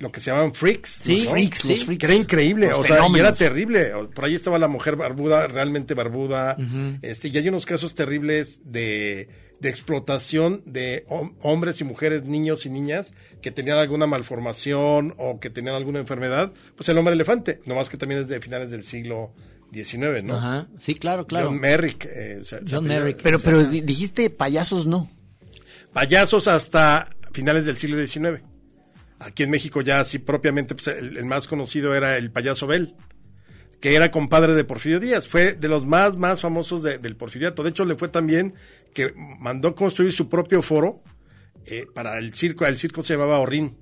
lo 0.00 0.10
que 0.10 0.18
se 0.20 0.30
llamaban 0.30 0.52
freaks. 0.54 1.02
Sí, 1.04 1.22
¿no? 1.24 1.30
freaks, 1.30 1.58
sí. 1.58 1.68
los 1.68 1.84
freaks. 1.84 2.00
Que 2.00 2.06
era 2.06 2.14
increíble, 2.16 2.68
Los 2.70 2.78
o 2.80 2.82
sea, 2.84 3.06
y 3.08 3.18
era 3.18 3.32
terrible. 3.34 3.92
Por 4.14 4.24
ahí 4.24 4.34
estaba 4.34 4.58
la 4.58 4.66
mujer 4.66 4.96
barbuda, 4.96 5.46
realmente 5.46 5.94
barbuda. 5.94 6.56
este, 7.02 7.28
y 7.28 7.36
hay 7.36 7.48
unos 7.48 7.66
casos 7.66 7.94
terribles 7.94 8.60
de, 8.64 9.28
de 9.60 9.68
explotación 9.68 10.62
de 10.66 11.04
hom- 11.08 11.34
hombres 11.42 11.80
y 11.80 11.84
mujeres, 11.84 12.24
niños 12.24 12.64
y 12.66 12.70
niñas 12.70 13.12
que 13.42 13.50
tenían 13.50 13.78
alguna 13.78 14.06
malformación 14.06 15.14
o 15.18 15.38
que 15.38 15.50
tenían 15.50 15.74
alguna 15.76 15.98
enfermedad. 16.00 16.52
Pues 16.76 16.88
el 16.88 16.96
hombre 16.98 17.14
elefante, 17.14 17.60
nomás 17.66 17.88
que 17.90 17.96
también 17.98 18.22
es 18.22 18.28
de 18.28 18.40
finales 18.40 18.70
del 18.70 18.84
siglo 18.84 19.32
XIX, 19.72 20.24
¿no? 20.24 20.36
Ajá. 20.38 20.66
Sí, 20.80 20.94
claro, 20.94 21.26
claro. 21.26 21.48
John 21.50 21.60
Merrick. 21.60 22.06
eh, 22.10 22.40
John 22.68 22.86
Merrick. 22.88 23.20
Pero, 23.22 23.38
pero 23.38 23.62
di- 23.64 23.82
dijiste 23.82 24.30
payasos 24.30 24.86
no. 24.86 25.10
payasos 25.92 26.48
hasta 26.48 27.08
finales 27.32 27.66
del 27.66 27.76
siglo 27.76 27.98
XIX. 28.04 28.42
Aquí 29.20 29.42
en 29.44 29.50
México 29.50 29.80
ya 29.82 30.00
así 30.00 30.18
propiamente 30.18 30.74
pues, 30.74 30.88
el, 30.88 31.16
el 31.16 31.24
más 31.26 31.46
conocido 31.46 31.94
era 31.94 32.16
el 32.16 32.30
payaso 32.30 32.66
Bel, 32.66 32.94
que 33.80 33.94
era 33.94 34.10
compadre 34.10 34.54
de 34.54 34.64
Porfirio 34.64 34.98
Díaz. 34.98 35.28
Fue 35.28 35.52
de 35.52 35.68
los 35.68 35.86
más, 35.86 36.16
más 36.16 36.40
famosos 36.40 36.82
de- 36.82 36.98
del 36.98 37.16
porfiriato. 37.16 37.62
De 37.62 37.70
hecho, 37.70 37.84
le 37.84 37.96
fue 37.96 38.08
también 38.08 38.54
que 38.94 39.12
mandó 39.38 39.74
construir 39.74 40.12
su 40.12 40.28
propio 40.28 40.62
foro 40.62 41.00
eh, 41.66 41.86
para 41.94 42.18
el 42.18 42.34
circo. 42.34 42.64
El 42.66 42.78
circo 42.78 43.02
se 43.02 43.12
llamaba 43.14 43.38
Orrín. 43.38 43.76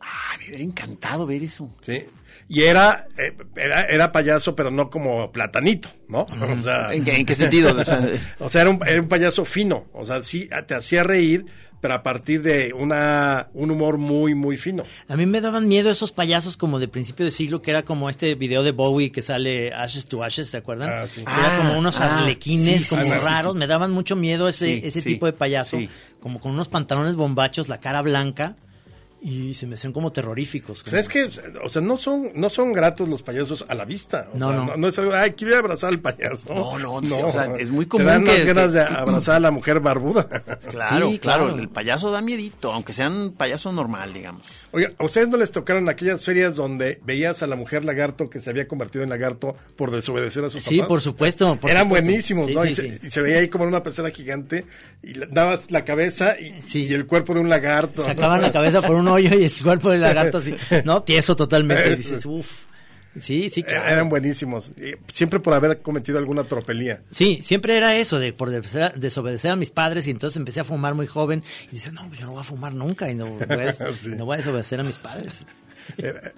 Ah, 0.00 0.36
me 0.38 0.48
hubiera 0.48 0.64
encantado 0.64 1.26
ver 1.26 1.42
eso. 1.42 1.74
¿sí? 1.80 2.04
Y 2.48 2.62
era, 2.62 3.06
eh, 3.16 3.34
era, 3.56 3.82
era 3.86 4.12
payaso, 4.12 4.54
pero 4.54 4.70
no 4.70 4.90
como 4.90 5.32
platanito, 5.32 5.88
¿no? 6.08 6.22
O 6.40 6.58
sea, 6.58 6.92
¿En 6.94 7.04
qué, 7.04 7.16
en 7.16 7.26
qué 7.26 7.34
sentido? 7.34 7.74
O 7.78 7.84
sea, 7.84 8.06
o 8.38 8.50
sea, 8.50 8.62
era 8.62 8.70
un, 8.70 8.80
era 8.86 9.00
un 9.00 9.08
payaso 9.08 9.44
fino. 9.44 9.86
O 9.92 10.04
sea, 10.04 10.22
sí, 10.22 10.48
te 10.66 10.74
hacía 10.74 11.02
reír, 11.04 11.46
pero 11.84 11.92
a 11.96 12.02
partir 12.02 12.40
de 12.40 12.72
una, 12.72 13.48
un 13.52 13.70
humor 13.70 13.98
muy, 13.98 14.34
muy 14.34 14.56
fino. 14.56 14.84
A 15.06 15.18
mí 15.18 15.26
me 15.26 15.42
daban 15.42 15.68
miedo 15.68 15.90
esos 15.90 16.12
payasos 16.12 16.56
como 16.56 16.78
de 16.78 16.88
principio 16.88 17.26
de 17.26 17.30
siglo, 17.30 17.60
que 17.60 17.72
era 17.72 17.82
como 17.82 18.08
este 18.08 18.34
video 18.36 18.62
de 18.62 18.70
Bowie 18.70 19.12
que 19.12 19.20
sale 19.20 19.70
Ashes 19.74 20.06
to 20.06 20.24
Ashes, 20.24 20.48
¿se 20.48 20.56
acuerdan? 20.56 20.88
Ah, 20.90 21.06
sí. 21.06 21.16
Que 21.22 21.30
era 21.30 21.56
Ah, 21.56 21.58
como 21.58 21.78
unos 21.78 22.00
ah, 22.00 22.20
arlequines 22.20 22.84
sí, 22.84 22.88
como 22.88 23.02
sí, 23.04 23.10
sí, 23.10 23.16
sí. 23.18 23.22
raros, 23.26 23.54
me 23.54 23.66
daban 23.66 23.90
mucho 23.90 24.16
miedo 24.16 24.48
ese, 24.48 24.66
Sí, 24.66 24.80
ese 24.82 25.02
sí, 25.02 25.10
tipo 25.12 25.26
de 25.26 25.34
payaso, 25.34 25.76
sí. 25.76 25.90
como 26.20 26.40
con 26.40 26.52
unos 26.52 26.68
pantalones 26.68 27.16
bombachos, 27.16 27.68
la 27.68 27.80
cara 27.80 28.00
blanca, 28.00 28.56
y 29.26 29.54
se 29.54 29.66
me 29.66 29.76
hacían 29.76 29.94
como 29.94 30.12
terroríficos. 30.12 30.80
O 30.80 30.84
como- 30.84 30.90
sea, 30.90 31.00
es 31.00 31.08
que, 31.08 31.24
o 31.64 31.68
sea, 31.70 31.80
no 31.80 31.96
son, 31.96 32.28
no 32.34 32.50
son 32.50 32.74
gratos 32.74 33.08
los 33.08 33.22
payasos 33.22 33.64
a 33.66 33.74
la 33.74 33.86
vista. 33.86 34.28
O 34.34 34.38
No, 34.38 34.48
sea, 34.48 34.56
no. 34.58 34.66
no. 34.66 34.76
no 34.76 34.88
es 34.88 34.98
algo, 34.98 35.14
ay, 35.14 35.32
quiero 35.32 35.52
ir 35.52 35.56
a 35.56 35.60
abrazar 35.60 35.88
al 35.88 36.00
payaso. 36.00 36.46
No, 36.54 36.78
no, 36.78 36.92
o 37.26 37.30
sea, 37.30 37.56
es 37.58 37.70
muy 37.70 37.86
Te 37.86 37.88
común 37.88 38.06
dan 38.06 38.22
unas 38.22 38.34
que- 38.36 38.44
ganas 38.44 38.72
que- 38.72 38.78
de 38.78 38.82
abrazar 38.84 39.36
a 39.36 39.40
la 39.40 39.50
mujer 39.50 39.80
barbuda. 39.80 40.28
claro, 40.70 41.10
Sí, 41.10 41.18
claro, 41.18 41.44
claro. 41.46 41.58
El 41.58 41.70
payaso 41.70 42.10
da 42.10 42.20
miedito, 42.20 42.70
aunque 42.70 42.92
sean 42.92 43.30
payaso 43.32 43.72
normal, 43.72 44.12
digamos. 44.12 44.66
Oiga, 44.72 44.92
¿a 44.98 45.04
ustedes 45.04 45.28
no 45.28 45.38
les 45.38 45.50
tocaron 45.50 45.88
aquellas 45.88 46.22
ferias 46.22 46.54
donde 46.54 47.00
veías 47.04 47.42
a 47.42 47.46
la 47.46 47.56
mujer 47.56 47.84
lagarto 47.86 48.28
que 48.28 48.40
se 48.42 48.50
había 48.50 48.68
convertido 48.68 49.04
en 49.04 49.10
lagarto 49.10 49.56
por 49.76 49.90
desobedecer 49.90 50.44
a 50.44 50.50
sus 50.50 50.62
Sí, 50.64 50.76
papás? 50.76 50.88
por 50.88 51.00
supuesto. 51.00 51.56
por 51.56 51.70
Eran 51.70 51.84
supuesto. 51.84 52.04
buenísimos, 52.06 52.46
Sí, 52.48 52.54
¿no? 52.54 52.62
sí, 52.64 52.68
y, 52.68 52.74
se, 52.74 52.82
sí. 52.82 52.98
y 53.06 53.10
se 53.10 53.22
veía 53.22 53.38
ahí 53.38 53.48
como 53.48 53.64
en 53.64 53.68
una 53.68 53.82
pecera 53.82 54.10
gigante 54.10 54.66
y 55.02 55.14
dabas 55.30 55.70
la 55.70 55.82
cabeza 55.84 56.38
y, 56.38 56.60
Sí. 56.68 56.84
y 56.84 56.92
el 56.92 57.06
cuerpo 57.06 57.32
de 57.32 57.40
un 57.40 57.48
lagarto. 57.48 58.04
Sacaban 58.04 58.42
la 58.42 58.52
cabeza 58.52 58.82
por 58.82 58.96
un 58.96 59.08
hoyo 59.14 59.34
y 59.38 59.44
el 59.44 59.52
cuerpo 59.62 59.90
del 59.90 60.00
lagarto 60.02 60.38
así, 60.38 60.54
¿no? 60.84 61.02
Tieso 61.02 61.34
totalmente. 61.36 61.92
Y 61.92 61.96
dices, 61.96 62.26
uff. 62.26 62.64
Sí, 63.20 63.48
sí, 63.48 63.62
claro. 63.62 63.86
Eh, 63.88 63.92
Eran 63.92 64.08
buenísimos. 64.08 64.72
Siempre 65.12 65.38
por 65.38 65.54
haber 65.54 65.80
cometido 65.82 66.18
alguna 66.18 66.44
tropelía. 66.44 67.00
Sí, 67.12 67.38
siempre 67.44 67.76
era 67.76 67.94
eso, 67.94 68.18
de 68.18 68.32
por 68.32 68.50
desobedecer, 68.50 69.52
a 69.52 69.56
mis 69.56 69.70
padres 69.70 70.06
y 70.08 70.10
entonces 70.10 70.36
empecé 70.36 70.58
a 70.60 70.64
fumar 70.64 70.94
muy 70.96 71.06
joven 71.06 71.44
y 71.68 71.76
dices, 71.76 71.92
no, 71.92 72.12
yo 72.12 72.26
no 72.26 72.32
voy 72.32 72.40
a 72.40 72.44
fumar 72.44 72.74
nunca 72.74 73.08
y 73.08 73.14
no 73.14 73.26
voy 73.26 73.42
a, 73.44 73.72
Sí. 73.96 74.08
no 74.16 74.24
voy 74.24 74.34
a 74.34 74.36
desobedecer 74.38 74.80
a 74.80 74.82
mis 74.82 74.98
padres. 74.98 75.44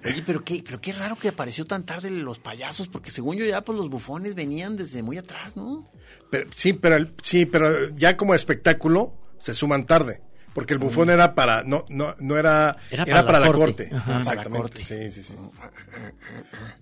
Oye, 0.05 0.23
pero 0.25 0.43
qué, 0.43 0.61
pero 0.63 0.79
qué 0.79 0.93
raro 0.93 1.15
que 1.15 1.29
apareció 1.29 1.65
tan 1.65 1.83
tarde 1.85 2.11
los 2.11 2.37
payasos, 2.37 2.87
porque 2.89 3.09
según 3.11 3.37
yo 3.37 3.45
ya 3.45 3.61
pues 3.61 3.77
los 3.77 3.89
bufones 3.89 4.35
venían 4.35 4.75
desde 4.77 5.01
muy 5.01 5.17
atrás, 5.17 5.55
¿no? 5.55 5.83
Pero- 6.29 6.49
sí, 6.53 6.73
pero 6.73 7.07
sí, 7.23 7.45
pero 7.47 7.89
ya 7.95 8.17
como 8.17 8.35
espectáculo 8.35 9.13
se 9.39 9.53
suman 9.53 9.85
tarde. 9.87 10.19
Porque 10.57 10.73
el 10.73 10.79
bufón 10.79 11.11
era 11.11 11.35
para, 11.35 11.61
no, 11.63 11.85
no, 11.87 12.15
no 12.19 12.35
era, 12.35 12.77
Era 12.89 13.03
era, 13.03 13.21
para 13.21 13.25
para, 13.27 13.39
la 13.41 13.45
la 13.45 13.51
corte. 13.53 13.89
corte. 13.89 13.95
Ajá. 13.95 14.05
Para 14.05 14.15
la 14.15 14.21
Exactamente. 14.21 14.57
corte. 14.57 14.83
Sí, 14.83 15.11
sí, 15.11 15.21
sí. 15.21 15.35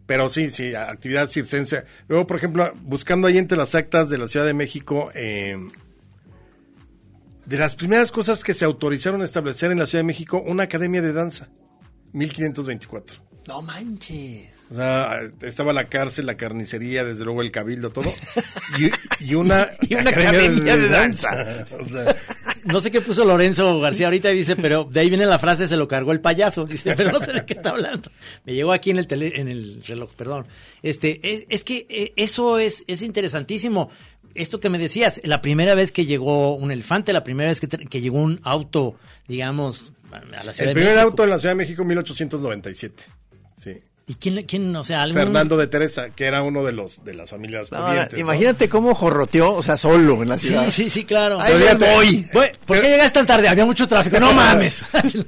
Pero 0.05 0.29
sí, 0.29 0.49
sí, 0.49 0.73
actividad 0.73 1.27
circense. 1.27 1.83
Luego, 2.07 2.25
por 2.25 2.37
ejemplo, 2.37 2.71
buscando 2.83 3.27
ahí 3.27 3.37
entre 3.37 3.57
las 3.57 3.75
actas 3.75 4.09
de 4.09 4.17
la 4.17 4.29
Ciudad 4.29 4.45
de 4.45 4.53
México, 4.53 5.11
eh, 5.13 5.57
de 7.45 7.57
las 7.57 7.75
primeras 7.75 8.13
cosas 8.13 8.45
que 8.45 8.53
se 8.53 8.63
autorizaron 8.63 9.21
a 9.21 9.25
establecer 9.25 9.71
en 9.71 9.79
la 9.79 9.85
Ciudad 9.85 10.03
de 10.03 10.07
México, 10.07 10.41
una 10.47 10.63
academia 10.63 11.01
de 11.01 11.11
danza, 11.11 11.49
1524. 12.13 13.21
No 13.47 13.61
manches. 13.61 14.49
O 14.71 14.75
sea, 14.75 15.19
estaba 15.41 15.73
la 15.73 15.87
cárcel, 15.89 16.25
la 16.25 16.37
carnicería, 16.37 17.03
desde 17.03 17.23
luego 17.23 17.41
el 17.43 17.51
cabildo, 17.51 17.89
todo. 17.91 18.09
Y, 18.79 18.89
y 19.23 19.35
una, 19.35 19.69
Y 19.87 19.93
una 19.93 20.09
academia 20.09 20.75
de 20.75 20.89
danza. 20.89 21.65
O 21.79 21.87
sea, 21.87 22.15
No 22.65 22.79
sé 22.81 22.89
qué 22.89 22.99
puso 23.01 23.23
Lorenzo 23.25 23.79
García 23.79 24.07
ahorita 24.07 24.31
y 24.31 24.37
dice, 24.37 24.55
pero 24.55 24.85
de 24.85 24.99
ahí 25.01 25.09
viene 25.09 25.27
la 25.27 25.37
frase, 25.37 25.67
se 25.67 25.77
lo 25.77 25.87
cargó 25.87 26.11
el 26.13 26.19
payaso. 26.19 26.65
Dice, 26.65 26.95
pero 26.95 27.11
no 27.11 27.19
sé 27.19 27.31
de 27.33 27.45
qué 27.45 27.53
está 27.53 27.69
hablando. 27.69 28.09
Me 28.43 28.55
llegó 28.55 28.73
aquí 28.73 28.89
en 28.89 28.97
el 28.97 29.05
tele, 29.05 29.33
en 29.39 29.47
el 29.47 29.83
reloj, 29.85 30.11
perdón. 30.15 30.47
Este, 30.81 31.19
es, 31.23 31.45
es 31.49 31.63
que 31.63 31.85
eh, 31.87 32.13
eso 32.15 32.57
es, 32.57 32.83
es 32.87 33.03
interesantísimo. 33.03 33.91
Esto 34.33 34.59
que 34.59 34.69
me 34.69 34.79
decías, 34.79 35.21
la 35.23 35.41
primera 35.43 35.75
vez 35.75 35.91
que 35.91 36.05
llegó 36.07 36.55
un 36.55 36.71
elefante, 36.71 37.13
la 37.13 37.23
primera 37.23 37.49
vez 37.49 37.59
que, 37.61 37.67
que 37.67 38.01
llegó 38.01 38.17
un 38.17 38.39
auto, 38.43 38.95
digamos, 39.27 39.93
a 40.11 40.43
la 40.43 40.51
Ciudad 40.53 40.59
el 40.59 40.67
de 40.69 40.73
primer 40.73 40.95
México. 40.95 41.01
auto 41.11 41.23
en 41.23 41.29
la 41.29 41.39
Ciudad 41.39 41.51
de 41.51 41.57
México, 41.57 41.85
1897. 41.85 43.03
Sí. 43.57 43.79
¿Y 44.07 44.15
quién, 44.15 44.43
quién, 44.43 44.75
o 44.75 44.83
sea, 44.83 45.01
algún... 45.01 45.17
Fernando 45.17 45.57
de 45.57 45.65
Teresa, 45.65 46.11
que 46.11 46.25
era 46.25 46.43
uno 46.43 46.63
de 46.63 46.71
los 46.71 47.03
de 47.03 47.15
las 47.15 47.31
familias 47.31 47.71
No, 47.71 47.79
imagínate 48.17 48.69
cómo 48.69 48.93
jorroteó, 48.93 49.53
o 49.53 49.63
sea, 49.63 49.77
solo 49.77 50.21
en 50.21 50.29
la 50.29 50.37
ciudad. 50.37 50.65
Sí, 50.65 50.83
sí, 50.83 50.89
sí, 50.91 51.05
claro. 51.05 51.39
Voy. 51.79 52.27
Güey, 52.31 52.51
¿Por 52.65 52.81
qué 52.81 52.89
llegas 52.89 53.11
tan 53.11 53.25
tarde? 53.25 53.47
Había 53.47 53.65
mucho 53.65 53.87
tráfico. 53.87 54.19
No 54.19 54.31
mames. 54.33 54.83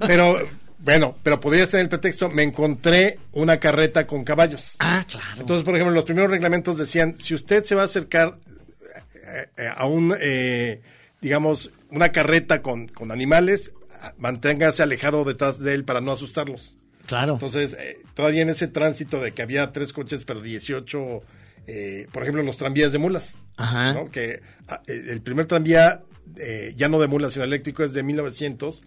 Pero, 0.06 0.48
bueno, 0.78 1.16
pero 1.24 1.40
podría 1.40 1.66
ser 1.66 1.80
el 1.80 1.90
pretexto, 1.90 2.30
me 2.30 2.44
encontré 2.44 3.18
una 3.34 3.60
carreta 3.60 4.06
con 4.06 4.24
caballos. 4.24 4.76
ah, 4.78 5.04
claro. 5.10 5.42
Entonces, 5.42 5.64
por 5.64 5.74
ejemplo, 5.74 5.96
los 5.96 6.06
primeros 6.06 6.30
reglamentos 6.30 6.78
decían, 6.78 7.16
si 7.18 7.34
usted 7.34 7.64
se 7.64 7.74
va 7.74 7.82
a 7.82 7.86
acercar 7.86 8.38
eh, 9.28 9.48
eh, 9.58 9.70
a 9.76 9.88
un, 9.88 10.16
eh, 10.22 10.82
digamos, 11.20 11.72
una 11.90 12.12
carreta 12.12 12.62
con, 12.62 12.88
con 12.88 13.12
animales, 13.12 13.72
manténgase 14.20 14.84
alejado 14.84 15.24
detrás 15.24 15.58
de 15.58 15.74
él 15.74 15.84
para 15.84 16.00
no 16.00 16.12
asustarlos. 16.12 16.76
Claro. 17.08 17.34
Entonces, 17.34 17.76
eh, 17.80 17.98
todavía 18.14 18.44
en 18.44 18.50
ese 18.50 18.68
tránsito 18.68 19.20
de 19.20 19.32
que 19.32 19.42
había 19.42 19.72
tres 19.72 19.92
coches, 19.94 20.24
pero 20.26 20.42
18, 20.42 21.24
eh, 21.68 22.08
por 22.14 22.24
ejemplo, 22.24 22.44
los 22.44 22.58
tranvías 22.58 22.94
de 22.94 22.98
mulas, 22.98 23.36
Ajá. 23.58 23.94
¿no? 23.94 24.10
Que 24.10 24.42
ah, 24.70 24.82
eh, 24.88 25.08
el 25.10 25.22
primer 25.22 25.48
tranvía, 25.48 26.04
eh, 26.38 26.74
ya 26.76 26.88
no 26.88 27.00
de 27.00 27.08
mulas, 27.08 27.34
sino 27.34 27.44
eléctrico, 27.44 27.84
es 27.84 27.94
de 27.94 28.04
1900 28.04 28.84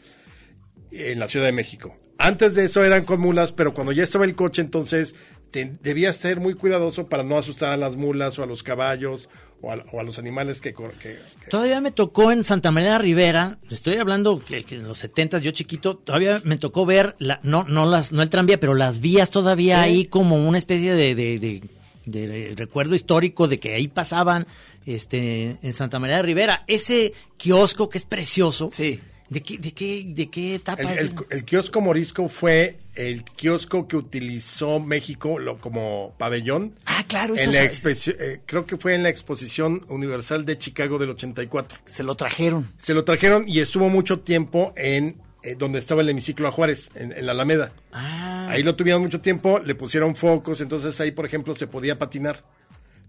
en 0.92 1.18
la 1.18 1.28
Ciudad 1.28 1.46
de 1.46 1.52
México. 1.52 1.96
Antes 2.16 2.54
de 2.54 2.64
eso 2.64 2.82
eran 2.82 3.04
con 3.04 3.20
mulas, 3.20 3.52
pero 3.52 3.74
cuando 3.74 3.92
ya 3.92 4.02
estaba 4.02 4.24
el 4.24 4.34
coche, 4.34 4.62
entonces 4.62 5.14
te- 5.50 5.76
debías 5.82 6.16
ser 6.16 6.40
muy 6.40 6.54
cuidadoso 6.54 7.06
para 7.06 7.22
no 7.22 7.36
asustar 7.38 7.72
a 7.72 7.76
las 7.76 7.96
mulas 7.96 8.38
o 8.38 8.42
a 8.42 8.46
los 8.46 8.62
caballos 8.62 9.28
o 9.62 9.70
a, 9.72 9.84
o 9.92 10.00
a 10.00 10.02
los 10.02 10.18
animales 10.18 10.60
que, 10.60 10.72
cor- 10.72 10.92
que- 10.94 11.18
que- 11.44 11.50
Todavía 11.50 11.80
me 11.80 11.90
tocó 11.90 12.32
en 12.32 12.44
Santa 12.44 12.70
María 12.70 12.90
la 12.92 12.98
Rivera, 12.98 13.58
estoy 13.70 13.96
hablando 13.96 14.42
que, 14.44 14.64
que 14.64 14.76
en 14.76 14.88
los 14.88 14.98
70 14.98 15.38
yo 15.38 15.50
chiquito, 15.50 15.96
todavía 15.96 16.40
me 16.44 16.56
tocó 16.56 16.86
ver, 16.86 17.14
la, 17.18 17.40
no, 17.42 17.64
no, 17.68 17.84
las, 17.88 18.10
no 18.12 18.22
el 18.22 18.30
tranvía, 18.30 18.58
pero 18.60 18.74
las 18.74 19.00
vías 19.00 19.28
todavía 19.30 19.76
Sí. 19.82 19.88
ahí 19.90 20.06
como 20.06 20.36
una 20.48 20.58
especie 20.58 20.94
de, 20.94 21.14
de, 21.14 21.38
de- 21.38 21.62
de 22.06 22.54
recuerdo 22.56 22.94
histórico 22.94 23.46
de 23.46 23.58
que 23.60 23.74
ahí 23.74 23.86
pasaban 23.86 24.46
este, 24.86 25.58
en 25.62 25.72
Santa 25.74 25.98
María 25.98 26.16
la 26.16 26.22
Rivera. 26.22 26.64
Ese 26.66 27.12
kiosco 27.36 27.88
que 27.88 27.98
es 27.98 28.06
precioso, 28.06 28.70
Sí. 28.72 29.00
¿De 29.30 29.42
qué, 29.42 29.56
de 29.58 29.72
qué, 29.72 30.04
de 30.06 30.26
qué 30.28 30.56
etapa 30.56 30.82
El, 30.82 30.88
es? 30.90 31.00
el- 31.00 31.14
el 31.30 31.44
kiosco 31.44 31.80
morisco 31.80 32.28
fue 32.28 32.76
el 32.96 33.24
kiosco 33.24 33.88
que 33.88 33.96
utilizó 33.96 34.78
México 34.80 35.38
lo, 35.38 35.58
como 35.58 36.14
pabellón 36.18 36.74
Ah, 36.84 37.04
claro, 37.08 37.34
eso 37.34 37.44
en 37.44 37.52
la 37.54 37.64
eh, 37.64 38.40
creo 38.44 38.66
que 38.66 38.76
fue 38.76 38.94
en 38.94 39.02
la 39.04 39.08
Exposición 39.08 39.82
Universal 39.88 40.44
de 40.44 40.58
Chicago 40.58 40.98
del 40.98 41.10
84. 41.10 41.78
se 41.86 42.02
lo 42.02 42.14
trajeron. 42.16 42.70
Se 42.78 42.92
lo 42.92 43.04
trajeron 43.04 43.44
y 43.48 43.60
estuvo 43.60 43.88
mucho 43.88 44.20
tiempo 44.20 44.74
en 44.76 45.16
eh, 45.42 45.54
donde 45.56 45.78
estaba 45.78 46.02
el 46.02 46.08
hemiciclo 46.10 46.46
a 46.48 46.52
Juárez, 46.52 46.90
en, 46.94 47.12
en 47.12 47.24
la 47.24 47.32
Alameda. 47.32 47.72
Ah, 47.92 48.48
Ahí 48.50 48.62
lo 48.62 48.76
tuvieron 48.76 49.00
mucho 49.00 49.20
tiempo, 49.22 49.58
le 49.58 49.74
pusieron 49.74 50.14
focos, 50.14 50.60
entonces 50.60 51.00
ahí, 51.00 51.12
por 51.12 51.24
ejemplo, 51.24 51.54
se 51.54 51.66
podía 51.66 51.98
patinar 51.98 52.42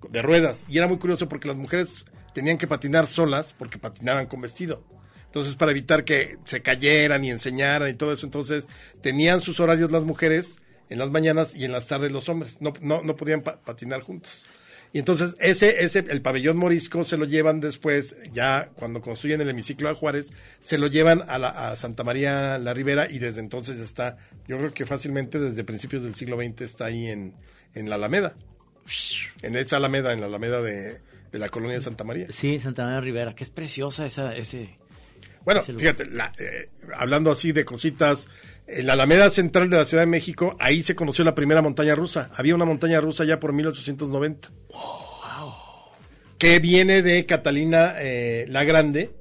de 0.10 0.22
ruedas. 0.22 0.64
Y 0.70 0.78
era 0.78 0.88
muy 0.88 0.98
curioso 0.98 1.28
porque 1.28 1.48
las 1.48 1.58
mujeres 1.58 2.06
tenían 2.34 2.58
que 2.58 2.68
patinar 2.68 3.08
solas 3.08 3.54
porque 3.58 3.78
patinaban 3.80 4.28
con 4.28 4.40
vestido. 4.40 4.82
Entonces, 5.32 5.56
para 5.56 5.72
evitar 5.72 6.04
que 6.04 6.36
se 6.46 6.62
cayeran 6.62 7.24
y 7.24 7.32
enseñaran 7.32 7.90
y 7.90 7.94
todo 7.94 8.12
eso, 8.12 8.26
entonces 8.26 8.68
tenían 9.02 9.40
sus 9.40 9.62
horarios 9.62 9.90
las 9.90 10.04
mujeres 10.04 10.60
en 10.90 11.00
las 11.00 11.10
mañanas 11.10 11.56
y 11.56 11.64
en 11.64 11.72
las 11.72 11.88
tardes 11.88 12.12
los 12.12 12.28
hombres. 12.28 12.58
No, 12.60 12.74
no, 12.82 13.02
no 13.02 13.16
podían 13.16 13.42
pa- 13.42 13.62
patinar 13.62 14.02
juntos. 14.02 14.46
Y 14.92 15.00
entonces 15.00 15.38
ese, 15.40 15.86
ese, 15.86 16.00
el 16.10 16.22
pabellón 16.22 16.58
morisco 16.58 17.06
se 17.06 17.16
lo 17.16 17.24
llevan 17.24 17.62
después, 17.62 18.14
ya 18.34 18.72
cuando 18.76 19.00
construyen 19.00 19.40
el 19.40 19.50
hemiciclo 19.50 19.88
a 19.88 19.96
Juárez, 19.96 20.34
se 20.60 20.78
lo 20.78 20.88
llevan 20.88 21.24
a, 21.30 21.38
la, 21.38 21.48
a 21.72 21.78
Santa 21.78 22.04
María 22.04 22.58
la 22.58 22.74
Ribera 22.74 23.10
y 23.10 23.18
desde 23.20 23.40
entonces 23.40 23.80
está, 23.80 24.18
yo 24.50 24.58
creo 24.58 24.74
que 24.74 24.86
fácilmente 24.86 25.40
desde 25.40 25.64
principios 25.64 26.04
del 26.04 26.14
siglo 26.16 26.36
XX 26.36 26.60
está 26.64 26.86
ahí 26.88 27.08
en, 27.08 27.36
en 27.74 27.90
la 27.90 27.96
Alameda. 27.96 28.36
En 29.42 29.56
esa 29.56 29.78
Alameda, 29.78 30.12
en 30.12 30.20
la 30.20 30.26
Alameda 30.28 30.62
de, 30.62 31.00
de 31.32 31.40
la 31.40 31.48
colonia 31.48 31.78
de 31.78 31.84
Santa 31.84 32.04
María. 32.04 32.28
sí, 32.30 32.60
Santa 32.60 32.84
María 32.84 33.00
Rivera, 33.00 33.34
que 33.34 33.46
es 33.46 33.50
preciosa 33.50 34.06
esa, 34.06 34.36
ese... 34.36 34.78
Bueno, 35.46 35.62
fíjate, 35.80 36.06
la- 36.06 36.32
eh, 36.38 36.68
hablando 36.96 37.32
así 37.32 37.52
de 37.52 37.66
cositas, 37.66 38.28
en 38.68 38.86
la 38.86 38.94
Alameda 38.94 39.30
Central 39.32 39.70
de 39.70 39.78
la 39.78 39.86
Ciudad 39.86 40.04
de 40.04 40.08
México, 40.08 40.56
ahí 40.60 40.84
se 40.84 40.96
conoció 40.96 41.24
la 41.26 41.36
primera 41.36 41.62
montaña 41.62 41.96
rusa. 41.96 42.30
Había 42.36 42.56
una 42.56 42.66
montaña 42.66 43.02
rusa 43.02 43.26
ya 43.26 43.40
por 43.40 43.52
1890. 43.54 44.50
Que 46.38 46.60
viene 46.60 47.02
de 47.02 47.26
Catalina 47.26 47.96
eh, 48.00 48.46
la 48.50 48.64
Grande, 48.64 49.12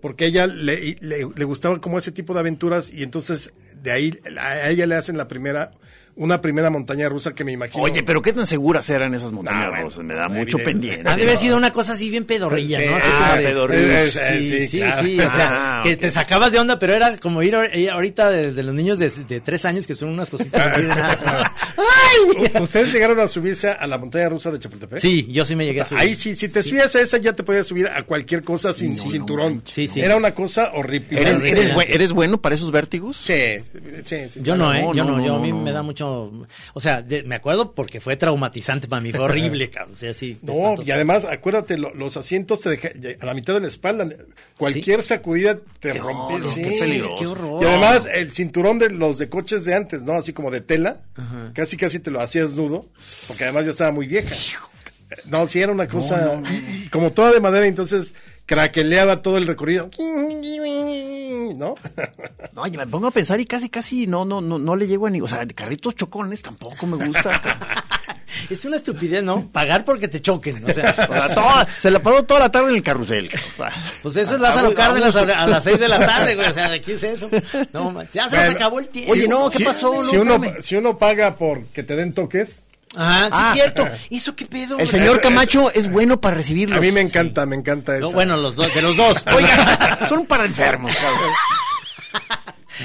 porque 0.00 0.26
ella 0.26 0.46
le, 0.46 0.96
le, 1.00 1.28
le 1.34 1.44
gustaba 1.44 1.80
como 1.80 1.98
ese 1.98 2.10
tipo 2.12 2.34
de 2.34 2.40
aventuras 2.40 2.90
y 2.92 3.02
entonces 3.02 3.52
de 3.82 3.92
ahí 3.92 4.18
a 4.38 4.68
ella 4.70 4.86
le 4.86 4.94
hacen 4.96 5.16
la 5.16 5.28
primera, 5.28 5.72
una 6.16 6.40
primera 6.40 6.70
montaña 6.70 7.08
rusa 7.08 7.34
que 7.34 7.44
me 7.44 7.52
imagino. 7.52 7.84
Oye, 7.84 8.02
pero 8.02 8.20
qué 8.22 8.32
tan 8.32 8.46
seguras 8.46 8.88
eran 8.90 9.14
esas 9.14 9.32
montañas 9.32 9.70
Ah, 9.72 9.80
rusas. 9.82 10.02
Me 10.04 10.14
da 10.14 10.28
mucho 10.28 10.56
evidente. 10.58 10.64
pendiente. 10.64 11.08
Ha 11.10 11.16
de 11.16 11.22
haber 11.24 11.36
sido 11.36 11.56
una 11.56 11.72
cosa 11.72 11.92
así 11.92 12.08
bien 12.10 12.24
pedorrilla, 12.24 12.78
Sí, 12.80 12.86
¿no? 12.88 12.96
Ah, 12.96 13.36
pedorrilla. 13.42 14.06
Sí, 14.08 14.48
sí, 14.48 14.68
sí, 14.68 14.78
claro. 14.78 15.02
o 15.06 15.36
sea, 15.36 15.50
Ah, 15.78 15.82
que 15.84 15.96
te 15.96 16.10
sacabas 16.10 16.52
de 16.52 16.58
onda, 16.58 16.78
pero 16.78 16.94
era 16.94 17.16
como 17.18 17.42
ir 17.42 17.54
eh, 17.72 17.90
ahorita 17.90 18.30
de, 18.30 18.52
de 18.52 18.62
los 18.62 18.74
niños 18.74 18.98
de, 18.98 19.10
de 19.10 19.40
tres 19.40 19.64
años 19.64 19.86
que 19.86 19.94
son 19.94 20.08
unas 20.08 20.30
cositas 20.30 20.72
así 20.72 20.82
de- 20.82 20.92
¡Ay! 21.76 22.62
¿Ustedes 22.62 22.92
llegaron 22.92 23.20
a 23.20 23.28
subirse 23.28 23.68
a 23.68 23.86
la 23.86 23.98
montaña 23.98 24.28
rusa 24.28 24.50
de 24.50 24.58
Chapultepec? 24.58 25.00
Sí, 25.00 25.26
yo 25.30 25.44
sí 25.44 25.54
me 25.56 25.66
llegué 25.66 25.82
a 25.82 25.84
subir. 25.84 26.00
Ahí 26.00 26.14
sí, 26.14 26.34
si 26.34 26.48
te 26.48 26.62
subías 26.62 26.94
a 26.96 27.00
esa 27.00 27.18
ya 27.18 27.32
te 27.34 27.42
podías 27.42 27.66
subir 27.66 27.88
a 27.88 28.02
cualquier 28.04 28.42
cosa 28.42 28.72
sin 28.72 28.96
No, 28.96 29.02
cinturón. 29.08 29.56
no 29.56 29.60
Sí, 29.64 29.86
sí. 29.88 30.00
Era 30.00 30.16
una 30.16 30.34
cosa 30.34 30.70
horrible. 30.74 31.20
¿Eres, 31.20 31.36
Horrible. 31.36 31.50
eres, 31.60 31.74
buen- 31.74 31.92
¿Eres 31.92 32.12
bueno 32.12 32.40
para 32.40 32.54
esos 32.54 32.70
vértigos? 32.72 33.16
Sí, 33.16 33.34
sí, 34.04 34.16
sí. 34.30 34.40
Yo 34.42 34.56
no, 34.56 34.72
¿eh? 34.72 34.80
No, 34.82 34.94
yo 34.94 35.04
no, 35.04 35.18
no, 35.18 35.24
yo 35.26 35.34
a 35.36 35.38
mí 35.40 35.50
no. 35.50 35.58
me 35.62 35.72
da 35.72 35.82
mucho... 35.82 36.05
O 36.74 36.80
sea, 36.80 37.02
de- 37.02 37.22
me 37.22 37.34
acuerdo 37.34 37.72
porque 37.74 38.00
fue 38.00 38.16
traumatizante 38.16 38.88
para 38.88 39.00
mí, 39.02 39.12
fue 39.12 39.24
horrible, 39.24 39.70
cabrón. 39.70 39.94
O 39.94 39.96
sea, 39.96 40.14
sí. 40.14 40.38
No, 40.42 40.52
espantoso. 40.52 40.88
y 40.88 40.90
además, 40.92 41.24
acuérdate, 41.24 41.78
lo- 41.78 41.94
los 41.94 42.16
asientos 42.16 42.60
te 42.60 42.70
deja- 42.70 42.90
a 43.20 43.26
la 43.26 43.34
mitad 43.34 43.54
de 43.54 43.60
la 43.60 43.68
espalda. 43.68 44.08
Cualquier 44.56 45.02
sacudida 45.02 45.58
te 45.80 45.92
rompe. 45.94 46.38
no, 46.38 46.50
sí. 46.50 46.62
qué 46.62 46.76
peligroso. 46.80 47.16
Qué 47.18 47.26
horror. 47.26 47.62
Y 47.62 47.66
además, 47.66 48.08
el 48.12 48.32
cinturón 48.32 48.78
de 48.78 48.90
los 48.90 49.18
de 49.18 49.28
coches 49.28 49.64
de 49.64 49.74
antes, 49.74 50.02
¿no? 50.02 50.12
Así 50.14 50.32
como 50.32 50.50
de 50.50 50.60
tela, 50.60 51.00
casi 51.54 51.76
casi 51.76 51.98
te 52.00 52.10
lo 52.10 52.20
hacías 52.20 52.52
nudo, 52.52 52.86
porque 53.28 53.44
además 53.44 53.64
ya 53.66 53.70
estaba 53.72 53.92
muy 53.92 54.06
vieja. 54.06 54.34
Eh, 54.34 55.14
No, 55.26 55.46
sí 55.46 55.60
era 55.60 55.70
una 55.72 55.86
cosa, 55.86 56.42
como 56.90 57.12
toda 57.12 57.30
de 57.32 57.38
madera, 57.40 57.66
entonces 57.66 58.12
craqueleaba 58.44 59.22
todo 59.22 59.38
el 59.38 59.46
recorrido. 59.46 59.88
¿No? 61.56 61.74
No, 62.54 62.62
oye, 62.62 62.76
me 62.78 62.86
pongo 62.86 63.08
a 63.08 63.10
pensar 63.10 63.40
y 63.40 63.46
casi, 63.46 63.68
casi 63.68 64.06
no, 64.06 64.24
no, 64.24 64.40
no, 64.40 64.58
no 64.58 64.76
le 64.76 64.86
llego 64.86 65.06
a 65.06 65.10
ni. 65.10 65.20
O 65.20 65.28
sea, 65.28 65.46
carritos 65.46 65.94
chocones 65.94 66.42
tampoco 66.42 66.86
me 66.86 67.04
gusta. 67.06 67.40
Es 68.50 68.64
una 68.66 68.76
estupidez, 68.76 69.24
¿no? 69.24 69.48
Pagar 69.50 69.84
porque 69.84 70.08
te 70.08 70.20
choquen, 70.20 70.62
o 70.62 70.72
sea... 70.72 70.94
O 71.08 71.12
sea, 71.12 71.34
toda- 71.34 71.66
se 71.80 71.90
la 71.90 72.00
pasó 72.00 72.22
toda 72.24 72.40
la 72.40 72.52
tarde 72.52 72.68
en 72.70 72.76
el 72.76 72.82
carrusel. 72.82 73.28
O 73.54 73.56
sea, 73.56 73.70
Pues 74.02 74.14
eso 74.16 74.34
es 74.34 74.40
Lázaro 74.40 74.64
Vamos, 74.68 74.74
Cárdenas 74.74 75.14
vamos. 75.14 75.34
a, 75.34 75.42
a 75.42 75.46
las 75.46 75.64
6 75.64 75.80
de 75.80 75.88
la 75.88 75.98
tarde, 76.06 76.34
güey. 76.34 76.46
O 76.46 76.52
sea, 76.52 76.68
¿de 76.68 76.80
qué 76.80 76.94
es 76.94 77.02
eso? 77.02 77.30
No, 77.72 77.90
man, 77.90 78.06
ya 78.12 78.28
se 78.28 78.36
nos 78.36 78.48
acabó 78.54 78.78
el 78.78 78.88
tiempo. 78.88 79.12
Oye, 79.12 79.26
no, 79.26 79.48
¿qué 79.50 79.58
Si- 79.58 79.64
pasó? 79.64 80.04
Si, 80.04 80.16
No, 80.16 80.22
uno, 80.22 80.34
espérame. 80.34 80.62
si 80.62 80.76
uno 80.76 80.98
paga 80.98 81.34
por 81.36 81.64
que 81.68 81.82
te 81.82 81.96
den 81.96 82.12
toques, 82.12 82.62
Ah, 82.94 83.24
sí, 83.24 83.30
Ah. 83.32 83.48
es 83.48 83.54
cierto. 83.54 83.88
¿Eso 84.10 84.36
qué 84.36 84.46
pedo? 84.46 84.78
El 84.78 84.88
señor 84.88 85.12
Eso- 85.12 85.20
Camacho 85.22 85.72
es 85.72 85.90
bueno 85.90 86.20
para 86.20 86.36
recibirlos. 86.36 86.78
a 86.78 86.80
mí 86.80 86.92
me 86.92 87.00
encanta, 87.00 87.44
me 87.46 87.56
encanta 87.56 87.96
eso. 87.96 88.06
No, 88.08 88.12
bueno, 88.12 88.36
los 88.36 88.54
dos, 88.54 88.72
de 88.74 88.82
los 88.82 88.96
dos. 88.96 89.24
Oiga, 89.34 90.06
son 90.08 90.26
para 90.26 90.44
enfermos, 90.44 90.94
cabrón. 90.94 91.30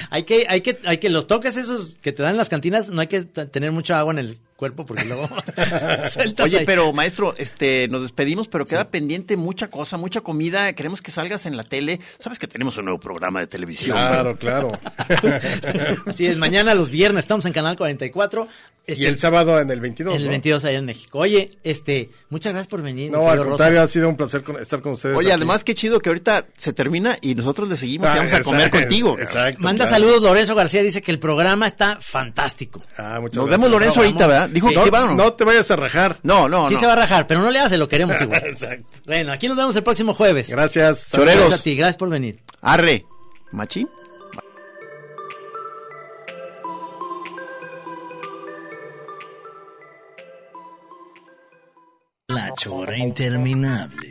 hay 0.09 0.23
que, 0.23 0.45
hay 0.49 0.61
que, 0.61 0.79
hay 0.85 0.97
que 0.97 1.09
los 1.09 1.27
toques 1.27 1.57
esos 1.57 1.91
que 2.01 2.11
te 2.11 2.23
dan 2.23 2.31
en 2.31 2.37
las 2.37 2.49
cantinas, 2.49 2.89
no 2.89 3.01
hay 3.01 3.07
que 3.07 3.23
tener 3.23 3.71
mucha 3.71 3.99
agua 3.99 4.13
en 4.13 4.19
el 4.19 4.37
cuerpo 4.61 4.85
porque 4.85 5.05
luego 5.05 5.27
Oye, 6.43 6.59
ahí. 6.59 6.65
pero 6.67 6.93
maestro, 6.93 7.33
este, 7.35 7.87
nos 7.87 8.03
despedimos, 8.03 8.47
pero 8.47 8.63
queda 8.67 8.91
pendiente 8.91 9.35
mucha 9.35 9.69
cosa, 9.71 9.97
mucha 9.97 10.21
comida. 10.21 10.71
Queremos 10.73 11.01
que 11.01 11.09
salgas 11.09 11.47
en 11.47 11.57
la 11.57 11.63
tele. 11.63 11.99
Sabes 12.19 12.37
que 12.37 12.45
tenemos 12.47 12.77
un 12.77 12.85
nuevo 12.85 12.99
programa 12.99 13.39
de 13.39 13.47
televisión. 13.47 13.97
Claro, 13.97 14.35
claro. 14.37 14.67
Así 16.05 16.27
es, 16.27 16.37
mañana 16.37 16.75
los 16.75 16.91
viernes 16.91 17.23
estamos 17.25 17.45
en 17.45 17.53
Canal 17.53 17.75
44. 17.75 18.47
y 18.87 18.91
Este, 18.91 19.07
el 19.07 19.17
sábado 19.17 19.59
en 19.59 19.69
el 19.71 19.79
22. 19.81 20.15
el 20.15 20.23
¿no? 20.25 20.29
22 20.29 20.65
allá 20.65 20.77
en 20.77 20.85
México. 20.85 21.19
Oye, 21.19 21.57
este, 21.63 22.11
muchas 22.29 22.53
gracias 22.53 22.67
por 22.69 22.81
venir. 22.83 23.11
No, 23.11 23.29
al 23.29 23.39
contrario, 23.45 23.79
Rosas. 23.81 23.89
ha 23.89 23.93
sido 23.93 24.09
un 24.09 24.17
placer 24.17 24.43
con- 24.43 24.59
estar 24.61 24.81
con 24.81 24.91
ustedes. 24.93 25.17
Oye, 25.17 25.29
aquí. 25.29 25.37
además, 25.37 25.63
qué 25.63 25.73
chido 25.73 25.99
que 25.99 26.09
ahorita 26.09 26.45
se 26.57 26.73
termina 26.73 27.17
y 27.21 27.33
nosotros 27.35 27.67
le 27.67 27.75
seguimos 27.77 28.09
y 28.09 28.11
Ah, 28.11 28.15
vamos 28.17 28.33
a 28.33 28.41
comer 28.43 28.59
exacto, 28.67 28.79
contigo. 28.79 29.17
Exacto. 29.19 29.61
Manda 29.63 29.85
claro. 29.87 30.03
saludos, 30.05 30.21
Lorenzo 30.23 30.53
García 30.55 30.83
dice 30.83 31.01
que 31.01 31.11
el 31.11 31.19
programa 31.19 31.65
está 31.67 31.97
fantástico. 32.01 32.81
Ah, 32.97 33.17
muchas 33.21 33.37
Nos 33.37 33.45
gracias. 33.47 33.49
vemos, 33.49 33.71
Lorenzo, 33.71 33.95
No, 33.95 34.01
ahorita. 34.01 34.27
¿verdad? 34.27 34.49
Dijo 34.51 34.67
Sí. 34.69 34.73
que 34.73 34.79
No, 34.79 34.85
sí, 34.85 34.91
no. 34.91 35.15
no 35.15 35.33
te 35.33 35.43
vayas 35.43 35.71
a 35.71 35.75
rajar. 35.75 36.19
No, 36.23 36.47
no, 36.49 36.67
sí 36.67 36.75
no. 36.75 36.79
se 36.79 36.85
va 36.85 36.93
a 36.93 36.97
rajar, 36.97 37.25
pero 37.27 37.39
no 37.41 37.49
le 37.49 37.59
hace, 37.59 37.77
lo 37.77 37.87
queremos 37.87 38.15
igual. 38.21 38.41
Exacto. 38.45 38.85
bueno, 39.05 39.31
aquí 39.31 39.47
nos 39.47 39.57
vemos 39.57 39.75
el 39.75 39.83
próximo 39.83 40.13
jueves. 40.13 40.49
Gracias. 40.49 41.09
Choreros. 41.11 41.35
Gracias 41.35 41.59
a 41.59 41.63
ti, 41.63 41.75
gracias 41.75 41.97
por 41.97 42.09
venir. 42.09 42.39
Arre. 42.61 43.05
¿Machín? 43.51 43.89
La 52.27 52.53
chora 52.55 52.97
interminable. 52.97 54.10